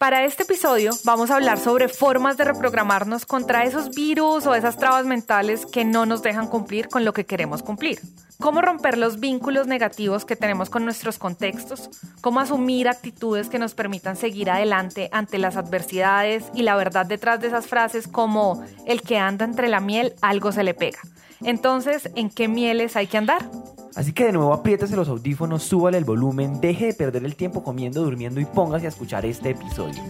Para 0.00 0.24
este 0.24 0.44
episodio 0.44 0.92
vamos 1.04 1.30
a 1.30 1.34
hablar 1.34 1.58
sobre 1.58 1.86
formas 1.86 2.38
de 2.38 2.44
reprogramarnos 2.44 3.26
contra 3.26 3.64
esos 3.64 3.90
virus 3.90 4.46
o 4.46 4.54
esas 4.54 4.78
trabas 4.78 5.04
mentales 5.04 5.66
que 5.66 5.84
no 5.84 6.06
nos 6.06 6.22
dejan 6.22 6.46
cumplir 6.46 6.88
con 6.88 7.04
lo 7.04 7.12
que 7.12 7.26
queremos 7.26 7.62
cumplir. 7.62 8.00
Cómo 8.38 8.62
romper 8.62 8.96
los 8.96 9.20
vínculos 9.20 9.66
negativos 9.66 10.24
que 10.24 10.36
tenemos 10.36 10.70
con 10.70 10.86
nuestros 10.86 11.18
contextos, 11.18 11.90
cómo 12.22 12.40
asumir 12.40 12.88
actitudes 12.88 13.50
que 13.50 13.58
nos 13.58 13.74
permitan 13.74 14.16
seguir 14.16 14.48
adelante 14.48 15.10
ante 15.12 15.36
las 15.36 15.58
adversidades 15.58 16.44
y 16.54 16.62
la 16.62 16.76
verdad 16.76 17.04
detrás 17.04 17.42
de 17.42 17.48
esas 17.48 17.66
frases 17.66 18.08
como 18.08 18.64
el 18.86 19.02
que 19.02 19.18
anda 19.18 19.44
entre 19.44 19.68
la 19.68 19.80
miel 19.80 20.14
algo 20.22 20.50
se 20.50 20.64
le 20.64 20.72
pega. 20.72 21.00
Entonces, 21.42 22.08
¿en 22.14 22.30
qué 22.30 22.48
mieles 22.48 22.96
hay 22.96 23.06
que 23.06 23.18
andar? 23.18 23.50
Así 23.96 24.12
que 24.12 24.26
de 24.26 24.32
nuevo 24.32 24.52
apriétese 24.52 24.94
los 24.94 25.08
audífonos, 25.08 25.64
súbale 25.64 25.98
el 25.98 26.04
volumen, 26.04 26.60
deje 26.60 26.86
de 26.86 26.94
perder 26.94 27.24
el 27.24 27.34
tiempo 27.34 27.64
comiendo, 27.64 28.02
durmiendo 28.04 28.40
y 28.40 28.44
póngase 28.44 28.86
a 28.86 28.88
escuchar 28.88 29.26
este 29.26 29.50
episodio. 29.50 30.00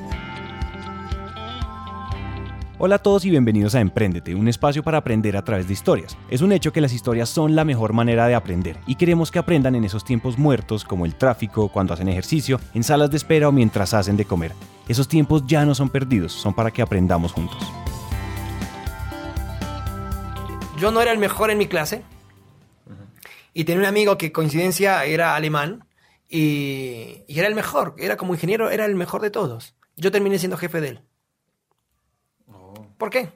Hola 2.83 2.97
a 2.97 2.99
todos 2.99 3.25
y 3.27 3.31
bienvenidos 3.31 3.75
a 3.75 3.81
Emprendete, 3.81 4.35
un 4.35 4.49
espacio 4.49 4.83
para 4.83 4.99
aprender 4.99 5.37
a 5.37 5.45
través 5.45 5.67
de 5.67 5.75
historias. 5.75 6.17
Es 6.31 6.41
un 6.41 6.53
hecho 6.53 6.73
que 6.73 6.81
las 6.81 6.93
historias 6.93 7.29
son 7.29 7.55
la 7.55 7.65
mejor 7.65 7.93
manera 7.93 8.27
de 8.27 8.35
aprender 8.35 8.79
y 8.87 8.95
queremos 8.95 9.31
que 9.31 9.39
aprendan 9.39 9.75
en 9.75 9.85
esos 9.85 10.05
tiempos 10.05 10.39
muertos 10.39 10.85
como 10.85 11.05
el 11.05 11.15
tráfico, 11.15 11.69
cuando 11.69 11.93
hacen 11.93 12.09
ejercicio, 12.09 12.59
en 12.75 12.85
salas 12.85 13.11
de 13.11 13.19
espera 13.19 13.49
o 13.49 13.53
mientras 13.53 13.93
hacen 13.93 14.17
de 14.17 14.25
comer. 14.25 14.53
Esos 14.89 15.09
tiempos 15.09 15.45
ya 15.47 15.65
no 15.65 15.75
son 15.75 15.91
perdidos, 15.91 16.33
son 16.33 16.55
para 16.55 16.71
que 16.71 16.83
aprendamos 16.83 17.33
juntos. 17.33 17.59
Yo 20.79 20.91
no 20.91 21.03
era 21.03 21.13
el 21.13 21.19
mejor 21.19 21.51
en 21.51 21.59
mi 21.59 21.67
clase 21.67 22.03
y 23.53 23.65
tenía 23.65 23.81
un 23.81 23.87
amigo 23.87 24.19
que 24.19 24.33
coincidencia 24.33 25.05
era 25.05 25.35
alemán 25.35 25.87
y, 26.29 27.25
y 27.27 27.39
era 27.39 27.49
el 27.49 27.55
mejor, 27.55 27.95
era 27.99 28.17
como 28.17 28.35
ingeniero, 28.35 28.71
era 28.71 28.85
el 28.85 28.95
mejor 28.95 29.21
de 29.23 29.31
todos. 29.31 29.75
Yo 29.97 30.11
terminé 30.11 30.39
siendo 30.39 30.57
jefe 30.57 30.81
de 30.81 30.89
él. 30.89 31.01
¿Por 33.01 33.09
qué? 33.09 33.33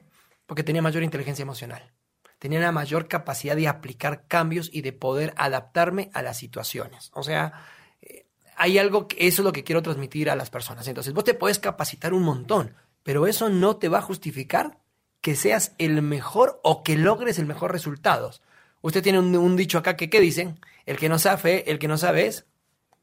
Porque 0.46 0.62
tenía 0.62 0.82
mayor 0.82 1.02
inteligencia 1.02 1.42
emocional. 1.42 1.90
Tenía 2.38 2.58
una 2.58 2.72
mayor 2.72 3.08
capacidad 3.08 3.56
de 3.56 3.66
aplicar 3.66 4.26
cambios 4.28 4.68
y 4.70 4.82
de 4.82 4.92
poder 4.92 5.32
adaptarme 5.38 6.10
a 6.12 6.20
las 6.20 6.36
situaciones. 6.36 7.10
O 7.14 7.22
sea, 7.22 7.64
eh, 8.02 8.26
hay 8.56 8.76
algo 8.76 9.08
que 9.08 9.26
eso 9.26 9.40
es 9.40 9.44
lo 9.46 9.52
que 9.52 9.64
quiero 9.64 9.82
transmitir 9.82 10.28
a 10.28 10.36
las 10.36 10.50
personas. 10.50 10.86
Entonces, 10.86 11.14
vos 11.14 11.24
te 11.24 11.32
puedes 11.32 11.58
capacitar 11.58 12.12
un 12.12 12.24
montón, 12.24 12.74
pero 13.02 13.26
eso 13.26 13.48
no 13.48 13.76
te 13.76 13.88
va 13.88 13.98
a 13.98 14.02
justificar 14.02 14.78
que 15.22 15.34
seas 15.34 15.72
el 15.78 16.02
mejor 16.02 16.60
o 16.62 16.82
que 16.82 16.98
logres 16.98 17.38
el 17.38 17.46
mejor 17.46 17.72
resultados. 17.72 18.42
Usted 18.84 19.02
tiene 19.02 19.18
un, 19.18 19.34
un 19.34 19.56
dicho 19.56 19.78
acá 19.78 19.96
que, 19.96 20.10
¿qué 20.10 20.20
dicen? 20.20 20.60
El 20.84 20.98
que 20.98 21.08
no 21.08 21.18
sabe, 21.18 21.64
el 21.70 21.78
que 21.78 21.88
no 21.88 21.96
sabe 21.96 22.26
es 22.26 22.44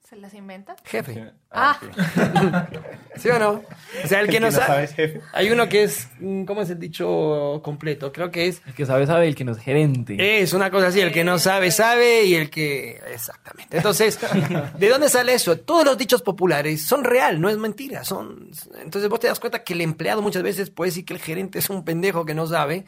¿Se 0.07 0.15
las 0.17 0.33
inventa? 0.35 0.75
jefe. 0.83 1.31
Ah, 1.49 1.79
¿Sí 3.15 3.29
o 3.29 3.39
no? 3.39 3.63
O 4.03 4.07
sea, 4.07 4.19
el 4.19 4.27
que, 4.29 4.37
El 4.37 4.43
no, 4.43 4.49
que 4.49 4.51
no 4.51 4.51
sabe. 4.51 4.67
sabe 4.67 4.83
es 4.83 4.93
jefe. 4.93 5.21
Hay 5.33 5.49
uno 5.51 5.69
que 5.69 5.83
es. 5.83 6.07
mm, 6.19 6.43
¿Cómo 6.43 6.61
es 6.61 6.69
el 6.69 6.79
dicho 6.79 7.61
completo? 7.63 8.11
Creo 8.11 8.29
que 8.29 8.47
es. 8.47 8.61
El 8.67 8.73
que 8.73 8.85
sabe, 8.85 9.07
sabe, 9.07 9.27
el 9.27 9.35
que 9.35 9.43
no 9.45 9.53
es 9.53 9.59
gerente. 9.59 10.41
Es 10.41 10.51
una 10.53 10.69
cosa 10.69 10.87
así, 10.87 10.99
el 10.99 11.11
que 11.13 11.23
no 11.23 11.39
sabe, 11.39 11.71
sabe 11.71 12.25
y 12.25 12.35
el 12.35 12.49
que... 12.49 12.99
Exactamente. 13.13 13.77
Entonces, 13.77 14.19
¿de 14.77 14.89
dónde 14.89 15.07
sale 15.09 15.33
eso? 15.33 15.57
Todos 15.57 15.85
los 15.85 15.97
dichos 15.97 16.21
populares 16.21 16.85
son 16.85 17.03
real, 17.05 17.39
no 17.39 17.47
es 17.49 17.57
mentira. 17.57 18.03
Son... 18.03 18.49
Entonces 18.81 19.09
vos 19.09 19.19
te 19.21 19.27
das 19.27 19.39
cuenta 19.39 19.63
que 19.63 19.73
el 19.73 19.81
empleado 19.81 20.21
muchas 20.21 20.43
veces 20.43 20.69
puede 20.69 20.89
decir 20.91 21.05
que 21.05 21.13
el 21.13 21.21
gerente 21.21 21.59
es 21.59 21.69
un 21.69 21.85
pendejo 21.85 22.25
que 22.25 22.33
no 22.33 22.45
sabe, 22.47 22.85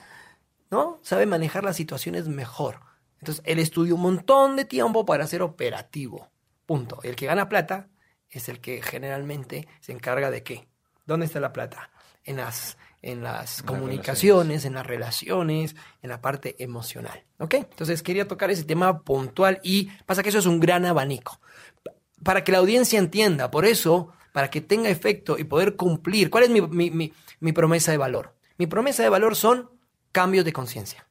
¿no? 0.73 0.99
Sabe 1.03 1.27
manejar 1.27 1.63
las 1.63 1.75
situaciones 1.75 2.27
mejor. 2.27 2.79
Entonces, 3.19 3.43
él 3.45 3.59
estudia 3.59 3.93
un 3.93 4.01
montón 4.01 4.55
de 4.55 4.65
tiempo 4.65 5.05
para 5.05 5.27
ser 5.27 5.43
operativo. 5.43 6.31
Punto. 6.65 6.99
El 7.03 7.15
que 7.15 7.27
gana 7.27 7.47
plata 7.47 7.89
es 8.29 8.49
el 8.49 8.59
que 8.59 8.81
generalmente 8.81 9.67
se 9.81 9.91
encarga 9.91 10.31
de 10.31 10.41
qué. 10.41 10.67
¿Dónde 11.05 11.27
está 11.27 11.39
la 11.39 11.53
plata? 11.53 11.91
En 12.25 12.37
las, 12.37 12.77
en 13.03 13.21
las 13.21 13.61
comunicaciones, 13.63 14.65
en 14.65 14.73
las 14.73 14.87
relaciones, 14.87 15.75
en 16.01 16.09
la 16.09 16.21
parte 16.21 16.55
emocional. 16.63 17.23
¿Ok? 17.37 17.53
Entonces 17.53 18.01
quería 18.01 18.27
tocar 18.27 18.49
ese 18.49 18.63
tema 18.63 19.01
puntual 19.03 19.59
y 19.61 19.89
pasa 20.07 20.23
que 20.23 20.29
eso 20.29 20.39
es 20.39 20.45
un 20.47 20.59
gran 20.59 20.85
abanico. 20.85 21.39
Pa- 21.83 21.91
Para 22.23 22.43
que 22.43 22.51
la 22.51 22.57
audiencia 22.57 22.97
entienda, 22.97 23.51
por 23.51 23.65
eso, 23.65 24.11
para 24.31 24.49
que 24.49 24.61
tenga 24.61 24.89
efecto 24.89 25.37
y 25.37 25.43
poder 25.43 25.75
cumplir, 25.75 26.29
¿cuál 26.31 26.45
es 26.45 26.49
mi, 26.49 26.61
mi- 26.61 26.89
mi- 26.91 27.13
mi 27.41 27.51
promesa 27.51 27.91
de 27.91 27.97
valor? 27.97 28.33
Mi 28.57 28.65
promesa 28.67 29.03
de 29.03 29.09
valor 29.09 29.35
son 29.35 29.69
cambios 30.13 30.45
de 30.45 30.53
conciencia. 30.53 31.05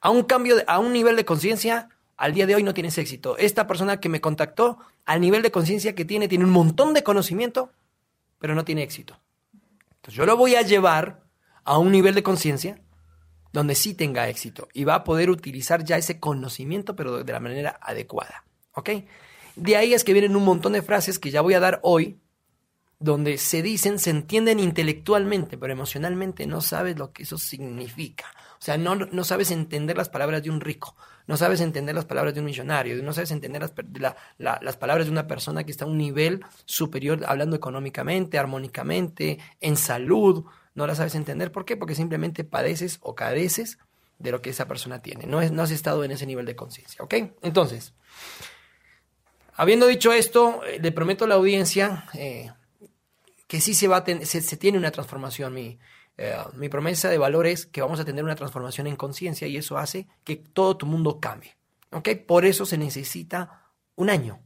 A 0.00 0.10
un 0.10 0.24
cambio, 0.24 0.56
de- 0.56 0.64
a 0.66 0.80
un 0.80 0.92
nivel 0.92 1.14
de 1.14 1.24
conciencia, 1.24 1.88
al 2.16 2.32
día 2.34 2.46
de 2.46 2.56
hoy 2.56 2.64
no 2.64 2.74
tienes 2.74 2.98
éxito. 2.98 3.36
Esta 3.38 3.68
persona 3.68 4.00
que 4.00 4.08
me 4.08 4.20
contactó, 4.20 4.78
al 5.04 5.20
nivel 5.20 5.42
de 5.42 5.52
conciencia 5.52 5.94
que 5.94 6.04
tiene, 6.04 6.26
tiene 6.26 6.44
un 6.44 6.50
montón 6.50 6.92
de 6.94 7.04
conocimiento, 7.04 7.70
pero 8.40 8.56
no 8.56 8.64
tiene 8.64 8.82
éxito. 8.82 9.20
Entonces 9.96 10.14
yo 10.14 10.26
lo 10.26 10.36
voy 10.36 10.56
a 10.56 10.62
llevar 10.62 11.22
a 11.64 11.78
un 11.78 11.92
nivel 11.92 12.14
de 12.14 12.22
conciencia 12.22 12.80
donde 13.52 13.74
sí 13.74 13.94
tenga 13.94 14.28
éxito 14.28 14.68
y 14.72 14.84
va 14.84 14.96
a 14.96 15.04
poder 15.04 15.30
utilizar 15.30 15.84
ya 15.84 15.96
ese 15.96 16.18
conocimiento, 16.20 16.96
pero 16.96 17.22
de 17.22 17.32
la 17.32 17.40
manera 17.40 17.78
adecuada. 17.80 18.44
¿Ok? 18.72 18.90
De 19.56 19.76
ahí 19.76 19.94
es 19.94 20.04
que 20.04 20.12
vienen 20.12 20.36
un 20.36 20.44
montón 20.44 20.72
de 20.72 20.82
frases 20.82 21.18
que 21.18 21.30
ya 21.30 21.40
voy 21.40 21.54
a 21.54 21.60
dar 21.60 21.80
hoy, 21.82 22.18
donde 22.98 23.38
se 23.38 23.62
dicen, 23.62 23.98
se 23.98 24.10
entienden 24.10 24.60
intelectualmente, 24.60 25.58
pero 25.58 25.72
emocionalmente 25.72 26.46
no 26.46 26.60
sabes 26.60 26.98
lo 26.98 27.12
que 27.12 27.24
eso 27.24 27.38
significa. 27.38 28.26
O 28.58 28.62
sea, 28.66 28.78
no, 28.78 28.94
no 28.94 29.24
sabes 29.24 29.50
entender 29.50 29.96
las 29.96 30.08
palabras 30.08 30.42
de 30.42 30.50
un 30.50 30.60
rico, 30.60 30.96
no 31.26 31.36
sabes 31.36 31.60
entender 31.60 31.94
las 31.94 32.04
palabras 32.06 32.34
de 32.34 32.40
un 32.40 32.46
millonario, 32.46 33.02
no 33.02 33.12
sabes 33.12 33.30
entender 33.30 33.60
las, 33.62 33.72
la- 33.98 34.16
la- 34.38 34.58
las 34.62 34.76
palabras 34.76 35.06
de 35.06 35.12
una 35.12 35.26
persona 35.26 35.64
que 35.64 35.70
está 35.70 35.84
a 35.84 35.88
un 35.88 35.98
nivel 35.98 36.44
superior 36.64 37.24
hablando 37.26 37.54
económicamente, 37.56 38.38
armónicamente, 38.38 39.38
en 39.60 39.76
salud. 39.76 40.44
No 40.74 40.86
las 40.86 40.98
sabes 40.98 41.14
entender. 41.14 41.52
¿Por 41.52 41.64
qué? 41.64 41.76
Porque 41.76 41.94
simplemente 41.94 42.44
padeces 42.44 42.98
o 43.00 43.14
careces 43.14 43.78
de 44.18 44.30
lo 44.30 44.40
que 44.42 44.50
esa 44.50 44.66
persona 44.68 45.00
tiene. 45.02 45.26
No, 45.26 45.40
es, 45.42 45.52
no 45.52 45.62
has 45.62 45.70
estado 45.70 46.04
en 46.04 46.10
ese 46.12 46.26
nivel 46.26 46.46
de 46.46 46.56
conciencia. 46.56 47.02
¿Ok? 47.02 47.14
Entonces, 47.42 47.92
habiendo 49.54 49.86
dicho 49.86 50.12
esto, 50.12 50.62
eh, 50.64 50.78
le 50.80 50.92
prometo 50.92 51.24
a 51.24 51.28
la 51.28 51.34
audiencia 51.36 52.04
eh, 52.14 52.50
que 53.46 53.60
sí 53.60 53.74
se, 53.74 53.88
va 53.88 53.98
a 53.98 54.04
se, 54.24 54.40
se 54.40 54.56
tiene 54.56 54.78
una 54.78 54.90
transformación. 54.90 55.54
Mi, 55.54 55.78
eh, 56.18 56.34
mi 56.54 56.68
promesa 56.68 57.10
de 57.10 57.18
valor 57.18 57.46
es 57.46 57.66
que 57.66 57.82
vamos 57.82 58.00
a 58.00 58.04
tener 58.04 58.24
una 58.24 58.34
transformación 58.34 58.86
en 58.86 58.96
conciencia 58.96 59.46
y 59.46 59.56
eso 59.56 59.76
hace 59.76 60.06
que 60.24 60.36
todo 60.36 60.76
tu 60.76 60.86
mundo 60.86 61.20
cambie. 61.20 61.56
¿ok? 61.90 62.08
Por 62.26 62.44
eso 62.44 62.64
se 62.64 62.78
necesita 62.78 63.70
un 63.96 64.10
año. 64.10 64.40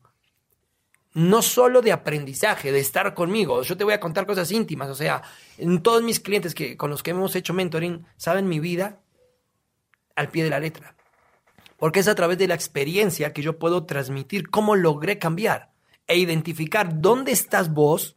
No 1.12 1.42
solo 1.42 1.82
de 1.82 1.92
aprendizaje, 1.92 2.70
de 2.70 2.78
estar 2.78 3.14
conmigo. 3.14 3.62
Yo 3.62 3.76
te 3.76 3.84
voy 3.84 3.94
a 3.94 4.00
contar 4.00 4.26
cosas 4.26 4.50
íntimas. 4.52 4.88
O 4.88 4.94
sea, 4.94 5.22
en 5.58 5.82
todos 5.82 6.02
mis 6.02 6.20
clientes 6.20 6.54
que, 6.54 6.76
con 6.76 6.90
los 6.90 7.02
que 7.02 7.10
hemos 7.10 7.34
hecho 7.34 7.52
mentoring 7.52 8.06
saben 8.16 8.48
mi 8.48 8.60
vida 8.60 9.00
al 10.14 10.28
pie 10.28 10.44
de 10.44 10.50
la 10.50 10.60
letra. 10.60 10.94
Porque 11.78 12.00
es 12.00 12.08
a 12.08 12.14
través 12.14 12.38
de 12.38 12.46
la 12.46 12.54
experiencia 12.54 13.32
que 13.32 13.42
yo 13.42 13.58
puedo 13.58 13.86
transmitir 13.86 14.50
cómo 14.50 14.76
logré 14.76 15.18
cambiar 15.18 15.72
e 16.06 16.16
identificar 16.16 17.00
dónde 17.00 17.32
estás 17.32 17.72
vos 17.72 18.16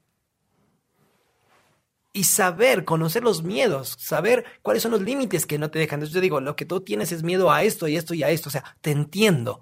y 2.16 2.26
saber, 2.26 2.86
conocer 2.86 3.24
los 3.24 3.42
miedos, 3.42 3.98
saber 4.00 4.46
cuáles 4.62 4.84
son 4.84 4.92
los 4.92 5.02
límites 5.02 5.48
que 5.48 5.58
no 5.58 5.72
te 5.72 5.80
dejan. 5.80 5.98
Entonces 5.98 6.14
yo 6.14 6.22
digo, 6.22 6.40
lo 6.40 6.56
que 6.56 6.64
tú 6.64 6.82
tienes 6.82 7.12
es 7.12 7.24
miedo 7.24 7.52
a 7.52 7.64
esto 7.64 7.88
y 7.88 7.98
esto 7.98 8.14
y 8.14 8.22
a 8.22 8.30
esto. 8.30 8.50
O 8.50 8.52
sea, 8.52 8.64
te 8.82 8.92
entiendo. 8.92 9.62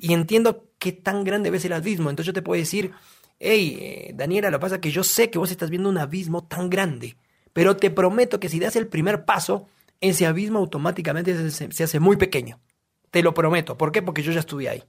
Y 0.00 0.14
entiendo 0.14 0.64
qué 0.78 0.92
tan 0.92 1.24
grande 1.24 1.50
ves 1.50 1.66
el 1.66 1.74
abismo. 1.74 2.08
Entonces 2.08 2.28
yo 2.28 2.32
te 2.32 2.40
puedo 2.40 2.58
decir, 2.58 2.92
hey, 3.38 3.78
eh, 3.80 4.12
Daniela, 4.14 4.50
lo 4.50 4.58
que 4.58 4.62
pasa 4.62 4.74
es 4.76 4.80
que 4.80 4.90
yo 4.90 5.04
sé 5.04 5.28
que 5.30 5.38
vos 5.38 5.50
estás 5.50 5.68
viendo 5.68 5.90
un 5.90 5.98
abismo 5.98 6.42
tan 6.44 6.70
grande, 6.70 7.16
pero 7.52 7.76
te 7.76 7.90
prometo 7.90 8.40
que 8.40 8.48
si 8.48 8.58
das 8.58 8.76
el 8.76 8.86
primer 8.86 9.26
paso, 9.26 9.68
ese 10.00 10.24
abismo 10.24 10.58
automáticamente 10.58 11.50
se, 11.50 11.70
se 11.70 11.84
hace 11.84 12.00
muy 12.00 12.16
pequeño. 12.16 12.60
Te 13.10 13.22
lo 13.22 13.34
prometo. 13.34 13.76
¿Por 13.76 13.92
qué? 13.92 14.00
Porque 14.00 14.22
yo 14.22 14.32
ya 14.32 14.40
estuve 14.40 14.70
ahí. 14.70 14.82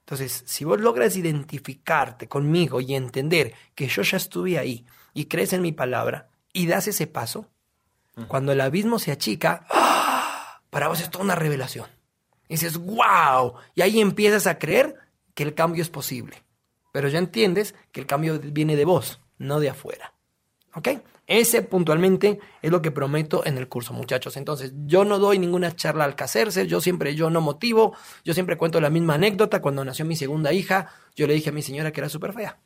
Entonces, 0.00 0.44
si 0.46 0.64
vos 0.64 0.80
logras 0.80 1.16
identificarte 1.16 2.28
conmigo 2.28 2.80
y 2.80 2.94
entender 2.94 3.54
que 3.74 3.88
yo 3.88 4.02
ya 4.02 4.18
estuve 4.18 4.56
ahí 4.56 4.86
y 5.16 5.24
crees 5.24 5.54
en 5.54 5.62
mi 5.62 5.72
palabra 5.72 6.28
y 6.52 6.66
das 6.66 6.86
ese 6.88 7.06
paso, 7.06 7.48
cuando 8.28 8.52
el 8.52 8.60
abismo 8.60 8.98
se 8.98 9.12
achica, 9.12 9.66
¡ah! 9.70 10.60
para 10.70 10.88
vos 10.88 11.00
es 11.00 11.10
toda 11.10 11.24
una 11.24 11.34
revelación. 11.34 11.86
Y 12.48 12.54
dices, 12.54 12.76
wow, 12.76 13.54
y 13.74 13.80
ahí 13.80 14.00
empiezas 14.00 14.46
a 14.46 14.58
creer 14.58 14.94
que 15.34 15.42
el 15.42 15.54
cambio 15.54 15.82
es 15.82 15.88
posible. 15.88 16.42
Pero 16.92 17.08
ya 17.08 17.18
entiendes 17.18 17.74
que 17.92 18.00
el 18.00 18.06
cambio 18.06 18.38
viene 18.38 18.76
de 18.76 18.84
vos, 18.84 19.20
no 19.38 19.58
de 19.58 19.70
afuera. 19.70 20.12
¿Ok? 20.74 20.88
Ese 21.26 21.62
puntualmente 21.62 22.38
es 22.60 22.70
lo 22.70 22.82
que 22.82 22.90
prometo 22.90 23.44
en 23.44 23.56
el 23.56 23.68
curso, 23.68 23.94
muchachos. 23.94 24.36
Entonces, 24.36 24.72
yo 24.84 25.04
no 25.04 25.18
doy 25.18 25.38
ninguna 25.38 25.74
charla 25.74 26.04
al 26.04 26.14
caserse, 26.14 26.66
yo 26.66 26.80
siempre, 26.80 27.14
yo 27.14 27.30
no 27.30 27.40
motivo, 27.40 27.96
yo 28.22 28.34
siempre 28.34 28.56
cuento 28.56 28.80
la 28.80 28.90
misma 28.90 29.14
anécdota. 29.14 29.62
Cuando 29.62 29.84
nació 29.84 30.04
mi 30.04 30.14
segunda 30.14 30.52
hija, 30.52 30.90
yo 31.16 31.26
le 31.26 31.34
dije 31.34 31.50
a 31.50 31.52
mi 31.52 31.62
señora 31.62 31.90
que 31.90 32.00
era 32.00 32.08
súper 32.08 32.32
fea. 32.32 32.58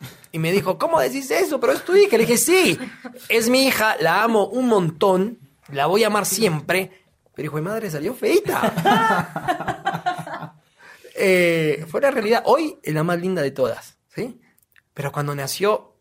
Y 0.30 0.38
me 0.38 0.52
dijo, 0.52 0.78
¿cómo 0.78 1.00
decís 1.00 1.30
eso? 1.30 1.58
Pero 1.58 1.72
es 1.72 1.84
tu 1.84 1.96
hija. 1.96 2.18
Le 2.18 2.26
dije, 2.26 2.36
sí, 2.36 2.78
es 3.30 3.48
mi 3.48 3.66
hija, 3.66 3.96
la 3.98 4.22
amo 4.22 4.46
un 4.46 4.68
montón, 4.68 5.38
la 5.72 5.86
voy 5.86 6.04
a 6.04 6.08
amar 6.08 6.26
siempre. 6.26 7.06
Pero 7.34 7.46
hijo 7.46 7.56
de 7.56 7.62
madre, 7.62 7.90
salió 7.90 8.14
feita. 8.14 10.54
Eh, 11.20 11.84
fue 11.88 12.00
la 12.00 12.12
realidad. 12.12 12.44
Hoy 12.46 12.78
es 12.80 12.94
la 12.94 13.02
más 13.02 13.20
linda 13.20 13.42
de 13.42 13.50
todas, 13.50 13.98
¿sí? 14.14 14.40
Pero 14.94 15.10
cuando 15.10 15.34
nació, 15.34 15.96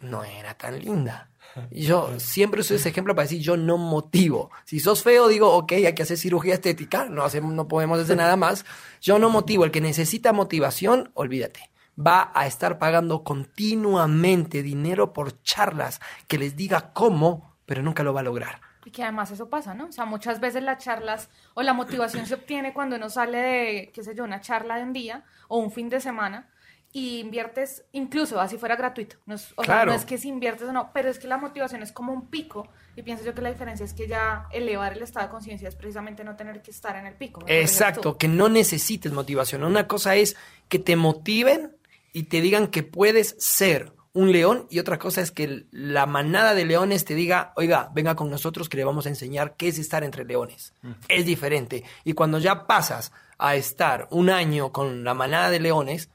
no 0.00 0.24
era 0.24 0.54
tan 0.54 0.78
linda. 0.78 1.30
Yo 1.70 2.18
siempre 2.18 2.62
uso 2.62 2.74
ese 2.74 2.88
ejemplo 2.88 3.14
para 3.14 3.24
decir 3.24 3.42
yo 3.42 3.56
no 3.56 3.76
motivo. 3.76 4.50
Si 4.64 4.80
sos 4.80 5.02
feo, 5.02 5.28
digo, 5.28 5.52
ok, 5.52 5.72
hay 5.72 5.94
que 5.94 6.02
hacer 6.02 6.16
cirugía 6.16 6.54
estética, 6.54 7.04
no, 7.04 7.22
hacemos, 7.22 7.52
no 7.52 7.68
podemos 7.68 8.00
hacer 8.00 8.16
nada 8.16 8.36
más. 8.36 8.64
Yo 9.02 9.18
no 9.18 9.28
motivo. 9.28 9.64
El 9.64 9.70
que 9.70 9.80
necesita 9.80 10.32
motivación, 10.32 11.10
olvídate. 11.14 11.70
Va 11.98 12.32
a 12.34 12.46
estar 12.46 12.78
pagando 12.78 13.22
continuamente 13.22 14.62
dinero 14.62 15.12
por 15.12 15.42
charlas 15.42 16.00
que 16.26 16.38
les 16.38 16.56
diga 16.56 16.92
cómo, 16.92 17.56
pero 17.66 17.82
nunca 17.82 18.02
lo 18.02 18.14
va 18.14 18.20
a 18.20 18.24
lograr. 18.24 18.60
Y 18.84 18.90
que 18.90 19.02
además 19.02 19.30
eso 19.30 19.48
pasa, 19.48 19.74
¿no? 19.74 19.86
O 19.86 19.92
sea, 19.92 20.04
muchas 20.04 20.40
veces 20.40 20.62
las 20.62 20.82
charlas 20.82 21.28
o 21.54 21.62
la 21.62 21.72
motivación 21.72 22.26
se 22.26 22.34
obtiene 22.34 22.72
cuando 22.72 22.96
uno 22.96 23.10
sale 23.10 23.38
de, 23.38 23.92
qué 23.94 24.02
sé 24.02 24.14
yo, 24.14 24.24
una 24.24 24.40
charla 24.40 24.76
de 24.76 24.82
un 24.82 24.92
día 24.92 25.24
o 25.48 25.58
un 25.58 25.70
fin 25.70 25.88
de 25.88 26.00
semana 26.00 26.48
y 26.92 27.20
inviertes, 27.20 27.84
incluso 27.92 28.40
así 28.40 28.58
fuera 28.58 28.76
gratuito. 28.76 29.16
No 29.24 29.34
es, 29.34 29.52
o 29.56 29.64
sea, 29.64 29.86
no 29.86 29.92
es 29.92 30.04
que 30.04 30.18
si 30.18 30.28
inviertes 30.28 30.68
o 30.68 30.72
no, 30.72 30.92
pero 30.92 31.08
es 31.08 31.18
que 31.18 31.26
la 31.26 31.38
motivación 31.38 31.82
es 31.82 31.90
como 31.90 32.12
un 32.12 32.26
pico 32.26 32.68
y 32.96 33.02
pienso 33.02 33.24
yo 33.24 33.34
que 33.34 33.40
la 33.40 33.50
diferencia 33.50 33.84
es 33.84 33.94
que 33.94 34.06
ya 34.06 34.46
elevar 34.52 34.92
el 34.92 35.02
estado 35.02 35.26
de 35.26 35.30
conciencia 35.30 35.68
es 35.68 35.74
precisamente 35.74 36.22
no 36.22 36.36
tener 36.36 36.60
que 36.60 36.70
estar 36.70 36.96
en 36.96 37.06
el 37.06 37.14
pico. 37.14 37.42
Exacto, 37.46 38.18
que 38.18 38.28
no 38.28 38.48
necesites 38.50 39.12
motivación. 39.12 39.64
Una 39.64 39.88
cosa 39.88 40.16
es 40.16 40.36
que 40.68 40.78
te 40.78 40.96
motiven 40.96 41.76
y 42.12 42.24
te 42.24 42.40
digan 42.40 42.68
que 42.68 42.82
puedes 42.82 43.36
ser 43.38 43.92
un 44.14 44.30
león 44.30 44.66
y 44.68 44.78
otra 44.78 44.98
cosa 44.98 45.22
es 45.22 45.30
que 45.30 45.66
la 45.70 46.04
manada 46.06 46.54
de 46.54 46.66
leones 46.66 47.04
te 47.04 47.14
diga, 47.14 47.52
oiga, 47.56 47.90
venga 47.94 48.14
con 48.14 48.30
nosotros 48.30 48.68
que 48.68 48.76
le 48.76 48.84
vamos 48.84 49.06
a 49.06 49.08
enseñar 49.08 49.56
qué 49.56 49.68
es 49.68 49.78
estar 49.78 50.04
entre 50.04 50.24
leones. 50.24 50.74
Es 51.08 51.24
diferente. 51.24 51.84
Y 52.04 52.12
cuando 52.12 52.38
ya 52.38 52.66
pasas 52.66 53.12
a 53.38 53.56
estar 53.56 54.08
un 54.10 54.28
año 54.28 54.70
con 54.70 55.02
la 55.02 55.14
manada 55.14 55.50
de 55.50 55.60
leones, 55.60 56.10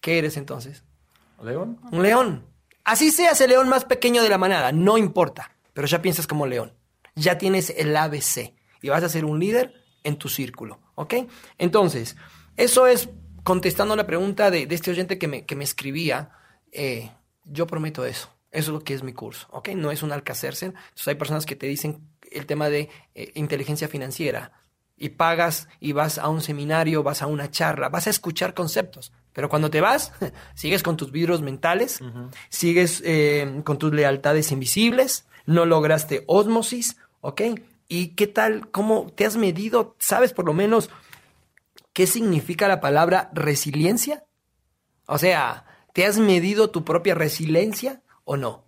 ¿Qué 0.00 0.18
eres 0.18 0.36
entonces? 0.36 0.84
¿León? 1.42 1.78
Un 1.92 2.02
león. 2.02 2.46
Así 2.84 3.10
seas 3.10 3.40
el 3.40 3.50
león 3.50 3.68
más 3.68 3.84
pequeño 3.84 4.22
de 4.22 4.28
la 4.28 4.38
manada, 4.38 4.72
no 4.72 4.96
importa, 4.96 5.52
pero 5.72 5.86
ya 5.86 6.00
piensas 6.00 6.26
como 6.26 6.46
león. 6.46 6.72
Ya 7.14 7.38
tienes 7.38 7.70
el 7.76 7.96
ABC 7.96 8.54
y 8.80 8.88
vas 8.88 9.02
a 9.02 9.08
ser 9.08 9.24
un 9.24 9.38
líder 9.38 9.74
en 10.04 10.16
tu 10.16 10.28
círculo, 10.28 10.80
¿ok? 10.94 11.14
Entonces, 11.58 12.16
eso 12.56 12.86
es 12.86 13.10
contestando 13.48 13.96
la 13.96 14.06
pregunta 14.06 14.50
de, 14.50 14.68
este 14.68 14.90
oyente 14.90 15.16
que 15.16 15.26
me, 15.26 15.46
que 15.46 15.56
me 15.56 15.64
escribía, 15.64 16.32
eh, 16.70 17.10
yo 17.44 17.66
prometo 17.66 18.04
eso. 18.04 18.28
Eso 18.50 18.72
es 18.72 18.74
lo 18.74 18.84
que 18.84 18.92
es 18.92 19.02
mi 19.02 19.14
curso, 19.14 19.46
¿ok? 19.50 19.70
No 19.70 19.90
es 19.90 20.02
un 20.02 20.12
alcacerse. 20.12 20.66
Entonces 20.66 21.08
hay 21.08 21.14
personas 21.14 21.46
que 21.46 21.56
te 21.56 21.66
dicen 21.66 22.10
el 22.30 22.44
tema 22.44 22.68
de 22.68 22.90
eh, 23.14 23.32
inteligencia 23.36 23.88
financiera 23.88 24.52
y 24.98 25.08
pagas 25.08 25.66
y 25.80 25.92
vas 25.92 26.18
a 26.18 26.28
un 26.28 26.42
seminario, 26.42 27.02
vas 27.02 27.22
a 27.22 27.26
una 27.26 27.50
charla, 27.50 27.88
vas 27.88 28.06
a 28.06 28.10
escuchar 28.10 28.52
conceptos. 28.52 29.14
Pero 29.32 29.48
cuando 29.48 29.70
te 29.70 29.80
vas, 29.80 30.12
sigues 30.54 30.82
con 30.82 30.98
tus 30.98 31.10
vidrios 31.10 31.40
mentales, 31.40 32.00
sigues 32.50 33.02
eh, 33.02 33.62
con 33.64 33.78
tus 33.78 33.94
lealtades 33.94 34.52
invisibles, 34.52 35.24
no 35.46 35.64
lograste 35.64 36.22
osmosis, 36.26 36.98
¿ok? 37.22 37.40
¿Y 37.88 38.08
qué 38.08 38.26
tal? 38.26 38.70
¿Cómo 38.72 39.10
te 39.14 39.24
has 39.24 39.38
medido? 39.38 39.96
¿Sabes 39.98 40.34
por 40.34 40.44
lo 40.44 40.52
menos 40.52 40.90
qué 41.98 42.06
significa 42.06 42.68
la 42.68 42.78
palabra 42.78 43.28
resiliencia? 43.32 44.24
O 45.06 45.18
sea, 45.18 45.64
¿te 45.92 46.06
has 46.06 46.16
medido 46.16 46.70
tu 46.70 46.84
propia 46.84 47.16
resiliencia 47.16 48.02
o 48.22 48.36
no? 48.36 48.64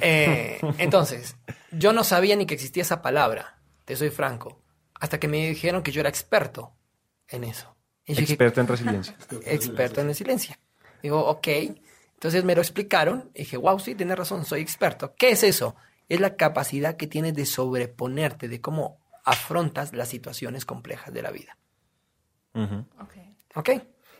Eh, 0.00 0.58
entonces, 0.78 1.36
yo 1.70 1.92
no 1.92 2.02
sabía 2.02 2.34
ni 2.34 2.46
que 2.46 2.54
existía 2.54 2.82
esa 2.82 3.00
palabra, 3.00 3.60
te 3.84 3.94
soy 3.94 4.10
franco, 4.10 4.60
hasta 4.94 5.20
que 5.20 5.28
me 5.28 5.50
dijeron 5.50 5.84
que 5.84 5.92
yo 5.92 6.00
era 6.00 6.08
experto 6.08 6.72
en 7.28 7.44
eso. 7.44 7.76
Experto 8.06 8.60
en 8.60 8.66
resiliencia. 8.66 9.16
Experto 9.46 10.00
en 10.00 10.08
resiliencia. 10.08 10.58
Digo, 11.00 11.24
ok. 11.24 11.46
Entonces 12.14 12.42
me 12.42 12.56
lo 12.56 12.60
explicaron. 12.60 13.30
Y 13.36 13.42
dije, 13.42 13.56
wow, 13.56 13.78
sí, 13.78 13.94
tienes 13.94 14.18
razón, 14.18 14.44
soy 14.44 14.62
experto. 14.62 15.14
¿Qué 15.16 15.30
es 15.30 15.44
eso? 15.44 15.76
Es 16.08 16.18
la 16.18 16.34
capacidad 16.34 16.96
que 16.96 17.06
tienes 17.06 17.34
de 17.34 17.46
sobreponerte, 17.46 18.48
de 18.48 18.60
cómo 18.60 19.01
afrontas 19.24 19.92
las 19.92 20.08
situaciones 20.08 20.64
complejas 20.64 21.12
de 21.12 21.22
la 21.22 21.30
vida. 21.30 21.56
Ok. 22.54 23.14
Ok. 23.54 23.70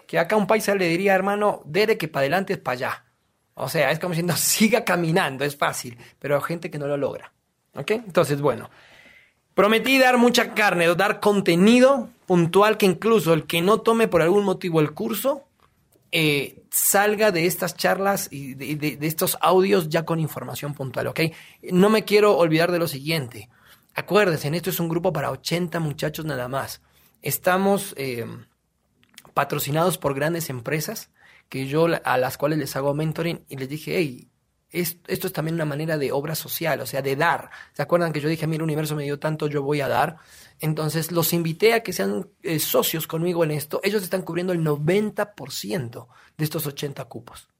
Que 0.06 0.18
acá 0.18 0.36
un 0.36 0.46
paisa 0.46 0.74
le 0.74 0.88
diría, 0.88 1.14
hermano, 1.14 1.62
dere 1.64 1.96
que 1.98 2.08
para 2.08 2.22
adelante 2.22 2.54
es 2.54 2.58
para 2.58 2.74
allá. 2.74 3.04
O 3.54 3.68
sea, 3.68 3.90
es 3.90 3.98
como 3.98 4.12
diciendo, 4.12 4.34
siga 4.36 4.84
caminando, 4.84 5.44
es 5.44 5.56
fácil. 5.56 5.98
Pero 6.18 6.36
hay 6.36 6.42
gente 6.42 6.70
que 6.70 6.78
no 6.78 6.86
lo 6.86 6.96
logra. 6.96 7.32
¿Ok? 7.74 7.90
Entonces, 7.92 8.40
bueno. 8.40 8.70
Prometí 9.54 9.98
dar 9.98 10.16
mucha 10.16 10.54
carne, 10.54 10.94
dar 10.94 11.20
contenido 11.20 12.08
puntual 12.26 12.78
que 12.78 12.86
incluso 12.86 13.34
el 13.34 13.46
que 13.46 13.60
no 13.60 13.82
tome 13.82 14.08
por 14.08 14.22
algún 14.22 14.44
motivo 14.44 14.80
el 14.80 14.94
curso 14.94 15.44
eh, 16.10 16.62
salga 16.70 17.30
de 17.30 17.46
estas 17.46 17.76
charlas 17.76 18.28
y 18.30 18.54
de, 18.54 18.98
estos 19.06 19.36
audios 19.40 19.90
ya 19.90 20.04
con 20.04 20.20
información 20.20 20.72
puntual, 20.72 21.08
¿ok? 21.08 21.20
No 21.70 21.90
me 21.90 22.04
quiero 22.04 22.36
olvidar 22.36 22.72
de 22.72 22.78
lo 22.78 22.88
siguiente. 22.88 23.50
Acuérdense, 23.94 24.48
esto 24.54 24.70
es 24.70 24.80
un 24.80 24.88
grupo 24.88 25.12
para 25.12 25.30
80 25.30 25.78
muchachos 25.80 26.24
nada 26.24 26.48
más. 26.48 26.80
Estamos 27.20 27.94
eh, 27.98 28.26
patrocinados 29.34 29.98
por 29.98 30.14
grandes 30.14 30.50
empresas 30.50 31.10
que 31.48 31.66
yo 31.66 31.86
a 32.02 32.16
las 32.16 32.38
cuales 32.38 32.58
les 32.58 32.74
hago 32.76 32.94
mentoring 32.94 33.44
y 33.48 33.56
les 33.56 33.68
dije, 33.68 33.98
hey, 33.98 34.28
esto 34.70 35.26
es 35.26 35.32
también 35.32 35.54
una 35.54 35.66
manera 35.66 35.98
de 35.98 36.12
obra 36.12 36.34
social, 36.34 36.80
o 36.80 36.86
sea, 36.86 37.02
de 37.02 37.14
dar. 37.14 37.50
¿Se 37.74 37.82
acuerdan 37.82 38.12
que 38.12 38.20
yo 38.20 38.28
dije, 38.30 38.46
a 38.46 38.48
mí 38.48 38.56
el 38.56 38.62
universo 38.62 38.96
me 38.96 39.04
dio 39.04 39.18
tanto, 39.18 39.46
yo 39.46 39.62
voy 39.62 39.82
a 39.82 39.88
dar? 39.88 40.16
Entonces 40.60 41.12
los 41.12 41.34
invité 41.34 41.74
a 41.74 41.82
que 41.82 41.92
sean 41.92 42.30
eh, 42.42 42.58
socios 42.58 43.06
conmigo 43.06 43.44
en 43.44 43.50
esto. 43.50 43.80
Ellos 43.84 44.02
están 44.02 44.22
cubriendo 44.22 44.54
el 44.54 44.64
90% 44.64 46.06
de 46.38 46.44
estos 46.44 46.66
80 46.66 47.04
cupos. 47.04 47.51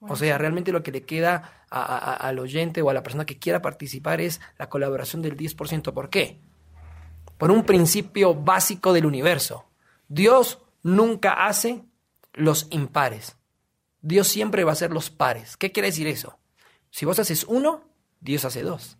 O 0.00 0.16
sea, 0.16 0.38
realmente 0.38 0.72
lo 0.72 0.82
que 0.82 0.92
le 0.92 1.04
queda 1.04 1.64
al 1.70 2.38
oyente 2.38 2.82
o 2.82 2.90
a 2.90 2.94
la 2.94 3.02
persona 3.02 3.26
que 3.26 3.38
quiera 3.38 3.62
participar 3.62 4.20
es 4.20 4.40
la 4.58 4.68
colaboración 4.68 5.22
del 5.22 5.36
10%. 5.36 5.92
¿Por 5.92 6.10
qué? 6.10 6.40
Por 7.38 7.50
un 7.50 7.64
principio 7.64 8.34
básico 8.34 8.92
del 8.92 9.06
universo. 9.06 9.66
Dios 10.08 10.62
nunca 10.82 11.46
hace 11.46 11.84
los 12.32 12.68
impares. 12.70 13.36
Dios 14.00 14.28
siempre 14.28 14.64
va 14.64 14.70
a 14.70 14.74
hacer 14.74 14.92
los 14.92 15.10
pares. 15.10 15.56
¿Qué 15.56 15.72
quiere 15.72 15.88
decir 15.88 16.06
eso? 16.06 16.38
Si 16.90 17.04
vos 17.04 17.18
haces 17.18 17.44
uno, 17.44 17.82
Dios 18.20 18.44
hace 18.44 18.62
dos. 18.62 18.98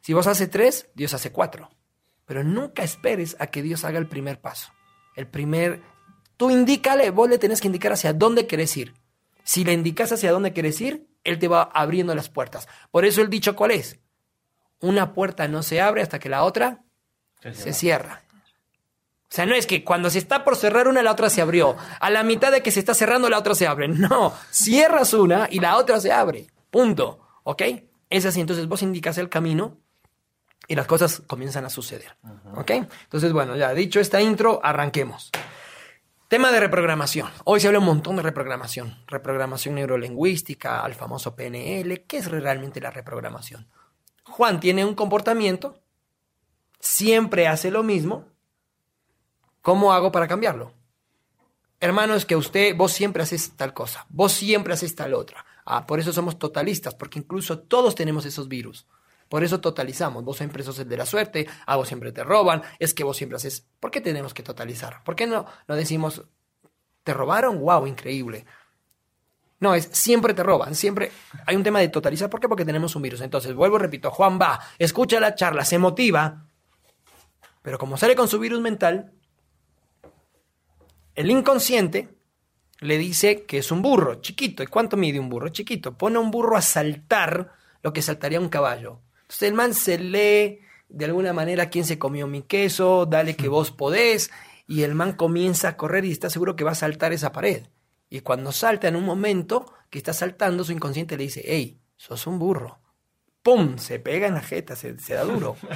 Si 0.00 0.14
vos 0.14 0.26
haces 0.26 0.50
tres, 0.50 0.90
Dios 0.94 1.14
hace 1.14 1.30
cuatro. 1.30 1.70
Pero 2.24 2.42
nunca 2.42 2.82
esperes 2.82 3.36
a 3.38 3.46
que 3.48 3.62
Dios 3.62 3.84
haga 3.84 3.98
el 3.98 4.08
primer 4.08 4.40
paso. 4.40 4.72
El 5.14 5.28
primer... 5.28 5.82
Tú 6.36 6.50
indícale, 6.50 7.10
vos 7.10 7.28
le 7.28 7.38
tenés 7.38 7.60
que 7.60 7.68
indicar 7.68 7.92
hacia 7.92 8.12
dónde 8.12 8.46
querés 8.46 8.76
ir. 8.76 8.94
Si 9.44 9.64
le 9.64 9.72
indicas 9.72 10.12
hacia 10.12 10.32
dónde 10.32 10.52
querés 10.52 10.80
ir, 10.80 11.06
Él 11.24 11.38
te 11.38 11.48
va 11.48 11.62
abriendo 11.62 12.14
las 12.14 12.28
puertas. 12.28 12.68
Por 12.90 13.04
eso 13.04 13.20
el 13.20 13.30
dicho, 13.30 13.56
¿cuál 13.56 13.72
es? 13.72 13.98
Una 14.80 15.14
puerta 15.14 15.48
no 15.48 15.62
se 15.62 15.80
abre 15.80 16.02
hasta 16.02 16.18
que 16.18 16.28
la 16.28 16.44
otra 16.44 16.82
se, 17.40 17.72
cierra. 17.72 18.22
O 18.30 19.34
sea, 19.34 19.46
no 19.46 19.54
es 19.54 19.66
que 19.66 19.84
cuando 19.84 20.10
se 20.10 20.18
está 20.18 20.44
por 20.44 20.56
cerrar 20.56 20.88
una, 20.88 21.02
la 21.02 21.12
otra 21.12 21.30
se 21.30 21.40
abrió. 21.40 21.76
A 22.00 22.10
la 22.10 22.22
mitad 22.22 22.52
de 22.52 22.62
que 22.62 22.70
se 22.70 22.80
está 22.80 22.94
cerrando, 22.94 23.28
la 23.28 23.38
otra 23.38 23.54
se 23.54 23.66
abre. 23.66 23.88
No, 23.88 24.34
cierras 24.50 25.14
una 25.14 25.48
y 25.50 25.60
la 25.60 25.76
otra 25.76 26.00
se 26.00 26.12
abre. 26.12 26.48
Punto. 26.70 27.20
¿Ok? 27.44 27.62
Es 28.10 28.26
así, 28.26 28.40
entonces 28.40 28.66
vos 28.66 28.82
indicas 28.82 29.18
el 29.18 29.28
camino 29.28 29.78
y 30.68 30.74
las 30.74 30.86
cosas 30.86 31.22
comienzan 31.26 31.64
a 31.64 31.70
suceder. 31.70 32.16
¿Ok? 32.54 32.70
Entonces, 32.70 33.32
bueno, 33.32 33.56
ya 33.56 33.74
dicho 33.74 34.00
esta 34.00 34.20
intro, 34.20 34.60
arranquemos. 34.62 35.30
Tema 36.32 36.50
de 36.50 36.60
reprogramación. 36.60 37.28
Hoy 37.44 37.60
se 37.60 37.66
habla 37.66 37.80
un 37.80 37.84
montón 37.84 38.16
de 38.16 38.22
reprogramación. 38.22 38.96
Reprogramación 39.06 39.74
neurolingüística, 39.74 40.82
al 40.82 40.94
famoso 40.94 41.36
PNL. 41.36 42.06
¿Qué 42.06 42.16
es 42.16 42.30
realmente 42.30 42.80
la 42.80 42.90
reprogramación? 42.90 43.68
Juan 44.24 44.58
tiene 44.58 44.82
un 44.86 44.94
comportamiento, 44.94 45.82
siempre 46.80 47.48
hace 47.48 47.70
lo 47.70 47.82
mismo. 47.82 48.24
¿Cómo 49.60 49.92
hago 49.92 50.10
para 50.10 50.26
cambiarlo? 50.26 50.72
Hermano, 51.80 52.14
es 52.14 52.24
que 52.24 52.34
usted, 52.34 52.74
vos 52.74 52.92
siempre 52.92 53.24
haces 53.24 53.54
tal 53.54 53.74
cosa, 53.74 54.06
vos 54.08 54.32
siempre 54.32 54.72
haces 54.72 54.94
tal 54.94 55.12
otra. 55.12 55.44
Ah, 55.66 55.86
por 55.86 56.00
eso 56.00 56.14
somos 56.14 56.38
totalistas, 56.38 56.94
porque 56.94 57.18
incluso 57.18 57.58
todos 57.58 57.94
tenemos 57.94 58.24
esos 58.24 58.48
virus. 58.48 58.86
Por 59.32 59.44
eso 59.44 59.62
totalizamos. 59.62 60.24
Vos 60.24 60.36
siempre 60.36 60.62
sos 60.62 60.78
el 60.80 60.90
de 60.90 60.96
la 60.98 61.06
suerte, 61.06 61.48
a 61.64 61.76
vos 61.76 61.88
siempre 61.88 62.12
te 62.12 62.22
roban, 62.22 62.60
es 62.78 62.92
que 62.92 63.02
vos 63.02 63.16
siempre 63.16 63.36
haces. 63.36 63.66
¿Por 63.80 63.90
qué 63.90 64.02
tenemos 64.02 64.34
que 64.34 64.42
totalizar? 64.42 65.02
¿Por 65.04 65.16
qué 65.16 65.26
no, 65.26 65.46
no 65.66 65.74
decimos, 65.74 66.22
te 67.02 67.14
robaron? 67.14 67.58
¡Wow! 67.58 67.86
Increíble. 67.86 68.44
No, 69.58 69.74
es 69.74 69.88
siempre 69.90 70.34
te 70.34 70.42
roban, 70.42 70.74
siempre 70.74 71.10
hay 71.46 71.56
un 71.56 71.62
tema 71.62 71.80
de 71.80 71.88
totalizar. 71.88 72.28
¿Por 72.28 72.40
qué? 72.40 72.46
Porque 72.46 72.66
tenemos 72.66 72.94
un 72.94 73.00
virus. 73.00 73.22
Entonces, 73.22 73.54
vuelvo 73.54 73.76
y 73.76 73.78
repito, 73.78 74.10
Juan 74.10 74.38
va, 74.38 74.60
escucha 74.78 75.18
la 75.18 75.34
charla, 75.34 75.64
se 75.64 75.78
motiva, 75.78 76.44
pero 77.62 77.78
como 77.78 77.96
sale 77.96 78.14
con 78.14 78.28
su 78.28 78.38
virus 78.38 78.60
mental, 78.60 79.14
el 81.14 81.30
inconsciente 81.30 82.18
le 82.80 82.98
dice 82.98 83.46
que 83.46 83.56
es 83.56 83.72
un 83.72 83.80
burro 83.80 84.16
chiquito. 84.16 84.62
¿Y 84.62 84.66
cuánto 84.66 84.98
mide 84.98 85.18
un 85.18 85.30
burro 85.30 85.48
chiquito? 85.48 85.96
Pone 85.96 86.18
a 86.18 86.20
un 86.20 86.30
burro 86.30 86.54
a 86.54 86.60
saltar 86.60 87.54
lo 87.82 87.94
que 87.94 88.02
saltaría 88.02 88.38
un 88.38 88.50
caballo. 88.50 89.00
Entonces 89.32 89.48
el 89.48 89.54
man 89.54 89.72
se 89.72 89.98
lee 89.98 90.60
de 90.90 91.04
alguna 91.06 91.32
manera 91.32 91.70
quién 91.70 91.86
se 91.86 91.98
comió 91.98 92.26
mi 92.26 92.42
queso, 92.42 93.06
dale 93.06 93.34
que 93.34 93.48
vos 93.48 93.70
podés, 93.70 94.30
y 94.66 94.82
el 94.82 94.94
man 94.94 95.14
comienza 95.14 95.68
a 95.68 95.76
correr 95.78 96.04
y 96.04 96.12
está 96.12 96.28
seguro 96.28 96.54
que 96.54 96.64
va 96.64 96.72
a 96.72 96.74
saltar 96.74 97.14
esa 97.14 97.32
pared. 97.32 97.66
Y 98.10 98.20
cuando 98.20 98.52
salta 98.52 98.88
en 98.88 98.96
un 98.96 99.04
momento 99.04 99.72
que 99.88 99.96
está 99.96 100.12
saltando, 100.12 100.64
su 100.64 100.72
inconsciente 100.72 101.16
le 101.16 101.24
dice, 101.24 101.42
hey, 101.46 101.80
sos 101.96 102.26
un 102.26 102.38
burro. 102.38 102.78
¡Pum! 103.42 103.78
Se 103.78 103.98
pega 103.98 104.26
en 104.26 104.34
la 104.34 104.42
jeta, 104.42 104.76
se, 104.76 104.94
da 104.94 105.24
duro. 105.24 105.56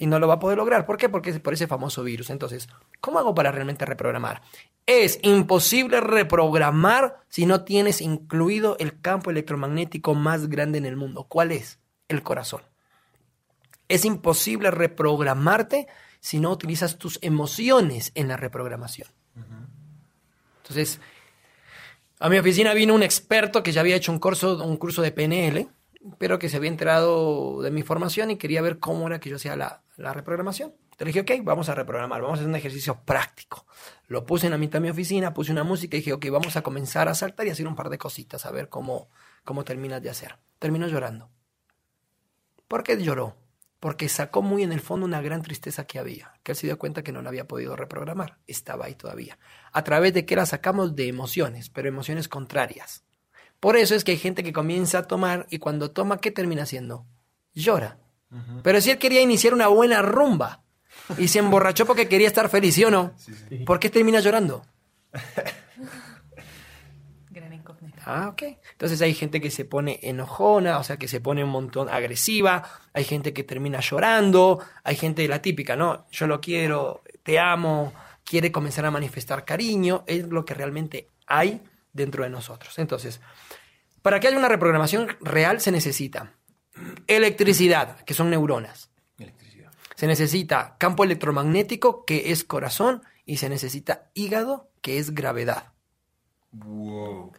Y 0.00 0.06
no 0.06 0.20
lo 0.20 0.28
va 0.28 0.34
a 0.34 0.38
poder 0.38 0.58
lograr. 0.58 0.86
¿Por 0.86 0.96
qué? 0.96 1.08
Porque 1.08 1.30
es 1.30 1.40
por 1.40 1.54
ese 1.54 1.66
famoso 1.66 2.04
virus. 2.04 2.30
Entonces, 2.30 2.68
¿cómo 3.00 3.18
hago 3.18 3.34
para 3.34 3.50
realmente 3.50 3.84
reprogramar? 3.84 4.42
Es 4.86 5.18
imposible 5.22 6.00
reprogramar 6.00 7.16
si 7.28 7.46
no 7.46 7.64
tienes 7.64 8.00
incluido 8.00 8.76
el 8.78 9.00
campo 9.00 9.32
electromagnético 9.32 10.14
más 10.14 10.48
grande 10.48 10.78
en 10.78 10.86
el 10.86 10.94
mundo. 10.94 11.26
¿Cuál 11.28 11.50
es? 11.50 11.80
El 12.08 12.22
corazón. 12.22 12.62
Es 13.88 14.04
imposible 14.04 14.70
reprogramarte 14.70 15.86
si 16.20 16.40
no 16.40 16.50
utilizas 16.50 16.98
tus 16.98 17.18
emociones 17.22 18.12
en 18.14 18.28
la 18.28 18.36
reprogramación. 18.36 19.08
Entonces, 20.62 21.00
a 22.18 22.28
mi 22.28 22.36
oficina 22.36 22.74
vino 22.74 22.94
un 22.94 23.02
experto 23.02 23.62
que 23.62 23.72
ya 23.72 23.80
había 23.80 23.96
hecho 23.96 24.12
un 24.12 24.18
curso, 24.18 24.62
un 24.64 24.76
curso 24.76 25.02
de 25.02 25.12
PNL, 25.12 25.68
pero 26.18 26.38
que 26.38 26.48
se 26.48 26.56
había 26.56 26.70
enterado 26.70 27.62
de 27.62 27.70
mi 27.70 27.82
formación 27.82 28.30
y 28.30 28.36
quería 28.36 28.60
ver 28.60 28.78
cómo 28.78 29.06
era 29.06 29.20
que 29.20 29.30
yo 29.30 29.36
hacía 29.36 29.56
la, 29.56 29.82
reprogramación. 29.96 30.74
Entonces 30.92 31.14
dije, 31.14 31.20
ok, 31.20 31.44
vamos 31.44 31.68
a 31.68 31.74
reprogramar, 31.74 32.20
vamos 32.20 32.38
a 32.38 32.40
hacer 32.40 32.48
un 32.48 32.56
ejercicio 32.56 33.00
práctico. 33.04 33.66
Lo 34.08 34.26
puse 34.26 34.46
en 34.46 34.52
la 34.52 34.58
mitad 34.58 34.74
de 34.78 34.84
mi 34.84 34.90
oficina, 34.90 35.32
puse 35.32 35.52
una 35.52 35.64
música 35.64 35.96
y 35.96 36.00
dije, 36.00 36.12
ok, 36.12 36.26
vamos 36.30 36.56
a 36.56 36.62
comenzar 36.62 37.08
a 37.08 37.14
saltar 37.14 37.46
y 37.46 37.50
hacer 37.50 37.66
un 37.66 37.76
par 37.76 37.88
de 37.88 37.98
cositas, 37.98 38.46
a 38.46 38.50
ver 38.50 38.68
cómo, 38.68 39.08
cómo 39.44 39.64
terminas 39.64 40.02
de 40.02 40.10
hacer. 40.10 40.36
Terminó 40.58 40.88
llorando. 40.88 41.30
¿Por 42.68 42.84
qué 42.84 43.02
lloró? 43.02 43.36
porque 43.80 44.08
sacó 44.08 44.42
muy 44.42 44.62
en 44.62 44.72
el 44.72 44.80
fondo 44.80 45.06
una 45.06 45.20
gran 45.20 45.42
tristeza 45.42 45.86
que 45.86 45.98
había, 45.98 46.32
que 46.42 46.52
él 46.52 46.56
se 46.56 46.66
dio 46.66 46.78
cuenta 46.78 47.02
que 47.02 47.12
no 47.12 47.22
la 47.22 47.28
había 47.28 47.46
podido 47.46 47.76
reprogramar, 47.76 48.38
estaba 48.46 48.86
ahí 48.86 48.94
todavía. 48.94 49.38
¿A 49.72 49.84
través 49.84 50.12
de 50.14 50.24
que 50.26 50.36
la 50.36 50.46
sacamos? 50.46 50.96
De 50.96 51.06
emociones, 51.06 51.70
pero 51.70 51.88
emociones 51.88 52.28
contrarias. 52.28 53.04
Por 53.60 53.76
eso 53.76 53.94
es 53.94 54.04
que 54.04 54.12
hay 54.12 54.18
gente 54.18 54.42
que 54.42 54.52
comienza 54.52 54.98
a 54.98 55.06
tomar 55.06 55.46
y 55.50 55.58
cuando 55.58 55.90
toma, 55.90 56.20
¿qué 56.20 56.30
termina 56.30 56.62
haciendo? 56.62 57.06
Llora. 57.54 57.98
Pero 58.62 58.80
si 58.80 58.90
él 58.90 58.98
quería 58.98 59.22
iniciar 59.22 59.54
una 59.54 59.68
buena 59.68 60.02
rumba 60.02 60.62
y 61.16 61.28
se 61.28 61.38
emborrachó 61.38 61.86
porque 61.86 62.08
quería 62.08 62.26
estar 62.26 62.48
feliz, 62.50 62.74
¿sí 62.74 62.84
o 62.84 62.90
no? 62.90 63.14
¿Por 63.64 63.80
qué 63.80 63.90
termina 63.90 64.20
llorando? 64.20 64.66
Ah, 68.10 68.28
ok. 68.28 68.42
Entonces 68.72 69.02
hay 69.02 69.12
gente 69.12 69.38
que 69.38 69.50
se 69.50 69.66
pone 69.66 70.00
enojona, 70.02 70.78
o 70.78 70.82
sea, 70.82 70.96
que 70.96 71.08
se 71.08 71.20
pone 71.20 71.44
un 71.44 71.50
montón 71.50 71.90
agresiva, 71.90 72.64
hay 72.94 73.04
gente 73.04 73.34
que 73.34 73.44
termina 73.44 73.80
llorando, 73.80 74.64
hay 74.82 74.96
gente 74.96 75.20
de 75.20 75.28
la 75.28 75.42
típica, 75.42 75.76
¿no? 75.76 76.06
Yo 76.10 76.26
lo 76.26 76.40
quiero, 76.40 77.02
te 77.22 77.38
amo, 77.38 77.92
quiere 78.24 78.50
comenzar 78.50 78.86
a 78.86 78.90
manifestar 78.90 79.44
cariño, 79.44 80.04
es 80.06 80.26
lo 80.26 80.46
que 80.46 80.54
realmente 80.54 81.10
hay 81.26 81.60
dentro 81.92 82.24
de 82.24 82.30
nosotros. 82.30 82.78
Entonces, 82.78 83.20
para 84.00 84.20
que 84.20 84.28
haya 84.28 84.38
una 84.38 84.48
reprogramación 84.48 85.08
real 85.20 85.60
se 85.60 85.70
necesita 85.70 86.32
electricidad, 87.08 88.00
que 88.06 88.14
son 88.14 88.30
neuronas. 88.30 88.90
Electricidad. 89.18 89.70
Se 89.96 90.06
necesita 90.06 90.76
campo 90.78 91.04
electromagnético, 91.04 92.06
que 92.06 92.32
es 92.32 92.42
corazón, 92.42 93.02
y 93.26 93.36
se 93.36 93.50
necesita 93.50 94.08
hígado, 94.14 94.70
que 94.80 94.96
es 94.96 95.14
gravedad. 95.14 95.74
Wow. 96.52 97.32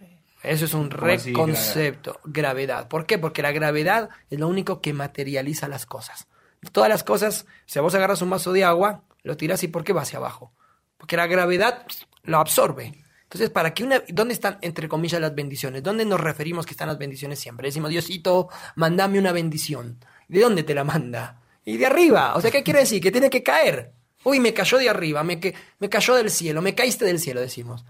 Eso 0.43 0.65
es 0.65 0.73
un 0.73 0.89
reconcepto, 0.89 2.19
gravedad. 2.23 2.87
¿Por 2.87 3.05
qué? 3.05 3.17
Porque 3.17 3.41
la 3.41 3.51
gravedad 3.51 4.09
es 4.29 4.39
lo 4.39 4.47
único 4.47 4.81
que 4.81 4.93
materializa 4.93 5.67
las 5.67 5.85
cosas. 5.85 6.27
Todas 6.71 6.89
las 6.89 7.03
cosas, 7.03 7.45
si 7.65 7.79
vos 7.79 7.93
agarras 7.95 8.21
un 8.21 8.29
vaso 8.29 8.53
de 8.53 8.63
agua, 8.63 9.03
lo 9.23 9.37
tiras 9.37 9.63
y 9.63 9.67
¿por 9.67 9.83
qué 9.83 9.93
va 9.93 10.01
hacia 10.01 10.17
abajo? 10.19 10.53
Porque 10.97 11.17
la 11.17 11.27
gravedad 11.27 11.85
lo 12.23 12.39
absorbe. 12.39 12.93
Entonces, 13.23 13.49
¿para 13.49 13.73
qué 13.73 13.83
una, 13.83 14.01
¿dónde 14.07 14.33
están, 14.33 14.57
entre 14.61 14.89
comillas, 14.89 15.21
las 15.21 15.35
bendiciones? 15.35 15.83
¿Dónde 15.83 16.03
nos 16.03 16.19
referimos 16.19 16.65
que 16.65 16.71
están 16.71 16.87
las 16.87 16.97
bendiciones 16.97 17.39
siempre? 17.39 17.67
Decimos, 17.67 17.91
Diosito, 17.91 18.49
mandame 18.75 19.19
una 19.19 19.31
bendición. 19.31 19.99
¿De 20.27 20.39
dónde 20.39 20.63
te 20.63 20.73
la 20.73 20.83
manda? 20.83 21.41
Y 21.63 21.77
de 21.77 21.85
arriba. 21.85 22.35
O 22.35 22.41
sea, 22.41 22.49
¿qué 22.49 22.63
quiere 22.63 22.79
decir? 22.79 23.01
Que 23.01 23.11
tiene 23.11 23.29
que 23.29 23.43
caer. 23.43 23.93
Uy, 24.23 24.39
me 24.39 24.53
cayó 24.53 24.77
de 24.77 24.89
arriba, 24.89 25.23
me, 25.23 25.39
me 25.79 25.89
cayó 25.89 26.15
del 26.15 26.29
cielo, 26.29 26.61
me 26.61 26.75
caíste 26.75 27.05
del 27.05 27.19
cielo, 27.19 27.39
decimos. 27.39 27.85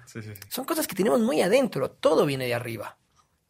Son 0.48 0.66
cosas 0.66 0.88
que 0.88 0.96
tenemos 0.96 1.20
muy 1.20 1.42
adentro, 1.42 1.90
todo 1.90 2.26
viene 2.26 2.46
de 2.46 2.54
arriba. 2.54 2.98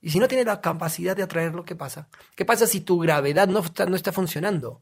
Y 0.01 0.11
si 0.11 0.19
no 0.19 0.27
tienes 0.27 0.45
la 0.45 0.61
capacidad 0.61 1.15
de 1.15 1.23
atraerlo, 1.23 1.65
¿qué 1.65 1.75
pasa? 1.75 2.07
¿Qué 2.35 2.45
pasa 2.45 2.67
si 2.67 2.81
tu 2.81 2.99
gravedad 2.99 3.47
no 3.47 3.59
está, 3.59 3.85
no 3.85 3.97
está 3.97 4.13
funcionando? 4.13 4.81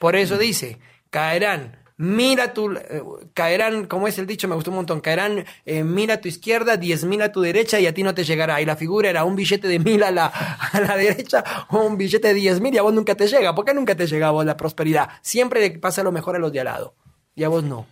Por 0.00 0.16
eso 0.16 0.36
mm. 0.36 0.38
dice, 0.38 0.78
caerán 1.10 1.78
mira 1.96 2.52
tu, 2.52 2.72
eh, 2.72 3.02
caerán, 3.34 3.86
como 3.86 4.08
es 4.08 4.18
el 4.18 4.26
dicho, 4.26 4.48
me 4.48 4.54
gustó 4.54 4.70
un 4.70 4.76
montón, 4.76 5.00
caerán 5.00 5.44
eh, 5.64 5.82
mil 5.82 6.10
a 6.10 6.20
tu 6.20 6.28
izquierda, 6.28 6.76
diez 6.76 7.04
mil 7.04 7.22
a 7.22 7.32
tu 7.32 7.40
derecha 7.40 7.80
y 7.80 7.86
a 7.86 7.94
ti 7.94 8.02
no 8.02 8.14
te 8.14 8.24
llegará. 8.24 8.60
Y 8.60 8.64
la 8.64 8.76
figura 8.76 9.08
era 9.08 9.24
un 9.24 9.36
billete 9.36 9.68
de 9.68 9.78
mil 9.78 10.02
a 10.02 10.10
la, 10.10 10.26
a 10.72 10.80
la 10.80 10.96
derecha 10.96 11.42
o 11.70 11.80
un 11.80 11.96
billete 11.96 12.28
de 12.28 12.34
diez 12.34 12.60
mil 12.60 12.74
y 12.74 12.78
a 12.78 12.82
vos 12.82 12.92
nunca 12.92 13.14
te 13.14 13.26
llega. 13.26 13.54
¿Por 13.54 13.64
qué 13.64 13.74
nunca 13.74 13.94
te 13.94 14.06
llega 14.06 14.28
a 14.28 14.30
vos 14.30 14.44
la 14.44 14.56
prosperidad? 14.56 15.10
Siempre 15.22 15.60
le 15.60 15.78
pasa 15.78 16.02
lo 16.02 16.12
mejor 16.12 16.36
a 16.36 16.38
los 16.38 16.52
de 16.52 16.60
al 16.60 16.66
lado 16.66 16.94
y 17.34 17.44
a 17.44 17.48
vos 17.48 17.64
no. 17.64 17.86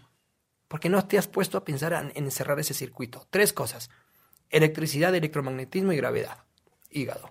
Porque 0.69 0.89
no 0.89 1.07
te 1.07 1.19
has 1.19 1.29
puesto 1.29 1.59
a 1.59 1.65
pensar 1.65 2.11
en, 2.15 2.31
cerrar 2.31 2.59
ese 2.59 2.75
circuito. 2.75 3.27
Tres 3.31 3.53
cosas. 3.53 3.91
Electricidad, 4.51 5.15
electromagnetismo 5.15 5.93
y 5.93 5.97
gravedad. 5.97 6.39
Hígado. 6.91 7.31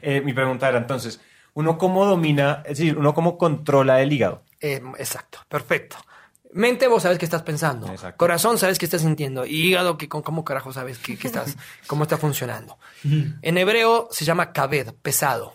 Eh, 0.00 0.20
mi 0.20 0.32
pregunta 0.32 0.68
era 0.68 0.78
entonces, 0.78 1.20
¿uno 1.54 1.78
cómo 1.78 2.04
domina, 2.06 2.62
es 2.64 2.78
decir, 2.78 2.96
uno 2.96 3.12
cómo 3.12 3.38
controla 3.38 4.00
el 4.02 4.12
hígado? 4.12 4.42
Eh, 4.60 4.82
exacto, 4.98 5.40
perfecto. 5.48 5.96
Mente, 6.52 6.88
vos 6.88 7.02
sabes 7.02 7.18
qué 7.18 7.24
estás 7.24 7.42
pensando. 7.42 7.92
Corazón, 8.16 8.58
sabes 8.58 8.78
qué 8.78 8.84
estás 8.84 9.02
sintiendo. 9.02 9.46
Y 9.46 9.68
hígado, 9.68 9.96
que 9.96 10.08
con 10.08 10.22
cómo 10.22 10.44
carajo 10.44 10.72
sabes 10.72 10.98
qué, 10.98 11.12
estás, 11.12 11.56
cómo 11.86 12.02
está 12.02 12.18
funcionando. 12.18 12.78
En 13.04 13.56
hebreo 13.56 14.08
se 14.10 14.24
llama 14.24 14.52
kaved, 14.52 14.94
pesado. 14.94 15.54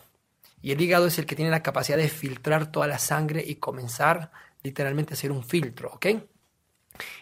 Y 0.62 0.72
el 0.72 0.82
hígado 0.82 1.08
es 1.08 1.20
el 1.20 1.26
que 1.26 1.36
tiene 1.36 1.52
la 1.52 1.62
capacidad 1.62 1.98
de 1.98 2.10
filtrar 2.10 2.72
toda 2.72 2.88
la 2.88 2.98
sangre 2.98 3.44
y 3.46 3.56
comenzar 3.56 4.32
literalmente 4.64 5.14
a 5.14 5.16
hacer 5.16 5.32
un 5.32 5.44
filtro, 5.44 5.92
¿ok? 5.94 6.08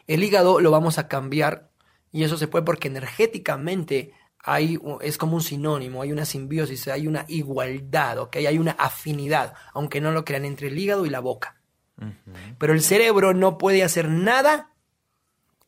El 0.08 0.24
hígado 0.24 0.62
lo 0.62 0.72
vamos 0.72 0.98
a 0.98 1.08
cambiar 1.08 1.70
y 2.12 2.24
eso 2.24 2.38
se 2.38 2.48
puede 2.48 2.64
porque 2.64 2.88
energéticamente 2.88 4.14
hay, 4.40 4.80
es 5.02 5.18
como 5.18 5.36
un 5.36 5.42
sinónimo, 5.42 6.02
hay 6.02 6.12
una 6.12 6.26
simbiosis, 6.26 6.88
hay 6.88 7.08
una 7.08 7.26
igualdad, 7.28 8.20
¿ok? 8.20 8.36
Hay 8.38 8.58
una 8.58 8.74
afinidad, 8.74 9.56
aunque 9.74 10.00
no 10.00 10.12
lo 10.12 10.24
crean, 10.24 10.46
entre 10.46 10.68
el 10.68 10.78
hígado 10.78 11.06
y 11.06 11.10
la 11.10 11.20
boca. 11.20 11.63
Pero 12.58 12.74
el 12.74 12.82
cerebro 12.82 13.34
no 13.34 13.58
puede 13.58 13.84
hacer 13.84 14.10
nada 14.10 14.72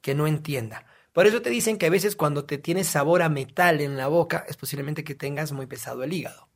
que 0.01 0.15
no 0.15 0.27
entienda. 0.27 0.85
Por 1.13 1.27
eso 1.27 1.41
te 1.41 1.49
dicen 1.49 1.77
que 1.77 1.85
a 1.85 1.89
veces 1.89 2.15
cuando 2.15 2.45
te 2.45 2.57
tienes 2.57 2.87
sabor 2.87 3.21
a 3.21 3.29
metal 3.29 3.81
en 3.81 3.97
la 3.97 4.07
boca, 4.07 4.45
es 4.47 4.57
posiblemente 4.57 5.03
que 5.03 5.15
tengas 5.15 5.51
muy 5.51 5.65
pesado 5.65 6.03
el 6.03 6.13
hígado. 6.13 6.47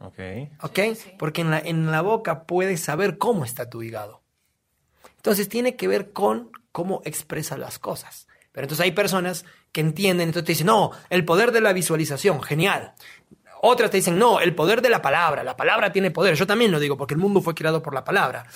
Ok. 0.00 0.18
¿Ok? 0.62 0.78
Porque 1.18 1.42
en 1.42 1.50
la, 1.50 1.58
en 1.58 1.90
la 1.90 2.02
boca 2.02 2.44
puedes 2.44 2.80
saber 2.80 3.18
cómo 3.18 3.44
está 3.44 3.70
tu 3.70 3.82
hígado. 3.82 4.22
Entonces 5.16 5.48
tiene 5.48 5.76
que 5.76 5.86
ver 5.88 6.12
con 6.12 6.50
cómo 6.72 7.02
expresa 7.04 7.56
las 7.56 7.78
cosas. 7.78 8.26
Pero 8.52 8.64
entonces 8.64 8.84
hay 8.84 8.92
personas 8.92 9.44
que 9.72 9.80
entienden, 9.80 10.28
entonces 10.28 10.46
te 10.46 10.52
dicen, 10.52 10.66
no, 10.66 10.90
el 11.08 11.24
poder 11.24 11.52
de 11.52 11.60
la 11.60 11.72
visualización, 11.72 12.42
genial. 12.42 12.94
Otras 13.62 13.90
te 13.90 13.98
dicen, 13.98 14.18
no, 14.18 14.40
el 14.40 14.54
poder 14.54 14.80
de 14.80 14.88
la 14.88 15.02
palabra, 15.02 15.44
la 15.44 15.54
palabra 15.54 15.92
tiene 15.92 16.10
poder. 16.10 16.34
Yo 16.34 16.46
también 16.46 16.72
lo 16.72 16.80
digo, 16.80 16.96
porque 16.96 17.12
el 17.12 17.20
mundo 17.20 17.42
fue 17.42 17.54
creado 17.54 17.82
por 17.82 17.92
la 17.92 18.04
palabra. 18.04 18.46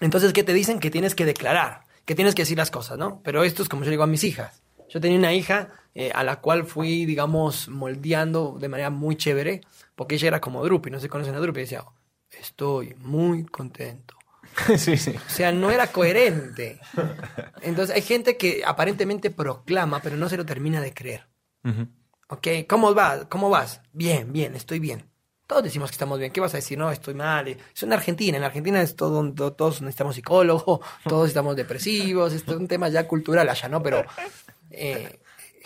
Entonces, 0.00 0.32
¿qué 0.32 0.42
te 0.42 0.54
dicen? 0.54 0.80
Que 0.80 0.90
tienes 0.90 1.14
que 1.14 1.26
declarar, 1.26 1.82
que 2.06 2.14
tienes 2.14 2.34
que 2.34 2.42
decir 2.42 2.56
las 2.56 2.70
cosas, 2.70 2.96
¿no? 2.96 3.20
Pero 3.22 3.44
esto 3.44 3.62
es 3.62 3.68
como 3.68 3.84
yo 3.84 3.90
digo 3.90 4.02
a 4.02 4.06
mis 4.06 4.24
hijas. 4.24 4.62
Yo 4.88 4.98
tenía 4.98 5.18
una 5.18 5.34
hija 5.34 5.68
eh, 5.94 6.10
a 6.14 6.24
la 6.24 6.40
cual 6.40 6.64
fui, 6.64 7.04
digamos, 7.04 7.68
moldeando 7.68 8.56
de 8.58 8.68
manera 8.68 8.88
muy 8.88 9.16
chévere, 9.16 9.60
porque 9.94 10.14
ella 10.14 10.28
era 10.28 10.40
como 10.40 10.64
Drupi, 10.64 10.90
no 10.90 11.00
se 11.00 11.10
conocen 11.10 11.34
a 11.34 11.40
Drupi, 11.40 11.60
y 11.60 11.64
decía, 11.64 11.84
estoy 12.30 12.94
muy 12.98 13.44
contento. 13.44 14.16
sí, 14.78 14.96
sí. 14.96 15.14
O 15.16 15.30
sea, 15.30 15.52
no 15.52 15.70
era 15.70 15.88
coherente. 15.88 16.80
Entonces, 17.60 17.94
hay 17.94 18.02
gente 18.02 18.38
que 18.38 18.62
aparentemente 18.64 19.30
proclama, 19.30 20.00
pero 20.00 20.16
no 20.16 20.30
se 20.30 20.38
lo 20.38 20.46
termina 20.46 20.80
de 20.80 20.94
creer. 20.94 21.26
¿Ok? 22.34 22.48
¿Cómo 22.68 22.92
vas? 22.94 23.26
¿Cómo 23.28 23.48
vas? 23.48 23.80
Bien, 23.92 24.32
bien, 24.32 24.56
estoy 24.56 24.80
bien. 24.80 25.08
Todos 25.46 25.62
decimos 25.62 25.90
que 25.90 25.94
estamos 25.94 26.18
bien. 26.18 26.32
¿Qué 26.32 26.40
vas 26.40 26.52
a 26.54 26.56
decir? 26.56 26.76
No, 26.76 26.90
estoy 26.90 27.14
mal. 27.14 27.46
Es 27.46 27.82
en 27.82 27.92
Argentina. 27.92 28.36
En 28.36 28.42
Argentina 28.42 28.82
es 28.82 28.96
todo, 28.96 29.32
todos 29.32 29.82
necesitamos 29.82 30.16
psicólogos, 30.16 30.80
todos 31.08 31.28
estamos 31.28 31.54
depresivos. 31.54 32.32
Esto 32.32 32.52
es 32.52 32.58
un 32.58 32.66
tema 32.66 32.88
ya 32.88 33.06
cultural 33.06 33.48
allá, 33.48 33.68
¿no? 33.68 33.82
Pero 33.82 34.04
eh, 34.70 35.20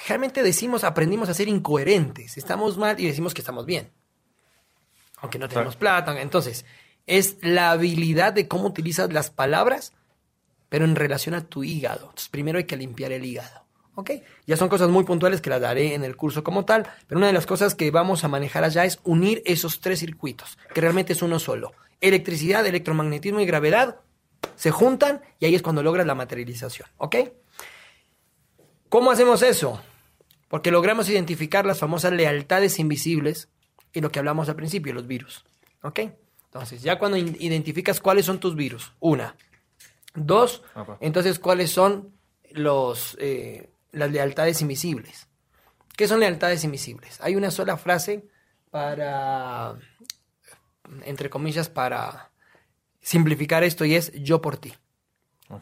realmente 0.07 0.43
decimos, 0.43 0.85
aprendimos 0.85 1.31
a 1.31 1.35
ser 1.35 1.49
incoherentes. 1.49 2.37
Estamos 2.37 2.77
mal 2.77 3.01
y 3.01 3.07
decimos 3.07 3.33
que 3.33 3.41
estamos 3.41 3.65
bien. 3.65 3.91
Aunque 5.23 5.39
no 5.39 5.49
tenemos 5.49 5.77
plata. 5.77 6.21
Entonces, 6.21 6.67
es 7.07 7.39
la 7.41 7.71
habilidad 7.71 8.35
de 8.35 8.47
cómo 8.47 8.67
utilizas 8.67 9.11
las 9.11 9.31
palabras, 9.31 9.95
pero 10.69 10.85
en 10.85 10.97
relación 10.97 11.35
a 11.35 11.47
tu 11.47 11.65
hígado. 11.65 12.01
Entonces, 12.11 12.29
primero 12.29 12.59
hay 12.59 12.65
que 12.65 12.77
limpiar 12.77 13.13
el 13.13 13.25
hígado. 13.25 13.68
¿Ok? 13.99 14.13
Ya 14.47 14.57
son 14.57 14.69
cosas 14.69 14.91
muy 14.91 15.03
puntuales 15.03 15.41
que 15.41 15.51
las 15.51 15.61
daré 15.61 15.95
en 15.95 16.05
el 16.05 16.15
curso 16.15 16.45
como 16.45 16.65
tal, 16.65 16.89
pero 17.09 17.19
una 17.19 17.27
de 17.27 17.33
las 17.33 17.47
cosas 17.47 17.75
que 17.75 17.91
vamos 17.91 18.23
a 18.23 18.29
manejar 18.29 18.63
allá 18.63 18.85
es 18.85 19.01
unir 19.03 19.43
esos 19.45 19.81
tres 19.81 19.99
circuitos, 19.99 20.57
que 20.73 20.81
realmente 20.81 21.15
es 21.15 21.21
uno 21.21 21.41
solo. 21.41 21.73
Electricidad, 22.01 22.65
electromagnetismo 22.65 23.41
y 23.41 23.45
gravedad 23.45 23.97
se 24.55 24.71
juntan 24.71 25.23
y 25.41 25.47
ahí 25.47 25.57
es 25.57 25.63
cuando 25.63 25.83
logras 25.83 26.07
la 26.07 26.15
materialización. 26.15 26.89
¿Ok? 26.99 27.17
¿Cómo 28.89 29.11
hacemos 29.11 29.43
eso? 29.43 29.83
Porque 30.47 30.71
logramos 30.71 31.09
identificar 31.09 31.67
las 31.67 31.81
famosas 31.81 32.13
lealtades 32.13 32.79
invisibles 32.79 33.49
y 33.93 34.01
lo 34.01 34.13
que 34.13 34.21
hablamos 34.21 34.49
al 34.49 34.55
principio, 34.55 34.95
los 34.95 35.09
virus. 35.09 35.45
¿Ok? 35.83 36.03
Entonces, 36.45 36.83
ya 36.83 37.01
cuando 37.01 37.17
identificas 37.17 37.99
cuáles 37.99 38.27
son 38.27 38.39
tus 38.39 38.55
virus, 38.55 38.93
una. 39.01 39.35
Dos, 40.15 40.63
entonces, 41.01 41.41
cuáles 41.41 41.73
son 41.73 42.13
los, 42.53 43.17
eh, 43.21 43.71
las 43.93 44.11
lealtades 44.11 44.61
invisibles. 44.61 45.29
¿Qué 45.97 46.07
son 46.07 46.21
lealtades 46.21 46.65
invisibles? 46.65 47.19
Hay 47.21 47.37
una 47.37 47.51
sola 47.51 47.77
frase 47.77 48.29
para, 48.71 49.77
entre 51.05 51.31
comillas, 51.31 51.69
para 51.69 52.31
simplificar 53.01 53.65
esto 53.65 53.85
y 53.85 53.95
es 53.95 54.13
yo 54.13 54.41
por 54.41 54.59
ti. 54.59 54.75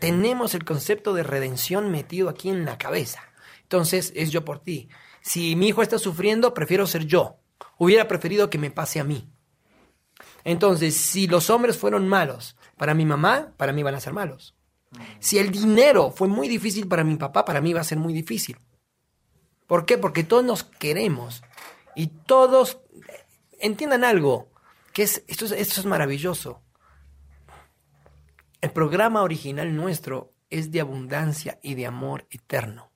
Tenemos 0.00 0.54
el 0.54 0.64
concepto 0.64 1.14
de 1.14 1.22
redención 1.22 1.90
metido 1.90 2.28
aquí 2.28 2.48
en 2.48 2.64
la 2.64 2.76
cabeza. 2.76 3.22
Entonces 3.62 4.12
es 4.16 4.30
yo 4.30 4.44
por 4.44 4.58
ti. 4.60 4.88
Si 5.22 5.54
mi 5.56 5.68
hijo 5.68 5.82
está 5.82 5.98
sufriendo, 5.98 6.54
prefiero 6.54 6.86
ser 6.86 7.06
yo. 7.06 7.38
Hubiera 7.78 8.08
preferido 8.08 8.50
que 8.50 8.58
me 8.58 8.70
pase 8.70 9.00
a 9.00 9.04
mí. 9.04 9.30
Entonces, 10.44 10.96
si 10.96 11.26
los 11.26 11.50
hombres 11.50 11.76
fueron 11.76 12.08
malos 12.08 12.56
para 12.76 12.94
mi 12.94 13.04
mamá, 13.04 13.52
para 13.56 13.72
mí 13.72 13.82
van 13.82 13.94
a 13.94 14.00
ser 14.00 14.12
malos. 14.12 14.55
Si 15.18 15.38
el 15.38 15.50
dinero 15.50 16.10
fue 16.10 16.28
muy 16.28 16.48
difícil 16.48 16.88
para 16.88 17.04
mi 17.04 17.16
papá, 17.16 17.44
para 17.44 17.60
mí 17.60 17.72
va 17.72 17.80
a 17.80 17.84
ser 17.84 17.98
muy 17.98 18.12
difícil. 18.12 18.56
¿Por 19.66 19.84
qué? 19.84 19.98
Porque 19.98 20.24
todos 20.24 20.44
nos 20.44 20.64
queremos 20.64 21.42
y 21.94 22.08
todos 22.08 22.78
entiendan 23.58 24.04
algo, 24.04 24.48
que 24.92 25.02
es, 25.02 25.24
esto, 25.26 25.46
esto 25.46 25.80
es 25.80 25.86
maravilloso. 25.86 26.62
El 28.60 28.70
programa 28.70 29.22
original 29.22 29.74
nuestro 29.74 30.32
es 30.50 30.70
de 30.70 30.80
abundancia 30.80 31.58
y 31.62 31.74
de 31.74 31.86
amor 31.86 32.26
eterno. 32.30 32.90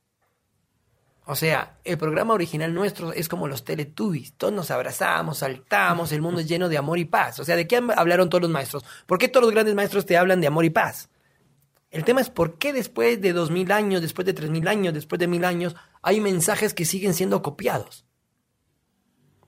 O 1.27 1.37
sea, 1.37 1.79
el 1.85 1.97
programa 1.97 2.35
original 2.35 2.75
nuestro 2.75 3.13
es 3.13 3.29
como 3.29 3.47
los 3.47 3.65
Teletubbies. 3.65 4.33
Todos 4.33 4.53
nos 4.53 4.71
abrazamos, 4.73 5.39
saltamos, 5.39 6.11
el 6.11 6.23
mundo 6.23 6.41
es 6.41 6.49
lleno 6.49 6.69
de 6.69 6.77
amor 6.77 6.99
y 6.99 7.05
paz. 7.05 7.39
O 7.39 7.45
sea, 7.45 7.55
¿de 7.55 7.69
qué 7.69 7.77
hablaron 7.97 8.29
todos 8.29 8.43
los 8.43 8.51
maestros? 8.51 8.85
¿Por 9.07 9.19
qué 9.19 9.29
todos 9.29 9.45
los 9.45 9.53
grandes 9.53 9.75
maestros 9.77 10.07
te 10.07 10.17
hablan 10.17 10.41
de 10.41 10.49
amor 10.49 10.65
y 10.65 10.71
paz? 10.71 11.09
El 11.91 12.05
tema 12.05 12.21
es 12.21 12.31
por 12.31 12.59
qué 12.59 12.73
después 12.73 13.21
de 13.21 13.33
dos 13.33 13.51
mil 13.51 13.73
años, 13.73 14.01
después 14.01 14.25
de 14.25 14.33
tres 14.33 14.51
mil 14.51 14.67
años, 14.69 14.95
después 14.95 15.19
de 15.19 15.27
mil 15.27 15.45
años, 15.45 15.75
hay 16.03 16.21
mensajes 16.21 16.73
que 16.73 16.85
siguen 16.85 17.15
siendo 17.15 17.43
copiados. 17.43 18.07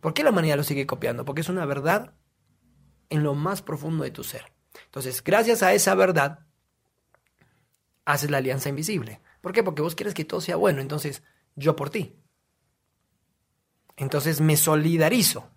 ¿Por 0.00 0.14
qué 0.14 0.24
la 0.24 0.30
humanidad 0.30 0.56
lo 0.56 0.64
sigue 0.64 0.86
copiando? 0.86 1.24
Porque 1.24 1.42
es 1.42 1.48
una 1.48 1.64
verdad 1.64 2.14
en 3.08 3.22
lo 3.22 3.34
más 3.34 3.62
profundo 3.62 4.02
de 4.02 4.10
tu 4.10 4.24
ser. 4.24 4.52
Entonces, 4.86 5.22
gracias 5.22 5.62
a 5.62 5.72
esa 5.72 5.94
verdad, 5.94 6.46
haces 8.04 8.30
la 8.30 8.38
alianza 8.38 8.68
invisible. 8.68 9.20
¿Por 9.40 9.52
qué? 9.52 9.62
Porque 9.62 9.82
vos 9.82 9.94
quieres 9.94 10.14
que 10.14 10.24
todo 10.24 10.40
sea 10.40 10.56
bueno. 10.56 10.80
Entonces, 10.80 11.22
yo 11.54 11.76
por 11.76 11.90
ti. 11.90 12.16
Entonces 13.96 14.40
me 14.40 14.56
solidarizo. 14.56 15.48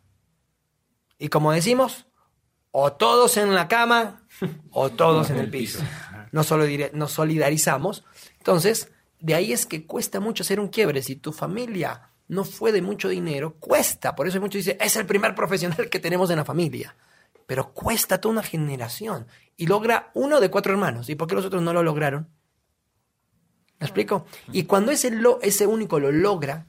Y 1.17 1.29
como 1.29 1.51
decimos, 1.51 2.05
o 2.71 2.93
todos 2.93 3.37
en 3.37 3.55
la 3.55 3.67
cama 3.67 4.27
o 4.71 4.91
todos 4.91 5.29
en 5.29 5.37
el 5.37 5.49
piso. 5.49 5.79
Nos, 6.31 6.51
nos 6.93 7.11
solidarizamos. 7.11 8.03
Entonces, 8.37 8.91
de 9.19 9.35
ahí 9.35 9.53
es 9.53 9.65
que 9.65 9.85
cuesta 9.85 10.19
mucho 10.19 10.43
hacer 10.43 10.59
un 10.59 10.67
quiebre. 10.67 11.01
Si 11.01 11.15
tu 11.15 11.31
familia 11.31 12.09
no 12.27 12.43
fue 12.43 12.71
de 12.71 12.81
mucho 12.81 13.09
dinero, 13.09 13.55
cuesta. 13.59 14.15
Por 14.15 14.27
eso 14.27 14.39
muchos 14.39 14.65
dicen, 14.65 14.77
es 14.79 14.95
el 14.95 15.05
primer 15.05 15.35
profesional 15.35 15.89
que 15.89 15.99
tenemos 15.99 16.29
en 16.29 16.37
la 16.37 16.45
familia. 16.45 16.95
Pero 17.47 17.73
cuesta 17.73 18.19
toda 18.19 18.33
una 18.33 18.43
generación. 18.43 19.27
Y 19.57 19.67
logra 19.67 20.11
uno 20.13 20.39
de 20.39 20.49
cuatro 20.49 20.73
hermanos. 20.73 21.09
¿Y 21.09 21.15
por 21.15 21.27
qué 21.27 21.35
los 21.35 21.45
otros 21.45 21.61
no 21.61 21.73
lo 21.73 21.83
lograron? 21.83 22.27
¿Me 23.79 23.85
explico? 23.85 24.25
Y 24.51 24.63
cuando 24.63 24.91
ese, 24.91 25.11
lo, 25.11 25.39
ese 25.41 25.67
único 25.67 25.99
lo 25.99 26.11
logra, 26.11 26.67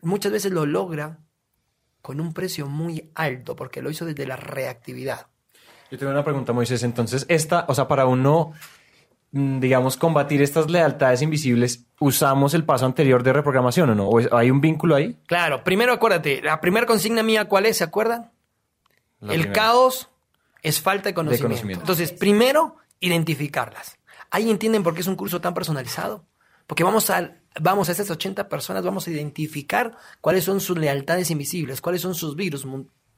muchas 0.00 0.32
veces 0.32 0.52
lo 0.52 0.64
logra 0.64 1.18
con 2.00 2.20
un 2.20 2.32
precio 2.32 2.66
muy 2.66 3.10
alto, 3.14 3.56
porque 3.56 3.82
lo 3.82 3.90
hizo 3.90 4.04
desde 4.04 4.26
la 4.26 4.36
reactividad. 4.36 5.28
Yo 5.92 5.98
tengo 5.98 6.10
una 6.10 6.24
pregunta, 6.24 6.54
Moisés. 6.54 6.82
Entonces, 6.84 7.26
esta, 7.28 7.66
o 7.68 7.74
sea, 7.74 7.86
para 7.86 8.06
uno, 8.06 8.52
mm, 9.32 9.60
digamos, 9.60 9.98
combatir 9.98 10.40
estas 10.40 10.70
lealtades 10.70 11.20
invisibles, 11.20 11.84
¿usamos 12.00 12.54
el 12.54 12.64
paso 12.64 12.86
anterior 12.86 13.22
de 13.22 13.34
reprogramación 13.34 13.90
o 13.90 13.94
no? 13.94 14.08
¿O 14.08 14.34
hay 14.34 14.50
un 14.50 14.62
vínculo 14.62 14.94
ahí? 14.94 15.18
Claro, 15.26 15.62
primero 15.62 15.92
acuérdate, 15.92 16.40
la 16.40 16.62
primera 16.62 16.86
consigna 16.86 17.22
mía, 17.22 17.44
¿cuál 17.44 17.66
es? 17.66 17.76
¿Se 17.76 17.84
acuerdan? 17.84 18.30
el 19.28 19.52
caos 19.52 20.08
es 20.62 20.80
falta 20.80 21.10
de 21.10 21.14
conocimiento. 21.14 21.80
Entonces, 21.80 22.10
primero, 22.10 22.76
identificarlas. 22.98 23.98
Ahí 24.30 24.50
entienden 24.50 24.82
por 24.82 24.94
qué 24.94 25.02
es 25.02 25.06
un 25.06 25.14
curso 25.14 25.42
tan 25.42 25.52
personalizado. 25.52 26.24
Porque 26.66 26.84
vamos 26.84 27.10
a, 27.10 27.36
vamos 27.60 27.90
a 27.90 27.92
esas 27.92 28.10
80 28.10 28.48
personas, 28.48 28.82
vamos 28.82 29.06
a 29.06 29.10
identificar 29.10 29.94
cuáles 30.22 30.44
son 30.44 30.58
sus 30.58 30.78
lealtades 30.78 31.30
invisibles, 31.30 31.82
cuáles 31.82 32.00
son 32.00 32.14
sus 32.14 32.34
virus 32.34 32.64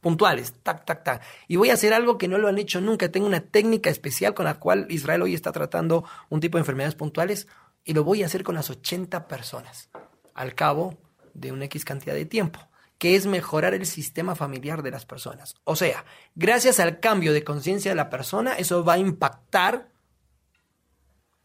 puntuales, 0.05 0.53
tac, 0.63 0.85
tac, 0.85 1.03
tac. 1.03 1.23
Y 1.49 1.57
voy 1.57 1.71
a 1.71 1.75
hacer 1.75 1.95
algo 1.95 2.19
que 2.19 2.29
no 2.29 2.37
lo 2.37 2.47
han 2.47 2.59
hecho 2.59 2.83
nunca. 2.83 3.11
Tengo 3.11 3.27
una 3.27 3.41
técnica 3.41 3.89
especial 3.89 4.35
con 4.35 4.45
la 4.45 4.61
cual 4.61 4.87
Israel 4.91 5.23
hoy 5.23 5.35
está 5.35 5.51
tratando 5.51 6.05
un 6.29 6.41
tipo 6.41 6.59
de 6.59 6.61
enfermedades 6.61 6.95
puntuales 6.95 7.49
y 7.85 7.95
lo 7.95 8.05
voy 8.05 8.23
a 8.23 8.27
hacer 8.27 8.43
con 8.45 8.55
las 8.55 8.69
80 8.69 9.27
personas 9.27 9.89
al 10.35 10.55
cabo 10.55 10.99
de 11.33 11.53
una 11.53 11.65
X 11.65 11.87
cantidad 11.87 12.15
de 12.15 12.27
tiempo 12.27 12.61
que 12.99 13.17
es 13.17 13.27
mejorar 13.27 13.73
el 13.73 13.87
sistema 13.87 14.35
familiar 14.35 14.83
de 14.83 14.91
las 14.91 15.07
personas. 15.07 15.57
O 15.65 15.75
sea, 15.75 16.05
gracias 16.35 16.81
al 16.81 17.01
cambio 17.01 17.33
de 17.33 17.43
conciencia 17.43 17.91
de 17.91 17.97
la 17.97 18.11
persona, 18.11 18.55
eso 18.55 18.85
va 18.85 18.95
a 18.95 18.99
impactar 18.99 19.89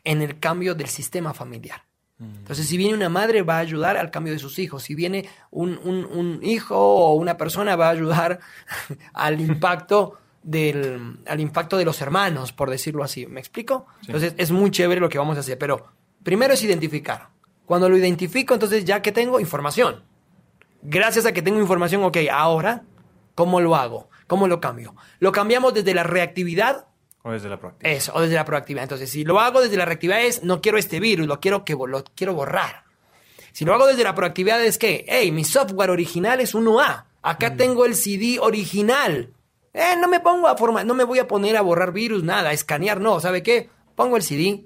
en 0.04 0.22
el 0.22 0.40
cambio 0.40 0.76
del 0.76 0.88
sistema 0.88 1.34
familiar. 1.34 1.89
Mm. 2.20 2.36
Entonces, 2.40 2.68
si 2.68 2.78
viene 2.78 2.94
una 2.94 3.10
madre, 3.10 3.42
va 3.42 3.56
a 3.56 3.60
ayudar 3.60 3.98
al 3.98 4.12
cambio 4.12 4.34
de 4.34 4.40
sus 4.40 4.60
hijos. 4.60 4.84
Si 4.84 4.94
viene 4.96 5.28
un, 5.52 6.40
hijo 6.44 6.78
o 6.78 7.16
una 7.16 7.38
persona, 7.38 7.76
va 7.76 7.88
a 7.88 7.92
ayudar 7.92 8.40
al 9.14 9.42
impacto 9.42 10.18
del 10.44 11.20
al 11.28 11.40
impacto 11.42 11.78
de 11.78 11.84
los 11.84 12.02
hermanos, 12.02 12.54
por 12.54 12.70
decirlo 12.70 13.04
así. 13.04 13.26
¿Me 13.26 13.40
explico? 13.40 13.88
Entonces, 14.06 14.36
es 14.38 14.52
muy 14.52 14.72
chévere 14.72 15.02
lo 15.02 15.10
que 15.10 15.18
vamos 15.18 15.38
a 15.38 15.40
hacer. 15.40 15.58
Pero 15.58 15.88
primero 16.24 16.54
es 16.54 16.64
identificar. 16.64 17.30
Cuando 17.66 17.90
lo 17.90 17.98
identifico, 17.98 18.54
entonces 18.54 18.84
ya 18.86 19.02
que 19.02 19.12
tengo 19.12 19.40
información. 19.40 20.04
Gracias 20.82 21.26
a 21.26 21.34
que 21.34 21.42
tengo 21.42 21.60
información, 21.60 22.04
ok, 22.04 22.18
ahora, 22.32 22.84
¿cómo 23.36 23.60
lo 23.60 23.76
hago? 23.76 24.10
¿Cómo 24.28 24.48
lo 24.48 24.62
cambio? 24.62 24.96
Lo 25.20 25.32
cambiamos 25.32 25.74
desde 25.74 25.94
la 25.94 26.04
reactividad 26.04 26.89
o 27.24 27.32
desde 27.32 27.50
la 27.50 27.60
proactividad. 27.60 27.98
Eso, 27.98 28.14
o 28.16 28.22
desde 28.22 28.36
la 28.36 28.46
proactividad. 28.46 28.84
Entonces, 28.84 29.10
si 29.10 29.24
lo 29.24 29.40
hago 29.40 29.62
desde 29.62 29.78
la 29.78 29.86
reactividad 29.86 30.22
es, 30.24 30.44
no 30.44 30.62
quiero 30.62 30.78
este 30.78 31.00
virus, 31.00 31.28
lo 31.28 31.40
quiero, 31.40 31.66
que, 31.66 31.74
lo 31.74 32.04
quiero 32.16 32.34
borrar. 32.34 32.84
Si 33.52 33.66
lo 33.66 33.74
hago 33.74 33.88
desde 33.88 34.04
la 34.04 34.16
proactividad 34.16 34.64
es 34.64 34.78
que, 34.78 35.06
hey, 35.08 35.32
mi 35.32 35.44
software 35.44 35.90
original 35.90 36.40
es 36.40 36.56
1A. 36.56 37.06
Acá 37.22 37.52
mm. 37.52 37.58
tengo 37.58 37.86
el 37.86 37.96
CD 37.96 38.40
original. 38.40 39.34
Eh, 39.74 39.96
no 40.00 40.08
me 40.08 40.20
pongo 40.20 40.48
a 40.48 40.58
formar, 40.58 40.86
no 40.86 40.94
me 40.96 41.04
voy 41.04 41.20
a 41.20 41.28
poner 41.28 41.58
a 41.58 41.62
borrar 41.62 41.92
virus, 41.92 42.24
nada, 42.24 42.50
a 42.50 42.54
escanear, 42.54 43.02
no. 43.02 43.20
¿Sabe 43.20 43.44
qué? 43.44 43.70
Pongo 43.96 44.16
el 44.16 44.24
CD 44.24 44.66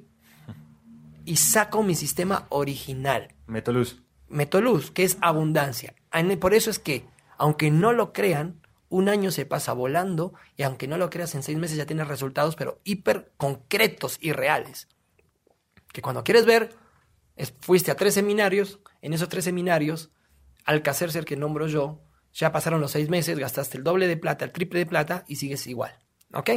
y 1.26 1.36
saco 1.38 1.82
mi 1.84 1.96
sistema 1.96 2.46
original. 2.50 3.34
Meto 3.48 3.72
luz. 3.72 4.02
Meto 4.30 4.62
luz, 4.62 4.92
que 4.92 5.04
es 5.04 5.18
abundancia. 5.22 5.96
Por 6.39 6.54
eso 6.54 6.70
es 6.70 6.80
que, 6.80 7.06
aunque 7.38 7.72
no 7.72 7.94
lo 7.94 8.13
crean, 8.13 8.62
un 8.94 9.10
año 9.10 9.32
se 9.32 9.48
pasa 9.48 9.74
volando 9.74 10.36
y 10.56 10.62
aunque 10.62 10.88
no 10.88 11.00
lo 11.00 11.10
creas, 11.10 11.34
en 11.34 11.42
seis 11.42 11.58
meses 11.58 11.78
ya 11.78 11.88
tienes 11.88 12.08
resultados, 12.08 12.56
pero 12.56 12.80
hiper 12.84 13.34
concretos 13.38 14.20
y 14.22 14.34
reales. 14.34 14.88
Que 15.92 16.04
cuando 16.04 16.24
quieres 16.24 16.46
ver, 16.46 16.76
fuiste 17.62 17.90
a 17.90 17.96
tres 17.96 18.14
seminarios, 18.14 18.80
en 19.02 19.14
esos 19.14 19.30
tres 19.30 19.46
seminarios, 19.46 20.12
al 20.64 20.84
ser 20.94 21.26
que 21.26 21.36
nombro 21.36 21.66
yo, 21.66 22.04
ya 22.34 22.52
pasaron 22.52 22.82
los 22.82 22.92
seis 22.92 23.10
meses, 23.10 23.40
gastaste 23.40 23.80
el 23.80 23.84
doble 23.84 24.08
de 24.08 24.16
plata, 24.16 24.46
el 24.46 24.52
triple 24.52 24.78
de 24.78 24.86
plata 24.86 25.26
y 25.28 25.38
sigues 25.38 25.66
igual. 25.66 25.98
¿Ok? 26.32 26.52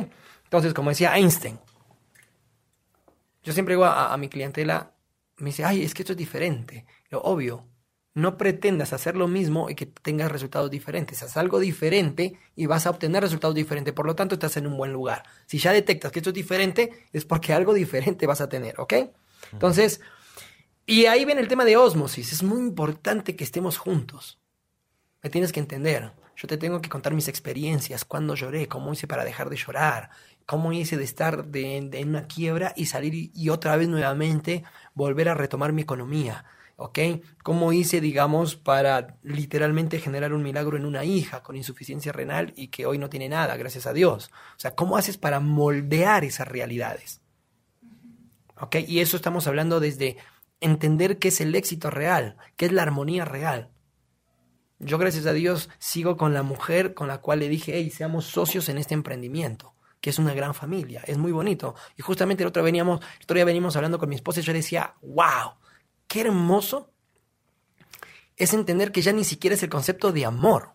Entonces, 0.45 0.75
como 0.75 0.91
decía 0.91 1.17
Einstein, 1.17 1.59
yo 3.43 3.55
siempre 3.55 3.77
digo 3.77 3.87
a, 3.87 4.13
a 4.13 4.17
mi 4.19 4.29
clientela, 4.29 4.95
me 5.39 5.47
dice, 5.47 5.65
ay, 5.65 5.83
es 5.83 5.95
que 5.95 6.03
esto 6.03 6.13
es 6.13 6.19
diferente. 6.19 6.85
Lo 7.09 7.23
obvio, 7.23 7.67
no 8.17 8.39
pretendas 8.39 8.95
hacer 8.95 9.15
lo 9.15 9.29
mismo 9.29 9.69
y 9.69 9.75
que 9.75 9.85
tengas 9.85 10.33
resultados 10.33 10.71
diferentes. 10.71 11.23
Haz 11.23 11.37
algo 11.37 11.61
diferente 11.61 12.39
y 12.57 12.65
vas 12.65 12.87
a 12.87 12.91
obtener 12.91 13.23
resultados 13.23 13.55
diferentes. 13.55 13.93
Por 13.93 14.07
lo 14.07 14.17
tanto, 14.17 14.37
estás 14.37 14.57
en 14.57 14.67
un 14.67 14.79
buen 14.79 14.91
lugar. 14.91 15.25
Si 15.45 15.59
ya 15.59 15.71
detectas 15.71 16.13
que 16.13 16.21
esto 16.21 16.31
es 16.31 16.35
diferente, 16.35 17.05
es 17.13 17.27
porque 17.27 17.53
algo 17.53 17.75
diferente 17.75 18.27
vas 18.27 18.41
a 18.41 18.49
tener, 18.49 18.81
¿ok? 18.81 18.95
Entonces, 19.53 20.01
y 20.87 21.05
ahí 21.05 21.27
viene 21.27 21.43
el 21.43 21.49
tema 21.49 21.67
de 21.67 21.77
osmosis. 21.77 22.33
Es 22.33 22.43
muy 22.43 22.59
importante 22.59 23.37
que 23.37 23.45
estemos 23.45 23.77
juntos. 23.77 24.39
Me 25.23 25.29
tienes 25.29 25.53
que 25.53 25.61
entender. 25.61 26.13
Yo 26.37 26.49
te 26.49 26.57
tengo 26.57 26.81
que 26.81 26.89
contar 26.89 27.13
mis 27.13 27.29
experiencias, 27.29 28.07
cuándo 28.07 28.35
lloré, 28.35 28.67
cómo 28.67 28.95
hice 28.95 29.07
para 29.07 29.27
dejar 29.27 29.51
de 29.51 29.57
llorar, 29.57 30.09
cómo 30.47 30.73
hice 30.73 30.97
de 30.97 31.05
estar 31.05 31.45
en 31.53 32.09
una 32.09 32.27
quiebra 32.27 32.73
y 32.77 32.87
salir 32.87 33.31
y 33.35 33.51
otra 33.51 33.77
vez 33.77 33.89
nuevamente 33.89 34.65
volver 34.95 35.29
a 35.29 35.35
retomar 35.35 35.75
mi 35.75 35.83
economía 35.83 36.47
¿ok? 36.77 36.99
¿Cómo 37.43 37.73
hice, 37.73 38.01
digamos, 38.01 38.55
para 38.55 39.19
literalmente 39.23 39.99
generar 39.99 40.33
un 40.33 40.43
milagro 40.43 40.77
en 40.77 40.85
una 40.85 41.05
hija 41.05 41.43
con 41.43 41.57
insuficiencia 41.57 42.13
renal 42.13 42.53
y 42.57 42.69
que 42.69 42.87
hoy 42.87 42.99
no 42.99 43.09
tiene 43.09 43.29
nada, 43.29 43.57
gracias 43.57 43.87
a 43.87 43.93
Dios? 43.93 44.31
O 44.57 44.61
sea, 44.61 44.75
¿cómo 44.75 44.97
haces 44.97 45.17
para 45.17 45.41
moldear 45.41 46.25
esas 46.25 46.49
realidades? 46.49 47.23
¿Ok? 48.61 48.77
Y 48.87 49.01
eso 49.01 49.17
estamos 49.17 49.47
hablando 49.47 49.81
desde 49.81 50.17
entender 50.61 51.19
qué 51.19 51.29
es 51.29 51.41
el 51.41 51.55
éxito 51.55 51.91
real, 51.91 52.37
qué 52.57 52.67
es 52.67 52.73
la 52.73 52.83
armonía 52.83 53.25
real. 53.25 53.71
Yo, 54.79 54.99
gracias 54.99 55.25
a 55.25 55.33
Dios, 55.33 55.71
sigo 55.79 56.19
con 56.19 56.35
la 56.35 56.43
mujer 56.43 56.93
con 56.93 57.09
la 57.09 57.19
cual 57.19 57.39
le 57.39 57.49
dije, 57.49 57.73
hey, 57.75 57.91
seamos 57.91 58.27
socios 58.27 58.69
en 58.69 58.77
este 58.77 58.93
emprendimiento, 58.93 59.75
que 60.03 60.11
es 60.11 60.19
una 60.19 60.35
gran 60.35 60.53
familia, 60.53 61.03
es 61.07 61.17
muy 61.17 61.33
bonito. 61.33 61.75
Y 61.97 62.03
justamente 62.03 62.43
el 62.43 62.49
otro, 62.49 62.63
veníamos, 62.63 63.01
el 63.01 63.23
otro 63.23 63.35
día 63.37 63.47
venimos 63.47 63.75
hablando 63.77 63.99
con 63.99 64.11
mi 64.11 64.17
esposa 64.17 64.41
y 64.41 64.43
yo 64.43 64.53
decía, 64.53 64.95
wow, 65.01 65.55
qué 66.07 66.23
hermoso 66.23 66.93
es 68.37 68.53
entender 68.53 68.93
que 68.93 69.03
ya 69.03 69.13
ni 69.13 69.25
siquiera 69.25 69.55
es 69.55 69.63
el 69.63 69.71
concepto 69.71 70.13
de 70.13 70.25
amor. 70.25 70.75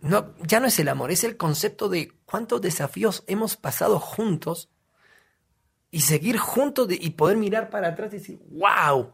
No, 0.00 0.34
ya 0.40 0.58
no 0.58 0.66
es 0.66 0.78
el 0.78 0.88
amor, 0.88 1.10
es 1.10 1.22
el 1.24 1.36
concepto 1.36 1.88
de 1.88 2.12
cuántos 2.24 2.60
desafíos 2.60 3.22
hemos 3.26 3.56
pasado 3.56 4.00
juntos 4.00 4.68
y 5.90 6.00
seguir 6.00 6.38
juntos 6.38 6.88
y 6.90 7.10
poder 7.10 7.36
mirar 7.36 7.70
para 7.70 7.88
atrás 7.88 8.12
y 8.12 8.18
decir, 8.18 8.40
wow, 8.50 9.12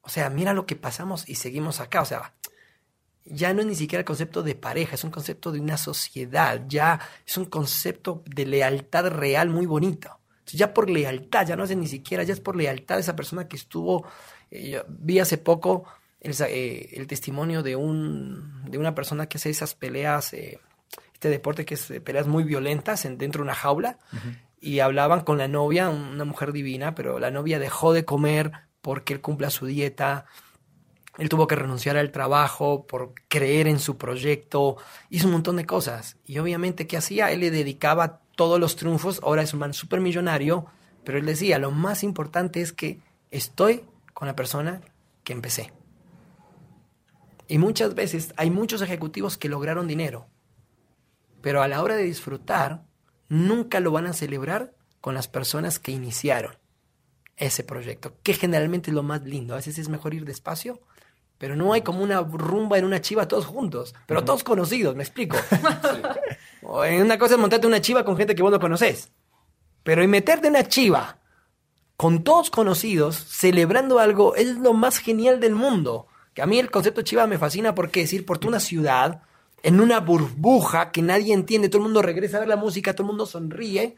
o 0.00 0.08
sea, 0.08 0.30
mira 0.30 0.54
lo 0.54 0.64
que 0.64 0.76
pasamos 0.76 1.28
y 1.28 1.34
seguimos 1.34 1.80
acá. 1.80 2.02
O 2.02 2.04
sea, 2.06 2.34
ya 3.24 3.52
no 3.52 3.60
es 3.60 3.66
ni 3.66 3.74
siquiera 3.74 4.00
el 4.00 4.06
concepto 4.06 4.42
de 4.42 4.54
pareja, 4.54 4.94
es 4.94 5.04
un 5.04 5.10
concepto 5.10 5.50
de 5.50 5.60
una 5.60 5.76
sociedad, 5.76 6.62
ya 6.68 7.00
es 7.26 7.36
un 7.36 7.46
concepto 7.46 8.22
de 8.26 8.46
lealtad 8.46 9.08
real 9.08 9.48
muy 9.50 9.66
bonito. 9.66 10.20
Ya 10.46 10.74
por 10.74 10.90
lealtad, 10.90 11.46
ya 11.46 11.56
no 11.56 11.64
es 11.64 11.76
ni 11.76 11.86
siquiera, 11.86 12.22
ya 12.22 12.32
es 12.32 12.40
por 12.40 12.56
lealtad 12.56 12.96
de 12.96 13.02
esa 13.02 13.16
persona 13.16 13.48
que 13.48 13.56
estuvo. 13.56 14.06
Eh, 14.50 14.82
vi 14.88 15.18
hace 15.18 15.38
poco 15.38 15.84
el, 16.20 16.34
eh, 16.48 16.90
el, 16.92 17.06
testimonio 17.06 17.62
de, 17.62 17.76
un, 17.76 18.62
de 18.70 18.78
una 18.78 18.94
persona 18.94 19.26
que 19.26 19.38
hace 19.38 19.50
esas 19.50 19.74
peleas, 19.74 20.32
eh, 20.34 20.60
este 21.12 21.28
deporte 21.28 21.64
que 21.64 21.74
es 21.74 21.92
peleas 22.04 22.26
muy 22.26 22.44
violentas 22.44 23.04
en, 23.04 23.18
dentro 23.18 23.40
de 23.40 23.44
una 23.44 23.54
jaula. 23.54 23.98
Y 24.60 24.80
hablaban 24.80 25.20
con 25.20 25.36
la 25.36 25.46
novia, 25.46 25.90
una 25.90 26.24
mujer 26.24 26.52
divina, 26.52 26.94
pero 26.94 27.18
la 27.18 27.30
novia 27.30 27.58
dejó 27.58 27.92
de 27.92 28.06
comer 28.06 28.52
porque 28.80 29.12
él 29.12 29.20
cumpla 29.20 29.50
su 29.50 29.66
dieta. 29.66 30.24
Él 31.18 31.28
tuvo 31.28 31.46
que 31.46 31.54
renunciar 31.54 31.96
al 31.96 32.10
trabajo 32.10 32.86
por 32.86 33.14
creer 33.28 33.68
en 33.68 33.78
su 33.78 33.96
proyecto. 33.96 34.76
Hizo 35.10 35.26
un 35.26 35.32
montón 35.32 35.56
de 35.56 35.66
cosas. 35.66 36.16
Y 36.26 36.38
obviamente, 36.38 36.86
¿qué 36.86 36.96
hacía? 36.96 37.30
Él 37.30 37.40
le 37.40 37.50
dedicaba 37.50 38.20
todos 38.34 38.58
los 38.58 38.76
triunfos. 38.76 39.20
Ahora 39.22 39.42
es 39.42 39.52
un 39.54 39.60
man 39.60 39.74
súper 39.74 40.00
millonario. 40.00 40.66
Pero 41.04 41.18
él 41.18 41.26
decía, 41.26 41.58
lo 41.58 41.70
más 41.70 42.02
importante 42.02 42.60
es 42.60 42.72
que 42.72 43.00
estoy 43.30 43.84
con 44.12 44.26
la 44.26 44.34
persona 44.34 44.80
que 45.22 45.32
empecé. 45.32 45.72
Y 47.46 47.58
muchas 47.58 47.94
veces 47.94 48.32
hay 48.36 48.50
muchos 48.50 48.82
ejecutivos 48.82 49.38
que 49.38 49.48
lograron 49.48 49.86
dinero. 49.86 50.26
Pero 51.42 51.62
a 51.62 51.68
la 51.68 51.82
hora 51.82 51.94
de 51.94 52.04
disfrutar, 52.04 52.84
nunca 53.28 53.80
lo 53.80 53.92
van 53.92 54.06
a 54.06 54.14
celebrar 54.14 54.74
con 55.00 55.14
las 55.14 55.28
personas 55.28 55.78
que 55.78 55.92
iniciaron 55.92 56.56
ese 57.36 57.64
proyecto, 57.64 58.16
que 58.22 58.32
generalmente 58.32 58.90
es 58.90 58.94
lo 58.94 59.02
más 59.02 59.22
lindo. 59.24 59.54
A 59.54 59.56
veces 59.56 59.78
es 59.78 59.88
mejor 59.88 60.14
ir 60.14 60.24
despacio, 60.24 60.80
pero 61.38 61.56
no 61.56 61.72
hay 61.72 61.82
como 61.82 62.02
una 62.02 62.20
rumba 62.20 62.78
en 62.78 62.84
una 62.84 63.00
chiva 63.00 63.28
todos 63.28 63.46
juntos, 63.46 63.94
pero 64.06 64.24
todos 64.24 64.44
conocidos, 64.44 64.94
me 64.94 65.02
explico. 65.02 65.36
en 66.86 67.02
una 67.02 67.18
cosa 67.18 67.34
es 67.34 67.40
montarte 67.40 67.66
una 67.66 67.80
chiva 67.80 68.04
con 68.04 68.16
gente 68.16 68.34
que 68.34 68.42
vos 68.42 68.52
no 68.52 68.60
conoces, 68.60 69.10
pero 69.82 70.02
en 70.02 70.10
meterte 70.10 70.48
una 70.48 70.66
chiva 70.66 71.18
con 71.96 72.24
todos 72.24 72.50
conocidos, 72.50 73.16
celebrando 73.16 73.98
algo, 73.98 74.34
es 74.34 74.58
lo 74.58 74.72
más 74.72 74.98
genial 74.98 75.40
del 75.40 75.54
mundo. 75.54 76.06
Que 76.34 76.42
a 76.42 76.46
mí 76.46 76.58
el 76.58 76.70
concepto 76.70 77.02
chiva 77.02 77.26
me 77.26 77.38
fascina 77.38 77.74
porque 77.74 78.02
es 78.02 78.12
ir 78.12 78.26
por 78.26 78.44
una 78.46 78.58
ciudad, 78.58 79.22
en 79.62 79.80
una 79.80 80.00
burbuja 80.00 80.90
que 80.90 81.00
nadie 81.00 81.32
entiende, 81.32 81.68
todo 81.68 81.78
el 81.78 81.84
mundo 81.84 82.02
regresa 82.02 82.36
a 82.36 82.40
ver 82.40 82.48
la 82.48 82.56
música, 82.56 82.92
todo 82.92 83.04
el 83.04 83.08
mundo 83.08 83.26
sonríe. 83.26 83.96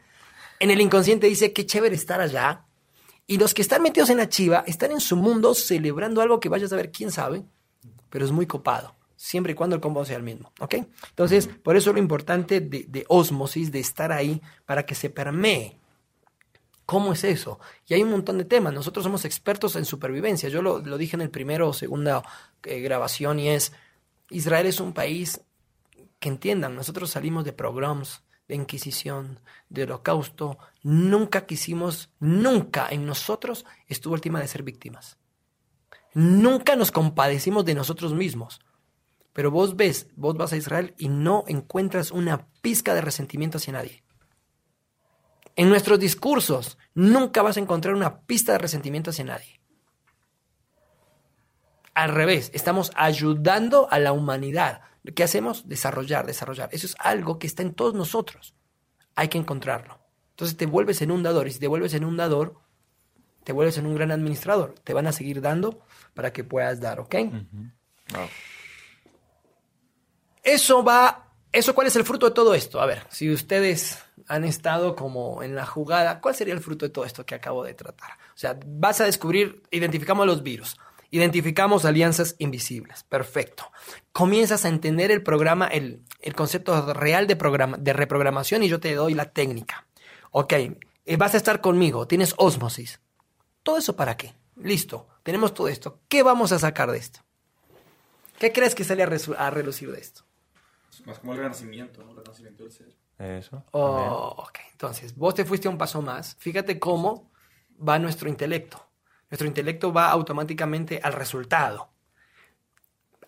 En 0.59 0.71
el 0.71 0.79
inconsciente 0.79 1.27
dice, 1.27 1.51
qué 1.51 1.65
chévere 1.65 1.95
estar 1.95 2.21
allá. 2.21 2.66
Y 3.27 3.37
los 3.37 3.53
que 3.53 3.61
están 3.61 3.83
metidos 3.83 4.09
en 4.09 4.17
la 4.17 4.29
chiva 4.29 4.63
están 4.65 4.91
en 4.91 5.01
su 5.01 5.17
mundo 5.17 5.53
celebrando 5.53 6.21
algo 6.21 6.39
que 6.39 6.49
vayas 6.49 6.71
a 6.71 6.77
ver 6.77 6.91
quién 6.91 7.11
sabe, 7.11 7.43
pero 8.09 8.23
es 8.23 8.31
muy 8.31 8.47
copado, 8.47 8.95
siempre 9.17 9.51
y 9.51 9.55
cuando 9.55 9.75
el 9.75 9.81
combo 9.81 10.05
sea 10.05 10.15
el 10.15 10.23
mismo, 10.23 10.53
¿ok? 10.61 10.75
Entonces, 11.09 11.47
por 11.47 11.75
eso 11.75 11.91
lo 11.91 11.99
importante 11.99 12.61
de, 12.61 12.85
de 12.87 13.05
osmosis, 13.09 13.71
de 13.71 13.81
estar 13.81 14.13
ahí, 14.13 14.41
para 14.65 14.85
que 14.85 14.95
se 14.95 15.09
permee. 15.09 15.77
¿Cómo 16.85 17.11
es 17.11 17.25
eso? 17.25 17.59
Y 17.85 17.95
hay 17.95 18.03
un 18.03 18.11
montón 18.11 18.37
de 18.37 18.45
temas. 18.45 18.73
Nosotros 18.73 19.03
somos 19.03 19.25
expertos 19.25 19.75
en 19.75 19.83
supervivencia. 19.83 20.47
Yo 20.47 20.61
lo, 20.61 20.79
lo 20.79 20.97
dije 20.97 21.17
en 21.17 21.21
el 21.21 21.29
primero 21.29 21.67
o 21.67 21.73
segunda 21.73 22.23
eh, 22.63 22.79
grabación 22.79 23.39
y 23.39 23.49
es, 23.49 23.73
Israel 24.29 24.67
es 24.67 24.79
un 24.79 24.93
país 24.93 25.41
que 26.19 26.29
entiendan, 26.29 26.75
nosotros 26.75 27.11
salimos 27.11 27.43
de 27.43 27.53
programas 27.53 28.23
de 28.47 28.55
Inquisición, 28.55 29.39
de 29.69 29.83
Holocausto, 29.83 30.57
nunca 30.83 31.45
quisimos, 31.45 32.09
nunca 32.19 32.87
en 32.89 33.05
nosotros 33.05 33.65
estuvo 33.87 34.15
el 34.15 34.21
tema 34.21 34.39
de 34.39 34.47
ser 34.47 34.63
víctimas. 34.63 35.17
Nunca 36.13 36.75
nos 36.75 36.91
compadecimos 36.91 37.65
de 37.65 37.75
nosotros 37.75 38.13
mismos. 38.13 38.59
Pero 39.33 39.51
vos 39.51 39.75
ves, 39.75 40.07
vos 40.15 40.35
vas 40.35 40.51
a 40.51 40.57
Israel 40.57 40.95
y 40.97 41.09
no 41.09 41.43
encuentras 41.47 42.11
una 42.11 42.47
pizca 42.61 42.95
de 42.95 43.01
resentimiento 43.01 43.57
hacia 43.57 43.73
nadie. 43.73 44.03
En 45.55 45.69
nuestros 45.69 45.99
discursos 45.99 46.77
nunca 46.95 47.41
vas 47.41 47.57
a 47.57 47.59
encontrar 47.59 47.93
una 47.93 48.21
pista 48.21 48.53
de 48.53 48.57
resentimiento 48.57 49.11
hacia 49.11 49.25
nadie. 49.25 49.59
Al 51.93 52.09
revés, 52.09 52.51
estamos 52.53 52.91
ayudando 52.95 53.87
a 53.91 53.97
la 53.97 54.11
humanidad. 54.11 54.81
¿Qué 55.15 55.23
hacemos? 55.23 55.67
Desarrollar, 55.67 56.25
desarrollar. 56.25 56.69
Eso 56.71 56.85
es 56.85 56.95
algo 56.99 57.39
que 57.39 57.47
está 57.47 57.63
en 57.63 57.73
todos 57.73 57.93
nosotros. 57.93 58.53
Hay 59.15 59.29
que 59.29 59.37
encontrarlo. 59.37 59.99
Entonces 60.31 60.57
te 60.57 60.65
vuelves 60.65 61.01
en 61.01 61.11
un 61.11 61.23
dador 61.23 61.47
y 61.47 61.51
si 61.51 61.59
te 61.59 61.67
vuelves 61.67 61.93
en 61.93 62.03
un 62.03 62.17
dador, 62.17 62.55
te 63.43 63.53
vuelves 63.53 63.77
en 63.77 63.87
un 63.87 63.95
gran 63.95 64.11
administrador. 64.11 64.75
Te 64.83 64.93
van 64.93 65.07
a 65.07 65.11
seguir 65.11 65.41
dando 65.41 65.79
para 66.13 66.33
que 66.33 66.43
puedas 66.43 66.79
dar, 66.79 66.99
¿ok? 66.99 67.15
Eso 70.43 70.83
va, 70.83 71.33
eso 71.51 71.73
cuál 71.73 71.87
es 71.87 71.95
el 71.95 72.03
fruto 72.03 72.27
de 72.27 72.35
todo 72.35 72.53
esto. 72.53 72.79
A 72.81 72.85
ver, 72.85 73.03
si 73.09 73.31
ustedes 73.31 74.03
han 74.27 74.43
estado 74.43 74.95
como 74.95 75.41
en 75.43 75.55
la 75.55 75.65
jugada, 75.65 76.21
¿cuál 76.21 76.35
sería 76.35 76.53
el 76.53 76.59
fruto 76.59 76.85
de 76.85 76.89
todo 76.89 77.05
esto 77.05 77.25
que 77.25 77.35
acabo 77.35 77.63
de 77.63 77.73
tratar? 77.73 78.11
O 78.11 78.37
sea, 78.37 78.59
vas 78.65 79.01
a 79.01 79.05
descubrir, 79.05 79.63
identificamos 79.71 80.27
los 80.27 80.43
virus. 80.43 80.77
Identificamos 81.09 81.85
alianzas 81.85 82.35
invisibles. 82.39 83.03
Perfecto. 83.03 83.71
Comienzas 84.11 84.65
a 84.65 84.69
entender 84.69 85.11
el 85.11 85.23
programa, 85.23 85.67
el, 85.67 86.03
concepto 86.35 86.93
real 86.93 87.27
de, 87.27 87.35
programa, 87.35 87.77
de 87.77 87.93
reprogramación 87.93 88.63
y 88.63 88.69
yo 88.69 88.79
te 88.79 88.93
doy 88.93 89.13
la 89.13 89.31
técnica. 89.31 89.87
Ok, 90.31 90.53
eh, 90.53 91.17
vas 91.17 91.33
a 91.33 91.37
estar 91.37 91.61
conmigo, 91.61 92.07
tienes 92.07 92.33
osmosis. 92.37 92.99
¿Todo 93.63 93.77
eso 93.77 93.95
para 93.95 94.17
qué? 94.17 94.35
Listo, 94.57 95.07
tenemos 95.23 95.53
todo 95.53 95.67
esto. 95.67 96.01
¿Qué 96.09 96.23
vamos 96.23 96.51
a 96.51 96.59
sacar 96.59 96.91
de 96.91 96.97
esto? 96.97 97.21
¿Qué 98.39 98.51
crees 98.51 98.75
que 98.75 98.83
sale 98.83 99.03
a, 99.03 99.49
relucir 99.49 99.91
de 99.91 99.99
esto? 99.99 100.23
más 101.05 101.19
como 101.19 101.33
el 101.33 101.39
renacimiento, 101.39 102.03
¿no? 102.03 102.11
El 102.11 102.17
renacimiento 102.17 102.63
del 102.63 102.71
ser. 102.71 102.95
Eso. 103.17 103.63
Oh, 103.71 104.35
ok. 104.37 104.59
Entonces, 104.71 105.15
vos 105.15 105.33
te 105.33 105.45
fuiste 105.45 105.67
un 105.67 105.77
paso 105.77 106.01
más. 106.01 106.35
Fíjate 106.35 106.79
cómo 106.79 107.31
va 107.87 107.97
nuestro 107.97 108.29
intelecto. 108.29 108.86
Nuestro 109.29 109.47
intelecto 109.47 109.91
va 109.91 110.09
automáticamente 110.09 110.99
al 111.03 111.13
resultado. 111.13 111.89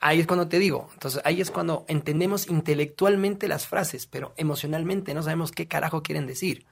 Ahí 0.02 0.22
es 0.22 0.28
cuando 0.28 0.48
te 0.48 0.60
digo, 0.60 0.90
entonces 0.94 1.22
ahí 1.26 1.42
es 1.42 1.52
cuando 1.52 1.86
entendemos 1.90 2.48
intelectualmente 2.48 3.50
las 3.50 3.68
frases, 3.68 4.08
pero 4.08 4.34
emocionalmente 4.38 5.14
no 5.14 5.24
sabemos 5.24 5.52
qué 5.52 5.68
carajo 5.68 6.04
quieren 6.04 6.26
decir. 6.26 6.66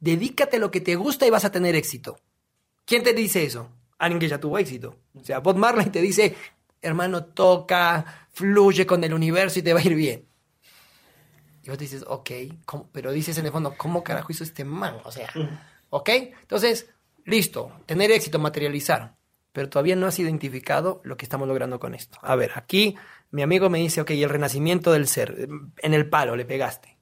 Dedícate 0.00 0.56
a 0.56 0.60
lo 0.60 0.72
que 0.72 0.80
te 0.80 0.96
gusta 0.96 1.26
y 1.26 1.30
vas 1.30 1.44
a 1.44 1.52
tener 1.52 1.76
éxito. 1.76 2.18
¿Quién 2.84 3.04
te 3.04 3.12
dice 3.12 3.44
eso? 3.44 3.68
Alguien 3.98 4.18
que 4.18 4.28
ya 4.28 4.40
tuvo 4.40 4.58
éxito. 4.58 4.96
O 5.14 5.24
sea, 5.24 5.38
Bob 5.38 5.56
Marley 5.56 5.86
te 5.86 6.00
dice, 6.00 6.34
hermano, 6.82 7.24
toca, 7.24 8.26
fluye 8.32 8.86
con 8.86 9.04
el 9.04 9.14
universo 9.14 9.60
y 9.60 9.62
te 9.62 9.72
va 9.72 9.80
a 9.80 9.84
ir 9.84 9.94
bien. 9.94 10.26
Y 11.62 11.70
vos 11.70 11.78
dices, 11.78 12.04
ok, 12.06 12.30
pero 12.92 13.12
dices 13.12 13.38
en 13.38 13.46
el 13.46 13.52
fondo, 13.52 13.74
¿cómo 13.76 14.04
carajo 14.04 14.30
hizo 14.30 14.44
este 14.44 14.64
man? 14.64 14.96
O 15.04 15.12
sea, 15.12 15.30
¿ok? 15.88 16.08
Entonces, 16.42 16.90
Listo, 17.24 17.72
tener 17.86 18.10
éxito, 18.10 18.38
materializar. 18.38 19.16
Pero 19.52 19.68
todavía 19.68 19.96
no 19.96 20.06
has 20.06 20.18
identificado 20.18 21.00
lo 21.04 21.16
que 21.16 21.24
estamos 21.24 21.46
logrando 21.46 21.78
con 21.78 21.94
esto. 21.94 22.18
A 22.22 22.34
ver, 22.34 22.52
aquí 22.56 22.96
mi 23.30 23.42
amigo 23.42 23.70
me 23.70 23.78
dice, 23.78 24.00
ok, 24.00 24.10
el 24.10 24.28
renacimiento 24.28 24.92
del 24.92 25.06
ser. 25.06 25.48
En 25.78 25.94
el 25.94 26.08
palo 26.08 26.34
le 26.36 26.44
pegaste. 26.44 26.98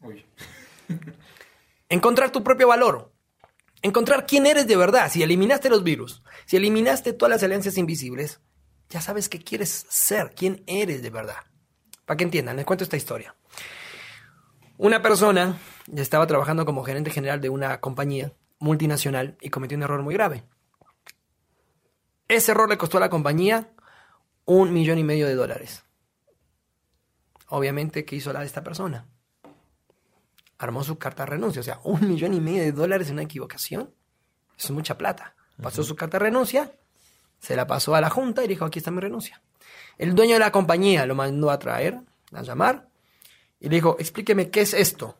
Uy. 0.00 0.24
Encontrar 1.88 2.30
tu 2.30 2.42
propio 2.42 2.68
valor. 2.68 3.12
Encontrar 3.82 4.26
quién 4.26 4.46
eres 4.46 4.66
de 4.66 4.76
verdad. 4.76 5.10
Si 5.10 5.22
eliminaste 5.22 5.68
los 5.68 5.84
virus, 5.84 6.22
si 6.46 6.56
eliminaste 6.56 7.12
todas 7.12 7.30
las 7.30 7.42
alianzas 7.42 7.78
invisibles, 7.78 8.40
ya 8.88 9.00
sabes 9.00 9.28
qué 9.28 9.38
quieres 9.38 9.86
ser, 9.88 10.34
quién 10.34 10.64
eres 10.66 11.02
de 11.02 11.10
verdad. 11.10 11.36
Para 12.04 12.16
que 12.16 12.24
entiendan, 12.24 12.56
les 12.56 12.64
cuento 12.64 12.84
esta 12.84 12.96
historia. 12.96 13.34
Una 14.76 15.02
persona 15.02 15.58
estaba 15.94 16.26
trabajando 16.26 16.64
como 16.64 16.82
gerente 16.82 17.10
general 17.10 17.40
de 17.40 17.48
una 17.48 17.80
compañía 17.80 18.32
multinacional 18.58 19.36
y 19.40 19.50
cometió 19.50 19.76
un 19.76 19.84
error 19.84 20.02
muy 20.02 20.14
grave. 20.14 20.44
Ese 22.26 22.52
error 22.52 22.68
le 22.68 22.78
costó 22.78 22.96
a 22.96 23.00
la 23.00 23.10
compañía 23.10 23.68
un 24.44 24.72
millón 24.72 24.98
y 24.98 25.04
medio 25.04 25.26
de 25.26 25.34
dólares. 25.34 25.84
Obviamente, 27.48 28.04
¿qué 28.04 28.16
hizo 28.16 28.32
la 28.32 28.40
de 28.40 28.46
esta 28.46 28.64
persona? 28.64 29.06
Armó 30.58 30.82
su 30.82 30.98
carta 30.98 31.24
de 31.24 31.30
renuncia. 31.30 31.60
O 31.60 31.64
sea, 31.64 31.80
un 31.84 32.08
millón 32.08 32.34
y 32.34 32.40
medio 32.40 32.62
de 32.62 32.72
dólares 32.72 33.08
en 33.08 33.14
una 33.14 33.22
equivocación. 33.22 33.94
es 34.58 34.70
mucha 34.70 34.98
plata. 34.98 35.36
Pasó 35.62 35.84
su 35.84 35.94
carta 35.94 36.18
de 36.18 36.24
renuncia, 36.24 36.72
se 37.38 37.54
la 37.54 37.66
pasó 37.66 37.94
a 37.94 38.00
la 38.00 38.10
junta 38.10 38.42
y 38.42 38.48
dijo, 38.48 38.64
aquí 38.64 38.80
está 38.80 38.90
mi 38.90 39.00
renuncia. 39.00 39.40
El 39.98 40.16
dueño 40.16 40.32
de 40.32 40.40
la 40.40 40.50
compañía 40.50 41.06
lo 41.06 41.14
mandó 41.14 41.50
a 41.50 41.58
traer, 41.60 42.00
a 42.32 42.42
llamar, 42.42 42.88
y 43.64 43.70
le 43.70 43.76
dijo, 43.76 43.96
explíqueme 43.98 44.50
qué 44.50 44.60
es 44.60 44.74
esto. 44.74 45.18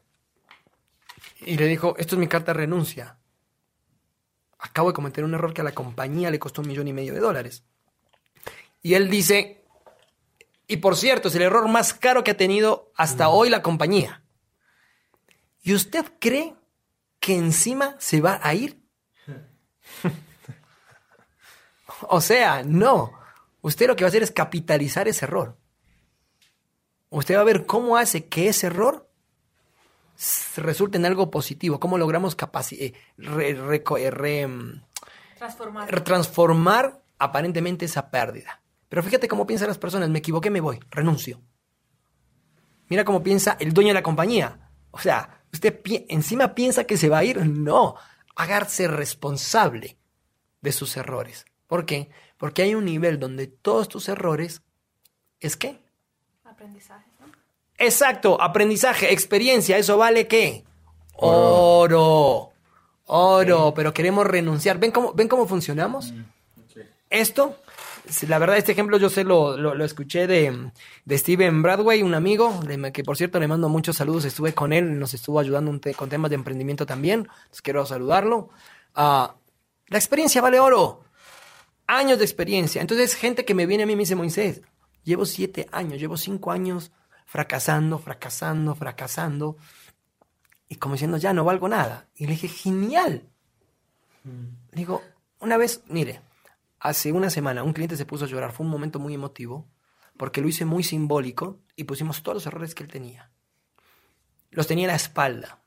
Y 1.46 1.56
le 1.56 1.66
dijo, 1.66 1.94
esto 1.96 2.14
es 2.14 2.18
mi 2.18 2.28
carta 2.28 2.52
de 2.52 2.58
renuncia. 2.58 3.16
Acabo 4.58 4.90
de 4.90 4.94
cometer 4.94 5.24
un 5.24 5.32
error 5.32 5.54
que 5.54 5.62
a 5.62 5.64
la 5.64 5.72
compañía 5.72 6.30
le 6.30 6.38
costó 6.38 6.60
un 6.60 6.68
millón 6.68 6.86
y 6.86 6.92
medio 6.92 7.14
de 7.14 7.20
dólares. 7.20 7.64
Y 8.82 8.92
él 8.92 9.08
dice, 9.08 9.64
y 10.66 10.76
por 10.76 10.94
cierto, 10.94 11.28
es 11.28 11.34
el 11.36 11.40
error 11.40 11.70
más 11.70 11.94
caro 11.94 12.22
que 12.22 12.32
ha 12.32 12.36
tenido 12.36 12.92
hasta 12.96 13.30
hoy 13.30 13.48
la 13.48 13.62
compañía. 13.62 14.22
¿Y 15.62 15.72
usted 15.72 16.04
cree 16.18 16.54
que 17.20 17.38
encima 17.38 17.96
se 17.98 18.20
va 18.20 18.40
a 18.42 18.52
ir? 18.52 18.78
o 22.02 22.20
sea, 22.20 22.62
no. 22.62 23.10
Usted 23.62 23.86
lo 23.86 23.96
que 23.96 24.04
va 24.04 24.08
a 24.08 24.10
hacer 24.10 24.22
es 24.22 24.32
capitalizar 24.32 25.08
ese 25.08 25.24
error. 25.24 25.56
Usted 27.14 27.36
va 27.36 27.42
a 27.42 27.44
ver 27.44 27.64
cómo 27.64 27.96
hace 27.96 28.26
que 28.26 28.48
ese 28.48 28.66
error 28.66 29.08
resulte 30.56 30.98
en 30.98 31.06
algo 31.06 31.30
positivo, 31.30 31.78
cómo 31.78 31.96
logramos 31.96 32.36
eh, 32.72 32.92
eh, 33.18 34.46
mm, 34.48 34.82
transformar. 35.38 36.02
transformar 36.02 37.02
aparentemente 37.18 37.84
esa 37.84 38.10
pérdida. 38.10 38.60
Pero 38.88 39.04
fíjate 39.04 39.28
cómo 39.28 39.46
piensan 39.46 39.68
las 39.68 39.78
personas, 39.78 40.10
me 40.10 40.18
equivoqué, 40.18 40.50
me 40.50 40.60
voy, 40.60 40.80
renuncio. 40.90 41.40
Mira 42.88 43.04
cómo 43.04 43.22
piensa 43.22 43.56
el 43.60 43.72
dueño 43.72 43.90
de 43.90 43.94
la 43.94 44.02
compañía. 44.02 44.70
O 44.90 44.98
sea, 44.98 45.44
usted 45.52 45.80
encima 46.08 46.52
piensa 46.56 46.82
que 46.82 46.96
se 46.96 47.08
va 47.08 47.18
a 47.18 47.24
ir. 47.24 47.46
No, 47.46 47.94
hagarse 48.34 48.88
responsable 48.88 49.98
de 50.62 50.72
sus 50.72 50.96
errores. 50.96 51.46
¿Por 51.68 51.86
qué? 51.86 52.10
Porque 52.38 52.62
hay 52.62 52.74
un 52.74 52.86
nivel 52.86 53.20
donde 53.20 53.46
todos 53.46 53.88
tus 53.88 54.08
errores 54.08 54.62
es 55.38 55.56
qué? 55.56 55.83
Aprendizaje. 56.54 57.10
Exacto, 57.76 58.40
aprendizaje, 58.40 59.12
experiencia, 59.12 59.76
¿eso 59.76 59.98
vale 59.98 60.28
qué? 60.28 60.64
Oro. 61.14 62.52
Oro, 63.06 63.74
pero 63.74 63.92
queremos 63.92 64.26
renunciar. 64.26 64.78
¿Ven 64.78 64.92
cómo, 64.92 65.12
ven 65.12 65.28
cómo 65.28 65.46
funcionamos? 65.46 66.12
Mm, 66.12 66.24
Esto 67.10 67.58
la 68.28 68.38
verdad, 68.38 68.58
este 68.58 68.72
ejemplo 68.72 68.98
yo 68.98 69.08
sé, 69.08 69.24
lo, 69.24 69.56
lo, 69.56 69.84
escuché 69.84 70.26
de, 70.26 70.70
de, 71.04 71.18
Steven 71.18 71.62
Bradway, 71.62 72.02
un 72.02 72.14
amigo, 72.14 72.60
que 72.92 73.02
por 73.02 73.16
cierto 73.16 73.40
le 73.40 73.48
mando 73.48 73.68
muchos 73.68 73.96
saludos, 73.96 74.26
estuve 74.26 74.52
con 74.52 74.72
él, 74.72 74.98
nos 74.98 75.14
estuvo 75.14 75.40
ayudando 75.40 75.72
con 75.96 76.08
temas 76.10 76.30
de 76.30 76.34
emprendimiento 76.34 76.84
también, 76.84 77.20
entonces 77.20 77.62
quiero 77.62 77.86
saludarlo. 77.86 78.50
Ah, 78.94 79.36
la 79.88 79.98
experiencia 79.98 80.42
vale 80.42 80.60
oro, 80.60 81.04
años 81.86 82.18
de 82.18 82.24
experiencia. 82.24 82.80
Entonces, 82.80 83.14
gente 83.14 83.44
que 83.44 83.54
me 83.54 83.66
viene 83.66 83.84
a 83.84 83.86
mí 83.86 83.96
me 83.96 84.00
dice, 84.00 84.16
Moisés, 84.16 84.60
llevo 85.04 85.26
siete 85.26 85.68
años, 85.72 86.00
llevo 86.00 86.16
cinco 86.16 86.50
años 86.50 86.92
fracasando, 87.26 87.98
fracasando, 87.98 88.74
fracasando, 88.74 89.56
y 90.68 90.76
como 90.76 90.94
diciendo, 90.94 91.16
ya 91.16 91.32
no 91.32 91.44
valgo 91.44 91.68
nada. 91.68 92.08
Y 92.16 92.26
le 92.26 92.32
dije, 92.32 92.48
genial. 92.48 93.28
Mm. 94.24 94.72
Digo, 94.72 95.02
una 95.40 95.56
vez, 95.56 95.82
mire, 95.88 96.20
Hace 96.84 97.12
una 97.12 97.30
semana 97.30 97.62
un 97.62 97.72
cliente 97.72 97.96
se 97.96 98.04
puso 98.04 98.26
a 98.26 98.28
llorar, 98.28 98.52
fue 98.52 98.66
un 98.66 98.70
momento 98.70 98.98
muy 98.98 99.14
emotivo, 99.14 99.66
porque 100.18 100.42
lo 100.42 100.48
hice 100.48 100.66
muy 100.66 100.84
simbólico 100.84 101.62
y 101.76 101.84
pusimos 101.84 102.22
todos 102.22 102.36
los 102.36 102.46
errores 102.46 102.74
que 102.74 102.82
él 102.82 102.90
tenía. 102.90 103.30
Los 104.50 104.66
tenía 104.66 104.84
en 104.84 104.90
la 104.90 104.96
espalda. 104.96 105.62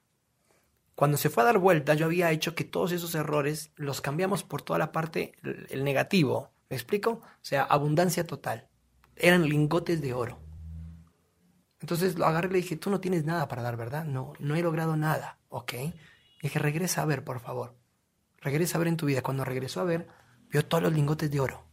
Cuando 0.94 1.18
se 1.18 1.32
fue 1.32 1.42
a 1.42 1.48
dar 1.48 1.58
vuelta, 1.58 1.96
yo 1.96 2.06
había 2.06 2.30
hecho 2.30 2.54
que 2.54 2.66
todos 2.66 2.92
esos 2.92 3.16
errores 3.16 3.72
los 3.78 4.00
cambiamos 4.00 4.44
por 4.44 4.62
toda 4.62 4.78
la 4.78 4.92
parte, 4.92 5.34
el 5.42 5.84
negativo. 5.84 6.52
¿Me 6.70 6.76
explico? 6.76 7.10
O 7.24 7.24
sea, 7.42 7.64
abundancia 7.64 8.28
total. 8.28 8.68
Eran 9.20 9.48
lingotes 9.48 10.02
de 10.02 10.14
oro. 10.14 10.40
Entonces 11.80 12.18
lo 12.18 12.26
agarré 12.26 12.50
y 12.50 12.52
le 12.54 12.58
dije, 12.60 12.76
tú 12.76 12.90
no 12.90 13.00
tienes 13.00 13.26
nada 13.26 13.48
para 13.48 13.62
dar, 13.62 13.78
¿verdad? 13.78 14.06
No, 14.06 14.34
no 14.40 14.56
he 14.56 14.62
logrado 14.62 14.98
nada, 14.98 15.40
¿ok? 15.50 15.74
Y 15.74 15.94
dije, 16.44 16.60
regresa 16.60 17.02
a 17.02 17.06
ver, 17.06 17.24
por 17.24 17.40
favor. 17.40 17.76
Regresa 18.42 18.78
a 18.78 18.80
ver 18.80 18.88
en 18.88 18.98
tu 18.98 19.06
vida. 19.06 19.22
Cuando 19.22 19.46
regresó 19.46 19.82
a 19.82 19.86
ver, 19.86 20.08
vio 20.50 20.66
todos 20.66 20.84
los 20.84 20.94
lingotes 20.94 21.30
de 21.32 21.40
oro. 21.40 21.66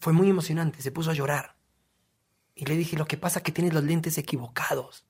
Fue 0.00 0.12
muy 0.12 0.28
emocionante, 0.28 0.82
se 0.82 0.92
puso 0.92 1.10
a 1.10 1.14
llorar. 1.14 1.56
Y 2.54 2.66
le 2.66 2.76
dije, 2.76 2.96
lo 2.96 3.06
que 3.06 3.16
pasa 3.16 3.38
es 3.38 3.42
que 3.42 3.52
tienes 3.52 3.74
los 3.74 3.84
lentes 3.84 4.16
equivocados. 4.18 5.06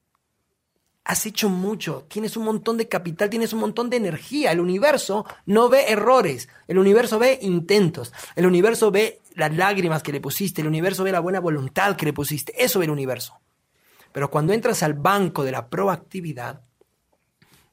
Has 1.04 1.26
hecho 1.26 1.50
mucho, 1.50 2.06
tienes 2.08 2.36
un 2.36 2.44
montón 2.44 2.78
de 2.78 2.88
capital, 2.88 3.28
tienes 3.28 3.52
un 3.52 3.60
montón 3.60 3.90
de 3.90 3.98
energía. 3.98 4.52
El 4.52 4.60
universo 4.60 5.26
no 5.44 5.68
ve 5.68 5.90
errores, 5.92 6.48
el 6.66 6.78
universo 6.78 7.18
ve 7.18 7.38
intentos, 7.42 8.12
el 8.36 8.46
universo 8.46 8.90
ve 8.90 9.20
las 9.34 9.54
lágrimas 9.54 10.02
que 10.02 10.12
le 10.12 10.20
pusiste, 10.20 10.60
el 10.60 10.68
universo 10.68 11.04
ve 11.04 11.12
la 11.12 11.20
buena 11.20 11.40
voluntad 11.40 11.96
que 11.96 12.06
le 12.06 12.12
pusiste. 12.12 12.52
Eso 12.62 12.78
ve 12.78 12.86
el 12.86 12.90
universo. 12.90 13.40
Pero 14.12 14.30
cuando 14.30 14.52
entras 14.52 14.82
al 14.82 14.94
banco 14.94 15.44
de 15.44 15.52
la 15.52 15.68
proactividad, 15.68 16.62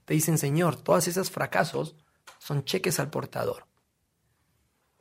te 0.05 0.13
dicen, 0.13 0.37
Señor, 0.37 0.75
todos 0.75 1.07
esos 1.07 1.29
fracasos 1.29 1.95
son 2.39 2.63
cheques 2.63 2.99
al 2.99 3.09
portador. 3.09 3.67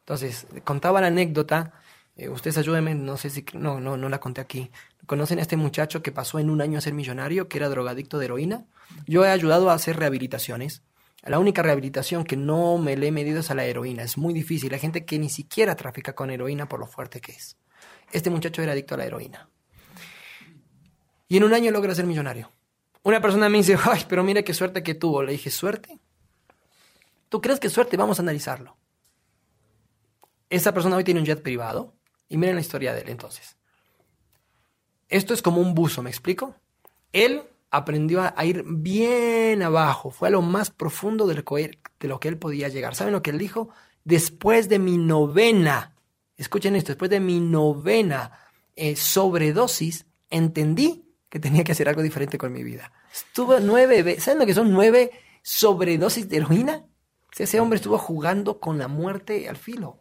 Entonces, 0.00 0.46
contaba 0.64 1.00
la 1.00 1.06
anécdota, 1.06 1.72
eh, 2.16 2.28
ustedes 2.28 2.58
ayúdenme, 2.58 2.94
no 2.94 3.16
sé 3.16 3.30
si, 3.30 3.44
no, 3.54 3.80
no, 3.80 3.96
no 3.96 4.08
la 4.08 4.20
conté 4.20 4.40
aquí. 4.40 4.70
¿Conocen 5.06 5.38
a 5.38 5.42
este 5.42 5.56
muchacho 5.56 6.02
que 6.02 6.12
pasó 6.12 6.38
en 6.38 6.50
un 6.50 6.60
año 6.60 6.78
a 6.78 6.82
ser 6.82 6.92
millonario, 6.92 7.48
que 7.48 7.58
era 7.58 7.68
drogadicto 7.68 8.18
de 8.18 8.26
heroína? 8.26 8.66
Yo 9.06 9.24
he 9.24 9.30
ayudado 9.30 9.70
a 9.70 9.74
hacer 9.74 9.96
rehabilitaciones. 9.96 10.82
La 11.22 11.38
única 11.38 11.62
rehabilitación 11.62 12.24
que 12.24 12.36
no 12.36 12.78
me 12.78 12.96
le 12.96 13.08
he 13.08 13.12
medido 13.12 13.40
es 13.40 13.50
a 13.50 13.54
la 13.54 13.64
heroína. 13.64 14.02
Es 14.02 14.16
muy 14.16 14.32
difícil. 14.32 14.72
Hay 14.72 14.80
gente 14.80 15.04
que 15.04 15.18
ni 15.18 15.28
siquiera 15.28 15.76
trafica 15.76 16.14
con 16.14 16.30
heroína 16.30 16.68
por 16.68 16.80
lo 16.80 16.86
fuerte 16.86 17.20
que 17.20 17.32
es. 17.32 17.56
Este 18.10 18.30
muchacho 18.30 18.62
era 18.62 18.72
adicto 18.72 18.94
a 18.94 18.98
la 18.98 19.04
heroína. 19.04 19.48
Y 21.28 21.36
en 21.36 21.44
un 21.44 21.52
año 21.52 21.70
logra 21.70 21.94
ser 21.94 22.06
millonario. 22.06 22.50
Una 23.02 23.20
persona 23.20 23.48
me 23.48 23.58
dice, 23.58 23.76
ay, 23.84 24.04
pero 24.08 24.24
mire 24.24 24.44
qué 24.44 24.54
suerte 24.54 24.82
que 24.82 24.94
tuvo. 24.94 25.22
Le 25.22 25.32
dije, 25.32 25.50
¿suerte? 25.50 26.00
¿Tú 27.28 27.40
crees 27.40 27.60
que 27.60 27.68
suerte? 27.68 27.96
Vamos 27.96 28.18
a 28.18 28.22
analizarlo. 28.22 28.76
Esa 30.48 30.74
persona 30.74 30.96
hoy 30.96 31.04
tiene 31.04 31.20
un 31.20 31.26
jet 31.26 31.42
privado. 31.42 31.94
Y 32.28 32.36
miren 32.36 32.54
la 32.54 32.60
historia 32.60 32.94
de 32.94 33.02
él 33.02 33.10
entonces. 33.10 33.56
Esto 35.08 35.34
es 35.34 35.42
como 35.42 35.60
un 35.60 35.74
buzo, 35.74 36.02
¿me 36.02 36.10
explico? 36.10 36.54
Él 37.12 37.42
aprendió 37.70 38.22
a, 38.22 38.44
ir 38.44 38.64
bien 38.66 39.62
abajo, 39.62 40.10
fue 40.10 40.28
a 40.28 40.30
lo 40.32 40.42
más 40.42 40.70
profundo 40.70 41.26
de 41.26 41.34
lo, 41.34 41.44
que, 41.44 41.78
de 42.00 42.08
lo 42.08 42.18
que 42.20 42.28
él 42.28 42.38
podía 42.38 42.68
llegar. 42.68 42.94
¿Saben 42.94 43.12
lo 43.12 43.22
que 43.22 43.30
él 43.30 43.38
dijo? 43.38 43.70
Después 44.04 44.68
de 44.68 44.78
mi 44.78 44.98
novena, 44.98 45.94
escuchen 46.36 46.74
esto, 46.76 46.92
después 46.92 47.10
de 47.10 47.20
mi 47.20 47.38
novena 47.40 48.32
eh, 48.74 48.96
sobredosis, 48.96 50.06
entendí 50.30 51.04
que 51.28 51.38
tenía 51.38 51.62
que 51.62 51.72
hacer 51.72 51.88
algo 51.88 52.02
diferente 52.02 52.38
con 52.38 52.52
mi 52.52 52.64
vida. 52.64 52.92
Estuvo 53.12 53.60
nueve, 53.60 54.18
¿saben 54.20 54.40
lo 54.40 54.46
que 54.46 54.54
son 54.54 54.72
nueve 54.72 55.12
sobredosis 55.42 56.28
de 56.28 56.38
heroína? 56.38 56.84
ese 57.38 57.60
hombre 57.60 57.76
estuvo 57.76 57.96
jugando 57.96 58.60
con 58.60 58.76
la 58.78 58.88
muerte 58.88 59.48
al 59.48 59.56
filo. 59.56 59.98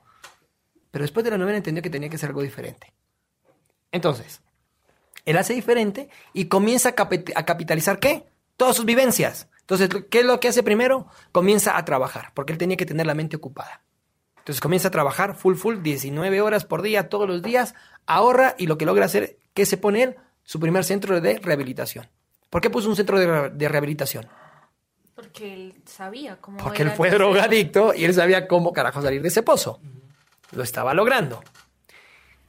Pero 0.91 1.03
después 1.03 1.23
de 1.23 1.31
la 1.31 1.37
novena 1.37 1.57
entendió 1.57 1.81
que 1.81 1.89
tenía 1.89 2.09
que 2.09 2.15
hacer 2.15 2.29
algo 2.29 2.41
diferente. 2.41 2.93
Entonces, 3.91 4.41
él 5.29 5.37
hace 5.37 5.53
diferente 5.53 6.09
y 6.33 6.45
comienza 6.45 6.89
a, 6.89 6.95
capitalizar 7.45 7.99
¿qué? 7.99 8.25
Todas 8.57 8.75
sus 8.75 8.85
vivencias. 8.85 9.47
Entonces, 9.61 9.89
¿qué 10.09 10.19
es 10.19 10.25
lo 10.25 10.39
que 10.39 10.47
hace 10.47 10.63
primero? 10.63 11.07
Comienza 11.31 11.77
a 11.77 11.85
trabajar, 11.85 12.31
porque 12.33 12.51
él 12.51 12.57
tenía 12.57 12.77
que 12.77 12.85
tener 12.85 13.05
la 13.05 13.13
mente 13.13 13.35
ocupada. 13.35 13.83
Entonces 14.39 14.61
comienza 14.61 14.87
a 14.87 14.91
trabajar 14.91 15.35
full, 15.35 15.55
full, 15.55 15.81
19 15.83 16.41
horas 16.41 16.65
por 16.65 16.81
día, 16.81 17.09
todos 17.09 17.27
los 17.27 17.43
días, 17.43 17.75
ahorra 18.07 18.55
y 18.57 18.65
lo 18.65 18.77
que 18.79 18.85
logra 18.85 19.05
hacer, 19.05 19.37
¿qué 19.53 19.65
se 19.65 19.77
pone 19.77 20.03
él? 20.03 20.15
Su 20.43 20.59
primer 20.59 20.83
centro 20.83 21.21
de 21.21 21.37
rehabilitación. 21.37 22.09
¿Por 22.49 22.61
qué 22.61 22.71
puso 22.71 22.89
un 22.89 22.95
centro 22.95 23.19
de, 23.19 23.69
rehabilitación? 23.69 24.27
Porque 25.13 25.53
él 25.53 25.75
sabía 25.85 26.37
cómo. 26.37 26.57
Porque 26.57 26.81
él 26.81 26.91
fue 26.91 27.11
drogadicto 27.11 27.93
y 27.93 28.05
él 28.05 28.13
sabía 28.15 28.47
cómo 28.47 28.73
carajo 28.73 29.01
salir 29.01 29.21
de 29.21 29.27
ese 29.27 29.43
pozo 29.43 29.79
lo 30.51 30.63
estaba 30.63 30.93
logrando. 30.95 31.43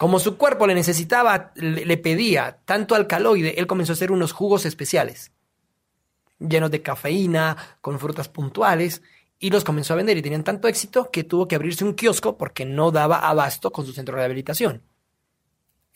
Como 0.00 0.18
su 0.18 0.38
cuerpo 0.38 0.66
le 0.66 0.74
necesitaba, 0.74 1.52
le, 1.56 1.98
pedía 1.98 2.58
tanto 2.64 2.94
alcaloide, 2.94 3.60
él 3.60 3.66
comenzó 3.66 3.92
a 3.92 3.96
hacer 3.96 4.10
unos 4.10 4.32
jugos 4.32 4.64
especiales, 4.64 5.30
llenos 6.38 6.70
de 6.70 6.80
cafeína, 6.80 7.58
con 7.82 8.00
frutas 8.00 8.26
puntuales, 8.30 9.02
y 9.38 9.50
los 9.50 9.62
comenzó 9.62 9.92
a 9.92 9.96
vender 9.96 10.16
y 10.16 10.22
tenían 10.22 10.42
tanto 10.42 10.68
éxito 10.68 11.10
que 11.10 11.22
tuvo 11.22 11.46
que 11.46 11.54
abrirse 11.54 11.84
un 11.84 11.92
kiosco 11.92 12.38
porque 12.38 12.64
no 12.64 12.90
daba 12.90 13.18
abasto 13.28 13.70
con 13.72 13.84
su 13.84 13.92
centro 13.92 14.14
de 14.14 14.20
rehabilitación. 14.20 14.82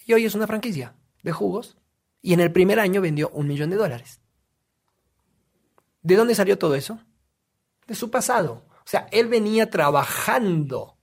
Y 0.04 0.12
hoy 0.12 0.26
es 0.26 0.34
una 0.34 0.46
franquicia 0.46 0.94
de 1.22 1.32
jugos 1.32 1.78
y 2.20 2.34
en 2.34 2.40
el 2.40 2.52
primer 2.52 2.80
año 2.80 3.00
vendió 3.00 3.30
un 3.30 3.48
millón 3.48 3.70
de 3.70 3.76
dólares. 3.76 4.20
¿De 6.02 6.16
dónde 6.16 6.34
salió 6.34 6.58
todo 6.58 6.74
eso? 6.74 6.98
De 7.86 7.94
su 7.94 8.10
pasado. 8.10 8.66
O 8.68 8.86
sea, 8.86 9.08
él 9.12 9.28
venía 9.28 9.70
trabajando 9.70 10.94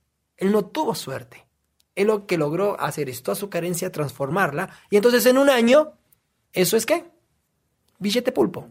él 0.42 0.50
no 0.50 0.64
tuvo 0.64 0.94
suerte. 0.94 1.46
Él 1.94 2.06
lo 2.06 2.26
que 2.26 2.38
logró 2.38 2.80
hacer 2.80 3.08
es 3.08 3.22
toda 3.22 3.34
su 3.34 3.50
carencia, 3.50 3.92
transformarla. 3.92 4.70
Y 4.90 4.96
entonces 4.96 5.26
en 5.26 5.38
un 5.38 5.50
año, 5.50 5.92
¿eso 6.52 6.76
es 6.76 6.86
qué? 6.86 7.10
Billete 7.98 8.32
pulpo. 8.32 8.68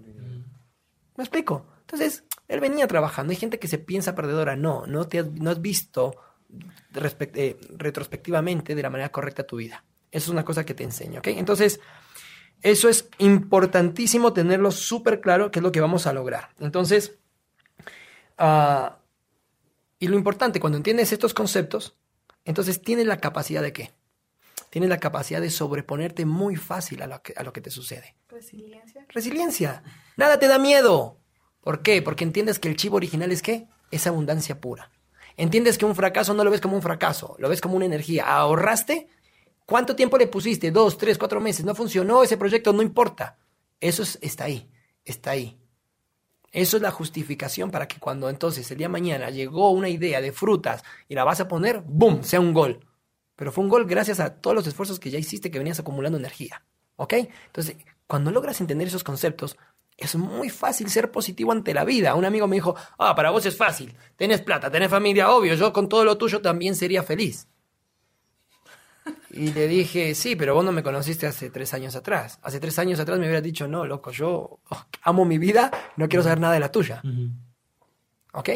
¿Me 1.15 1.23
explico? 1.23 1.65
Entonces, 1.81 2.23
Él 2.47 2.59
venía 2.59 2.87
trabajando. 2.87 3.31
Hay 3.31 3.37
gente 3.37 3.59
que 3.59 3.67
se 3.67 3.77
piensa 3.77 4.15
perdedora. 4.15 4.55
No, 4.55 4.85
no, 4.87 5.07
te 5.07 5.19
has, 5.19 5.31
no 5.31 5.49
has 5.49 5.61
visto 5.61 6.15
eh, 6.93 7.57
retrospectivamente 7.77 8.75
de 8.75 8.81
la 8.81 8.89
manera 8.89 9.11
correcta 9.11 9.43
tu 9.43 9.57
vida. 9.57 9.83
Eso 10.09 10.25
es 10.25 10.29
una 10.29 10.45
cosa 10.45 10.65
que 10.65 10.73
te 10.73 10.83
enseño, 10.83 11.19
¿ok? 11.19 11.27
Entonces, 11.27 11.79
eso 12.61 12.89
es 12.89 13.07
importantísimo 13.17 14.33
tenerlo 14.33 14.71
súper 14.71 15.21
claro, 15.21 15.51
qué 15.51 15.59
es 15.59 15.63
lo 15.63 15.71
que 15.71 15.81
vamos 15.81 16.07
a 16.07 16.13
lograr. 16.13 16.49
Entonces, 16.59 17.17
ah, 18.37 18.97
y 19.99 20.07
lo 20.07 20.17
importante, 20.17 20.59
cuando 20.59 20.77
entiendes 20.77 21.13
estos 21.13 21.33
conceptos, 21.33 21.95
entonces 22.45 22.81
tienes 22.81 23.07
la 23.07 23.17
capacidad 23.17 23.61
de 23.61 23.73
qué? 23.73 23.91
Tienes 24.69 24.89
la 24.89 24.99
capacidad 24.99 25.41
de 25.41 25.49
sobreponerte 25.49 26.25
muy 26.25 26.55
fácil 26.55 27.01
a 27.01 27.07
lo 27.07 27.21
que, 27.21 27.33
a 27.35 27.43
lo 27.43 27.51
que 27.51 27.61
te 27.61 27.69
sucede. 27.69 28.15
Resiliencia. 28.29 29.05
Resiliencia. 29.09 29.83
Nada 30.15 30.39
te 30.39 30.47
da 30.47 30.57
miedo. 30.57 31.19
¿Por 31.59 31.81
qué? 31.81 32.01
Porque 32.01 32.23
entiendes 32.23 32.57
que 32.57 32.69
el 32.69 32.75
chivo 32.75 32.95
original 32.95 33.31
es 33.31 33.41
qué? 33.41 33.67
Es 33.91 34.07
abundancia 34.07 34.61
pura. 34.61 34.89
Entiendes 35.37 35.77
que 35.77 35.85
un 35.85 35.95
fracaso 35.95 36.33
no 36.33 36.43
lo 36.43 36.51
ves 36.51 36.61
como 36.61 36.75
un 36.75 36.81
fracaso, 36.81 37.35
lo 37.39 37.49
ves 37.49 37.61
como 37.61 37.75
una 37.75 37.85
energía. 37.85 38.25
¿Ahorraste? 38.25 39.07
¿Cuánto 39.65 39.95
tiempo 39.95 40.17
le 40.17 40.27
pusiste? 40.27 40.71
Dos, 40.71 40.97
tres, 40.97 41.17
cuatro 41.17 41.39
meses. 41.39 41.65
No 41.65 41.75
funcionó 41.75 42.23
ese 42.23 42.37
proyecto, 42.37 42.73
no 42.73 42.81
importa. 42.81 43.37
Eso 43.79 44.03
está 44.21 44.45
ahí, 44.45 44.69
está 45.05 45.31
ahí. 45.31 45.60
Eso 46.51 46.77
es 46.77 46.83
la 46.83 46.91
justificación 46.91 47.71
para 47.71 47.87
que 47.87 47.99
cuando 47.99 48.29
entonces 48.29 48.69
el 48.71 48.77
día 48.77 48.89
mañana 48.89 49.29
llegó 49.29 49.71
una 49.71 49.87
idea 49.87 50.19
de 50.19 50.31
frutas 50.31 50.83
y 51.07 51.15
la 51.15 51.23
vas 51.23 51.39
a 51.39 51.47
poner, 51.47 51.81
¡boom!, 51.85 52.23
sea 52.23 52.41
un 52.41 52.53
gol. 52.53 52.85
Pero 53.35 53.51
fue 53.51 53.63
un 53.63 53.69
gol 53.69 53.85
gracias 53.85 54.19
a 54.19 54.35
todos 54.35 54.55
los 54.55 54.67
esfuerzos 54.67 54.99
que 54.99 55.09
ya 55.09 55.17
hiciste 55.17 55.49
que 55.49 55.57
venías 55.57 55.79
acumulando 55.79 56.17
energía. 56.17 56.63
¿Ok? 56.97 57.13
Entonces, 57.47 57.77
cuando 58.05 58.31
logras 58.31 58.59
entender 58.59 58.87
esos 58.87 59.03
conceptos, 59.03 59.57
es 59.97 60.15
muy 60.15 60.49
fácil 60.49 60.89
ser 60.89 61.11
positivo 61.11 61.51
ante 61.51 61.73
la 61.73 61.85
vida. 61.85 62.15
Un 62.15 62.25
amigo 62.25 62.47
me 62.47 62.57
dijo, 62.57 62.75
ah, 62.97 63.15
para 63.15 63.31
vos 63.31 63.45
es 63.45 63.55
fácil, 63.55 63.95
tenés 64.15 64.41
plata, 64.41 64.69
tenés 64.69 64.89
familia, 64.89 65.31
obvio, 65.31 65.55
yo 65.55 65.71
con 65.71 65.87
todo 65.87 66.03
lo 66.03 66.17
tuyo 66.17 66.41
también 66.41 66.75
sería 66.75 67.03
feliz. 67.03 67.47
Y 69.31 69.53
le 69.53 69.67
dije, 69.67 70.13
sí, 70.13 70.35
pero 70.35 70.53
vos 70.53 70.63
no 70.63 70.71
me 70.71 70.83
conociste 70.83 71.25
hace 71.25 71.49
tres 71.49 71.73
años 71.73 71.95
atrás. 71.95 72.39
Hace 72.43 72.59
tres 72.59 72.77
años 72.79 72.99
atrás 72.99 73.17
me 73.17 73.25
hubieras 73.25 73.43
dicho, 73.43 73.67
no, 73.67 73.85
loco, 73.85 74.11
yo 74.11 74.59
amo 75.03 75.25
mi 75.25 75.37
vida, 75.37 75.71
no 75.97 76.07
quiero 76.07 76.23
saber 76.23 76.39
nada 76.39 76.53
de 76.53 76.59
la 76.59 76.71
tuya. 76.71 77.01
¿Ok? 78.33 78.49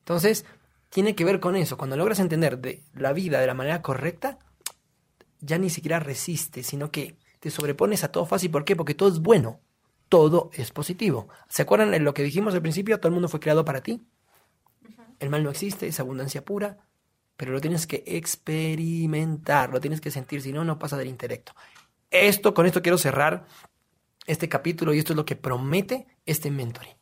Entonces, 0.00 0.44
tiene 0.88 1.14
que 1.14 1.24
ver 1.24 1.40
con 1.40 1.56
eso. 1.56 1.76
Cuando 1.76 1.96
logras 1.96 2.20
entender 2.20 2.58
de 2.58 2.84
la 2.94 3.12
vida 3.12 3.40
de 3.40 3.46
la 3.46 3.54
manera 3.54 3.82
correcta, 3.82 4.38
ya 5.40 5.58
ni 5.58 5.68
siquiera 5.68 5.98
resistes, 5.98 6.66
sino 6.66 6.90
que 6.90 7.16
te 7.40 7.50
sobrepones 7.50 8.04
a 8.04 8.12
todo 8.12 8.24
fácil. 8.24 8.50
¿Por 8.50 8.64
qué? 8.64 8.76
Porque 8.76 8.94
todo 8.94 9.08
es 9.08 9.18
bueno 9.18 9.60
todo 10.08 10.50
es 10.52 10.70
positivo. 10.70 11.28
¿Se 11.48 11.62
acuerdan 11.62 11.90
de 11.90 11.98
lo 11.98 12.14
que 12.14 12.22
dijimos 12.22 12.54
al 12.54 12.62
principio? 12.62 12.98
Todo 12.98 13.08
el 13.08 13.14
mundo 13.14 13.28
fue 13.28 13.40
creado 13.40 13.64
para 13.64 13.82
ti. 13.82 14.06
El 15.18 15.30
mal 15.30 15.42
no 15.42 15.50
existe, 15.50 15.88
es 15.88 15.98
abundancia 15.98 16.44
pura, 16.44 16.78
pero 17.36 17.52
lo 17.52 17.60
tienes 17.60 17.86
que 17.86 18.04
experimentar, 18.06 19.70
lo 19.70 19.80
tienes 19.80 20.00
que 20.00 20.10
sentir, 20.10 20.42
si 20.42 20.52
no, 20.52 20.64
no 20.64 20.78
pasa 20.78 20.96
del 20.96 21.08
intelecto. 21.08 21.52
Esto, 22.10 22.54
con 22.54 22.66
esto 22.66 22.82
quiero 22.82 22.98
cerrar 22.98 23.44
este 24.26 24.48
capítulo 24.48 24.94
y 24.94 24.98
esto 24.98 25.12
es 25.12 25.16
lo 25.16 25.24
que 25.24 25.36
promete 25.36 26.06
este 26.26 26.50
mentoring. 26.50 26.94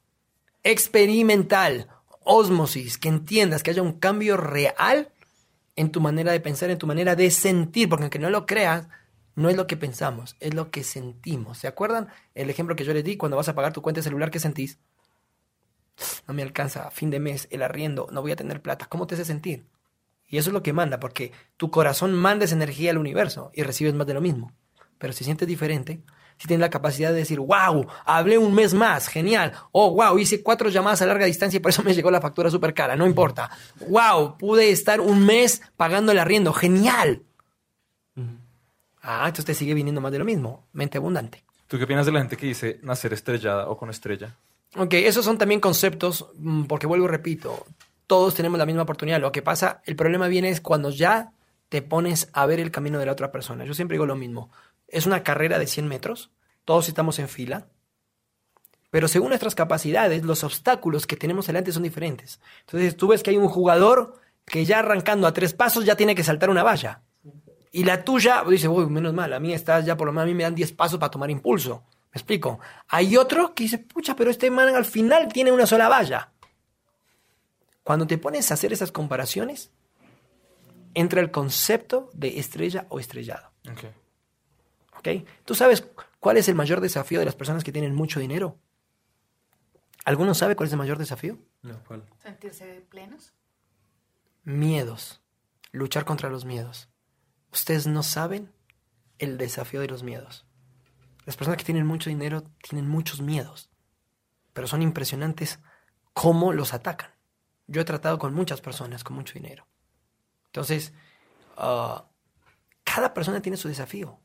Experimental, 0.63 1.89
osmosis, 2.25 2.99
que 2.99 3.09
entiendas 3.09 3.63
que 3.63 3.71
haya 3.71 3.83
un 3.83 3.99
cambio 3.99 4.37
real 4.37 5.13
en 5.77 5.91
tu 5.91 6.01
manera 6.01 6.33
de 6.33 6.41
pensar, 6.41 6.71
en 6.71 6.79
tu 6.79 6.87
manera 6.87 7.17
de 7.17 7.31
sentir, 7.31 7.89
porque 7.89 8.05
aunque 8.05 8.19
no 8.19 8.31
lo 8.31 8.47
creas, 8.47 8.89
no 9.35 9.49
es 9.49 9.57
lo 9.57 9.67
que 9.67 9.77
pensamos, 9.77 10.37
es 10.41 10.55
lo 10.55 10.71
que 10.71 10.85
sentimos. 10.85 11.59
¿Se 11.59 11.67
acuerdan 11.67 12.09
el 12.35 12.51
ejemplo 12.51 12.77
que 12.77 12.85
yo 12.85 12.93
les 12.93 13.05
di 13.05 13.17
cuando 13.17 13.37
vas 13.37 13.49
a 13.49 13.55
pagar 13.55 13.73
tu 13.73 13.83
cuenta 13.83 14.01
de 14.01 14.05
celular? 14.05 14.31
¿Qué 14.31 14.39
sentís? 14.39 14.79
No 16.27 16.35
me 16.35 16.43
alcanza, 16.43 16.91
fin 16.91 17.11
de 17.11 17.21
mes, 17.21 17.49
el 17.51 17.63
arriendo, 17.63 18.09
no 18.13 18.23
voy 18.23 18.33
a 18.33 18.37
tener 18.37 18.61
plata. 18.61 18.87
¿Cómo 18.87 19.07
te 19.07 19.15
hace 19.15 19.25
sentir? 19.25 19.67
Y 20.33 20.39
eso 20.39 20.49
es 20.49 20.55
lo 20.55 20.63
que 20.63 20.73
manda, 20.73 20.99
porque 20.99 21.31
tu 21.59 21.71
corazón 21.71 22.15
manda 22.15 22.47
esa 22.47 22.55
energía 22.55 22.91
al 22.91 22.97
universo 22.97 23.51
y 23.53 23.65
recibes 23.65 23.93
más 23.93 24.07
de 24.07 24.15
lo 24.15 24.23
mismo. 24.23 24.51
Pero 24.97 25.13
si 25.13 25.25
sientes 25.25 25.47
diferente, 25.47 26.01
si 26.39 26.49
tienes 26.49 26.63
la 26.63 26.71
capacidad 26.71 27.11
de 27.11 27.19
decir, 27.19 27.39
wow, 27.39 27.87
hablé 28.07 28.39
un 28.39 28.55
mes 28.55 28.73
más, 28.73 29.09
genial. 29.09 29.53
Oh, 29.73 29.93
wow, 29.93 30.19
hice 30.19 30.43
cuatro 30.43 30.71
llamadas 30.71 31.03
a 31.03 31.07
larga 31.07 31.27
distancia 31.27 31.59
y 31.59 31.61
por 31.61 31.69
eso 31.69 31.83
me 31.83 31.93
llegó 31.93 32.11
la 32.11 32.23
factura 32.23 32.49
súper 32.49 32.73
cara, 32.73 32.97
no 32.97 33.07
importa. 33.07 33.51
Wow, 33.91 34.39
pude 34.39 34.71
estar 34.71 35.03
un 35.03 35.27
mes 35.27 35.61
pagando 35.77 36.13
el 36.13 36.19
arriendo, 36.19 36.55
genial. 36.55 37.25
Ah, 39.03 39.25
entonces 39.27 39.45
te 39.45 39.55
sigue 39.55 39.75
viniendo 39.75 40.01
más 40.01 40.13
de 40.13 40.19
lo 40.19 40.25
mismo. 40.25 40.65
Mente 40.73 40.97
abundante. 40.97 41.45
¿Tú 41.69 41.77
qué 41.77 41.85
opinas 41.85 42.07
de 42.07 42.13
la 42.13 42.21
gente 42.21 42.39
que 42.39 42.47
dice 42.47 42.81
nacer 42.83 43.13
estrellada 43.13 43.69
o 43.69 43.77
con 43.77 43.91
estrella? 43.91 44.35
Ok, 44.77 44.95
esos 44.95 45.27
son 45.27 45.37
también 45.37 45.61
conceptos, 45.61 46.27
mm, 46.39 46.65
porque 46.65 46.87
vuelvo 46.87 47.05
y 47.05 47.09
repito, 47.09 47.67
todos 48.07 48.35
tenemos 48.35 48.59
la 48.59 48.67
misma 48.67 48.83
oportunidad. 48.83 49.21
Lo 49.21 49.33
que 49.33 49.43
pasa, 49.43 49.83
el 49.85 49.97
problema 49.97 50.29
viene 50.29 50.49
es 50.49 50.61
cuando 50.61 50.91
ya 50.91 51.33
te 51.69 51.83
pones 51.83 52.29
a 52.33 52.47
ver 52.47 52.61
el 52.61 52.71
camino 52.71 52.99
de 52.99 53.07
la 53.07 53.13
otra 53.13 53.33
persona. 53.33 53.65
Yo 53.65 53.75
siempre 53.75 53.95
digo 53.95 54.07
lo 54.07 54.17
mismo. 54.17 54.51
Es 54.89 55.07
una 55.07 55.23
carrera 55.23 55.59
de 55.59 55.67
100 55.67 55.89
metros, 55.89 56.31
todos 56.65 56.89
estamos 56.89 57.19
en 57.19 57.29
fila, 57.29 57.67
pero 58.93 59.09
según 59.09 59.31
nuestras 59.31 59.55
capacidades, 59.55 60.23
los 60.23 60.45
obstáculos 60.45 61.07
que 61.07 61.17
tenemos 61.17 61.47
delante 61.47 61.73
son 61.73 61.83
diferentes. 61.83 62.41
Entonces 62.67 62.95
tú 62.95 63.09
ves 63.09 63.23
que 63.23 63.31
hay 63.31 63.39
un 63.39 63.49
jugador 63.49 64.21
que 64.45 64.67
ya 64.67 64.81
arrancando 64.81 65.27
a 65.27 65.33
tres 65.33 65.55
pasos 65.55 65.87
ya 65.87 65.97
tiene 65.97 66.15
que 66.15 66.23
saltar 66.23 66.51
una 66.51 66.63
valla. 66.63 67.01
Y 67.71 67.85
la 67.85 68.05
tuya, 68.05 68.45
dice, 68.47 68.69
uy, 68.69 68.85
menos 68.85 69.15
mal, 69.15 69.33
a 69.33 69.41
mí 69.41 69.55
estás 69.55 69.87
ya 69.87 69.97
por 69.97 70.09
lo 70.09 70.13
menos 70.13 70.25
a 70.25 70.27
mí 70.27 70.35
me 70.35 70.43
dan 70.43 70.55
10 70.55 70.73
pasos 70.73 70.99
para 70.99 71.11
tomar 71.11 71.31
impulso. 71.31 71.85
¿Me 72.13 72.19
explico? 72.19 72.61
Hay 72.89 73.17
otro 73.17 73.55
que 73.55 73.63
dice, 73.63 73.79
pucha, 73.79 74.15
pero 74.15 74.31
este 74.31 74.51
man 74.51 74.75
al 74.77 74.85
final 74.85 75.33
tiene 75.33 75.53
una 75.53 75.65
sola 75.65 75.89
valla. 75.89 76.32
Cuando 77.83 78.07
te 78.07 78.19
pones 78.19 78.51
a 78.51 78.55
hacer 78.55 78.73
esas 78.73 78.93
comparaciones, 78.93 79.71
entra 80.95 81.21
el 81.21 81.31
concepto 81.31 82.11
de 82.13 82.39
estrella 82.39 82.87
o 82.89 83.01
estrellado. 83.01 83.51
Okay. 83.71 83.93
¿Ok? 84.99 85.29
¿Tú 85.45 85.55
sabes 85.55 85.87
cuál 86.21 86.37
es 86.37 86.49
el 86.49 86.55
mayor 86.55 86.81
desafío 86.81 87.19
de 87.19 87.25
las 87.25 87.35
personas 87.35 87.65
que 87.65 87.73
tienen 87.73 87.95
mucho 87.95 88.21
dinero? 88.21 88.59
¿Alguno 90.05 90.35
sabe 90.35 90.57
cuál 90.57 90.67
es 90.67 90.73
el 90.73 90.79
mayor 90.79 90.99
desafío? 90.99 91.39
No, 91.63 91.83
¿cuál? 91.85 92.05
Sentirse 92.23 92.85
plenos. 92.89 93.33
Miedos. 94.45 95.21
Luchar 95.71 96.05
contra 96.05 96.29
los 96.29 96.45
miedos. 96.45 96.89
Ustedes 97.53 97.87
no 97.87 98.03
saben 98.03 98.53
el 99.19 99.39
desafío 99.39 99.81
de 99.81 99.89
los 99.89 100.03
miedos. 100.03 100.45
Las 101.25 101.37
personas 101.37 101.59
que 101.59 101.65
tienen 101.65 101.87
mucho 101.87 102.11
dinero 102.11 102.43
tienen 102.69 102.89
muchos 102.89 103.21
miedos, 103.21 103.71
pero 104.53 104.67
son 104.67 104.83
impresionantes 104.83 105.61
cómo 106.13 106.53
los 106.53 106.75
atacan. 106.75 107.12
Yo 107.73 107.81
he 107.81 107.85
tratado 107.85 108.19
con 108.19 108.35
muchas 108.35 108.61
personas 108.61 109.03
con 109.03 109.17
mucho 109.17 109.35
dinero. 109.35 109.67
Entonces, 110.47 110.93
ah, 111.57 112.05
cada 112.85 113.15
persona 113.15 113.41
tiene 113.41 113.57
su 113.57 113.69
desafío. 113.69 114.21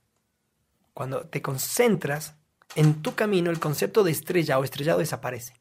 Cuando 0.94 1.28
te 1.28 1.42
concentras 1.42 2.36
en 2.76 3.02
tu 3.02 3.16
camino, 3.16 3.50
el 3.50 3.60
concepto 3.60 4.04
de 4.04 4.12
estrella 4.12 4.60
o 4.60 4.64
estrellado 4.66 5.00
desaparece. 5.00 5.54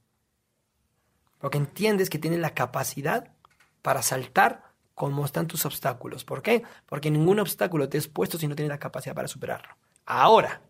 Porque 1.38 1.58
entiendes 1.58 2.10
que 2.10 2.18
tienes 2.18 2.40
la 2.40 2.54
capacidad 2.54 3.32
para 3.82 4.02
saltar 4.02 4.72
cómo 4.94 5.24
están 5.24 5.46
tus 5.46 5.64
obstáculos. 5.64 6.24
¿Por 6.24 6.42
qué? 6.42 6.64
Porque 6.86 7.10
ningún 7.10 7.38
obstáculo 7.38 7.88
te 7.88 7.98
es 7.98 8.08
puesto 8.08 8.36
si 8.36 8.48
no 8.48 8.56
tienes 8.56 8.70
la 8.70 8.80
capacidad 8.80 9.14
para 9.14 9.28
superarlo. 9.28 9.76
Ahora, 10.06 10.62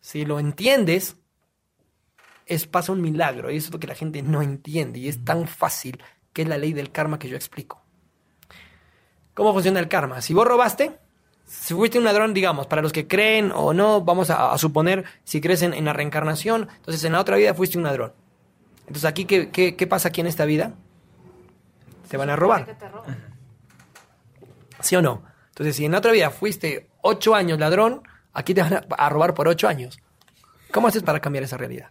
si 0.00 0.24
lo 0.24 0.38
entiendes, 0.38 1.16
es 2.46 2.66
pasa 2.66 2.92
un 2.92 3.00
milagro 3.00 3.50
y 3.50 3.56
eso 3.56 3.68
es 3.68 3.72
lo 3.72 3.80
que 3.80 3.86
la 3.86 3.94
gente 3.94 4.22
no 4.22 4.42
entiende 4.42 4.98
y 4.98 5.08
es 5.08 5.24
tan 5.24 5.46
fácil 5.46 6.02
que 6.32 6.42
es 6.42 6.48
la 6.48 6.58
ley 6.58 6.72
del 6.72 6.90
karma 6.90 7.18
que 7.18 7.28
yo 7.28 7.36
explico. 7.36 7.82
¿Cómo 9.34 9.52
funciona 9.52 9.80
el 9.80 9.88
karma? 9.88 10.20
Si 10.20 10.34
vos 10.34 10.46
robaste, 10.46 10.98
si 11.46 11.74
fuiste 11.74 11.98
un 11.98 12.04
ladrón, 12.04 12.34
digamos, 12.34 12.66
para 12.66 12.82
los 12.82 12.92
que 12.92 13.06
creen 13.06 13.52
o 13.54 13.72
no, 13.72 14.02
vamos 14.02 14.30
a, 14.30 14.56
suponer, 14.58 15.04
si 15.24 15.40
crees 15.40 15.62
en, 15.62 15.84
la 15.84 15.92
reencarnación, 15.92 16.68
entonces 16.76 17.02
en 17.04 17.12
la 17.12 17.20
otra 17.20 17.36
vida 17.36 17.54
fuiste 17.54 17.78
un 17.78 17.84
ladrón. 17.84 18.12
Entonces 18.80 19.04
aquí, 19.04 19.24
¿qué, 19.24 19.50
qué 19.50 19.86
pasa 19.86 20.08
aquí 20.08 20.20
en 20.20 20.26
esta 20.26 20.44
vida? 20.44 20.74
te 22.12 22.18
van 22.18 22.28
a 22.28 22.36
robar. 22.36 22.76
¿Sí 24.80 24.94
o 24.96 25.00
no? 25.00 25.22
Entonces, 25.48 25.76
si 25.76 25.86
en 25.86 25.94
otra 25.94 26.12
vida 26.12 26.30
fuiste 26.30 26.90
ocho 27.00 27.34
años 27.34 27.58
ladrón, 27.58 28.02
aquí 28.34 28.52
te 28.52 28.60
van 28.60 28.84
a, 28.86 29.08
robar 29.08 29.32
por 29.32 29.48
ocho 29.48 29.66
años. 29.66 29.98
¿Cómo 30.70 30.88
haces 30.88 31.02
para 31.02 31.20
cambiar 31.20 31.44
esa 31.44 31.56
realidad? 31.56 31.90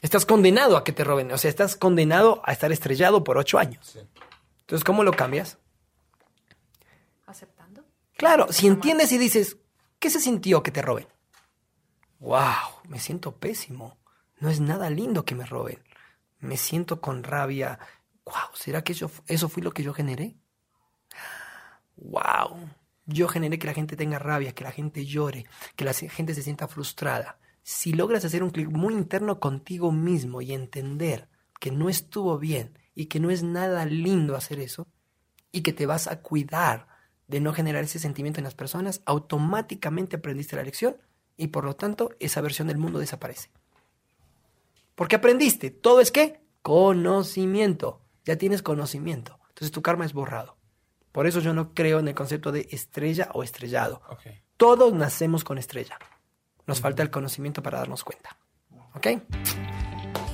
Estás 0.00 0.24
condenado 0.24 0.76
a 0.76 0.84
que 0.84 0.92
te 0.92 1.02
roben, 1.02 1.32
o 1.32 1.38
sea, 1.38 1.50
estás 1.50 1.76
condenado 1.76 2.40
a 2.44 2.52
estar 2.52 2.70
estrellado 2.70 3.24
por 3.24 3.36
ocho 3.36 3.58
años. 3.58 3.98
Entonces, 4.60 4.84
¿cómo 4.84 5.02
lo 5.02 5.12
cambias? 5.12 5.58
Aceptando. 7.26 7.84
Claro, 8.16 8.52
si 8.52 8.66
entiendes 8.66 9.10
y 9.12 9.18
dices, 9.18 9.56
¿qué 9.98 10.10
se 10.10 10.20
sintió 10.20 10.62
que 10.62 10.70
te 10.70 10.82
roben? 10.82 11.08
¡Wow! 12.20 12.82
Me 12.88 13.00
siento 13.00 13.36
pésimo. 13.36 13.98
No 14.38 14.50
es 14.50 14.60
nada 14.60 14.88
lindo 14.88 15.24
que 15.24 15.34
me 15.34 15.46
roben. 15.46 15.82
Me 16.38 16.56
siento 16.56 17.00
con 17.00 17.24
rabia, 17.24 17.80
wow, 18.24 18.54
¿será 18.54 18.84
que 18.84 18.92
eso, 18.92 19.10
eso 19.26 19.48
fue 19.48 19.62
lo 19.62 19.72
que 19.72 19.82
yo 19.82 19.92
generé? 19.92 20.36
Wow, 21.96 22.68
yo 23.06 23.26
generé 23.26 23.58
que 23.58 23.66
la 23.66 23.74
gente 23.74 23.96
tenga 23.96 24.20
rabia, 24.20 24.54
que 24.54 24.62
la 24.62 24.70
gente 24.70 25.04
llore, 25.04 25.46
que 25.74 25.84
la 25.84 25.92
gente 25.92 26.34
se 26.34 26.42
sienta 26.42 26.68
frustrada. 26.68 27.38
Si 27.68 27.92
logras 27.92 28.24
hacer 28.24 28.42
un 28.42 28.48
clic 28.48 28.70
muy 28.70 28.94
interno 28.94 29.40
contigo 29.40 29.92
mismo 29.92 30.40
y 30.40 30.54
entender 30.54 31.28
que 31.60 31.70
no 31.70 31.90
estuvo 31.90 32.38
bien 32.38 32.78
y 32.94 33.06
que 33.06 33.20
no 33.20 33.28
es 33.28 33.42
nada 33.42 33.84
lindo 33.84 34.36
hacer 34.36 34.58
eso 34.58 34.88
y 35.52 35.60
que 35.60 35.74
te 35.74 35.84
vas 35.84 36.06
a 36.06 36.22
cuidar 36.22 36.88
de 37.26 37.40
no 37.40 37.52
generar 37.52 37.84
ese 37.84 37.98
sentimiento 37.98 38.40
en 38.40 38.44
las 38.44 38.54
personas, 38.54 39.02
automáticamente 39.04 40.16
aprendiste 40.16 40.56
la 40.56 40.62
lección 40.62 40.96
y 41.36 41.48
por 41.48 41.64
lo 41.64 41.76
tanto 41.76 42.08
esa 42.20 42.40
versión 42.40 42.68
del 42.68 42.78
mundo 42.78 43.00
desaparece. 43.00 43.50
Porque 44.94 45.16
aprendiste, 45.16 45.70
todo 45.70 46.00
es 46.00 46.10
qué? 46.10 46.40
Conocimiento. 46.62 48.00
Ya 48.24 48.36
tienes 48.36 48.62
conocimiento. 48.62 49.40
Entonces 49.48 49.72
tu 49.72 49.82
karma 49.82 50.06
es 50.06 50.14
borrado. 50.14 50.56
Por 51.12 51.26
eso 51.26 51.40
yo 51.40 51.52
no 51.52 51.74
creo 51.74 51.98
en 51.98 52.08
el 52.08 52.14
concepto 52.14 52.50
de 52.50 52.66
estrella 52.70 53.28
o 53.34 53.42
estrellado. 53.42 54.00
Todos 54.56 54.94
nacemos 54.94 55.44
con 55.44 55.58
estrella. 55.58 55.98
Nos 56.68 56.80
falta 56.80 57.02
el 57.02 57.10
conocimiento 57.10 57.62
para 57.62 57.78
darnos 57.78 58.04
cuenta. 58.04 58.36
¿Ok? 58.94 59.06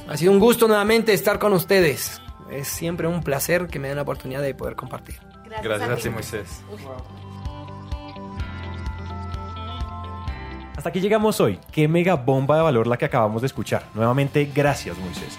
Ha 0.08 0.16
sido 0.16 0.32
un 0.32 0.40
gusto 0.40 0.66
nuevamente 0.66 1.14
estar 1.14 1.38
con 1.38 1.52
ustedes. 1.52 2.20
Es 2.50 2.66
siempre 2.68 3.06
un 3.06 3.22
placer 3.22 3.68
que 3.68 3.78
me 3.78 3.88
den 3.88 3.96
la 3.96 4.02
oportunidad 4.02 4.42
de 4.42 4.52
poder 4.52 4.74
compartir. 4.74 5.20
Gracias, 5.62 5.90
a 5.90 5.96
ti, 5.96 6.10
Moisés. 6.10 6.62
Hasta 10.76 10.88
aquí 10.88 11.00
llegamos 11.00 11.40
hoy. 11.40 11.58
Qué 11.70 11.86
mega 11.86 12.16
bomba 12.16 12.56
de 12.56 12.62
valor 12.62 12.88
la 12.88 12.96
que 12.96 13.04
acabamos 13.04 13.40
de 13.40 13.46
escuchar. 13.46 13.84
Nuevamente, 13.94 14.50
gracias, 14.52 14.98
Moisés. 14.98 15.38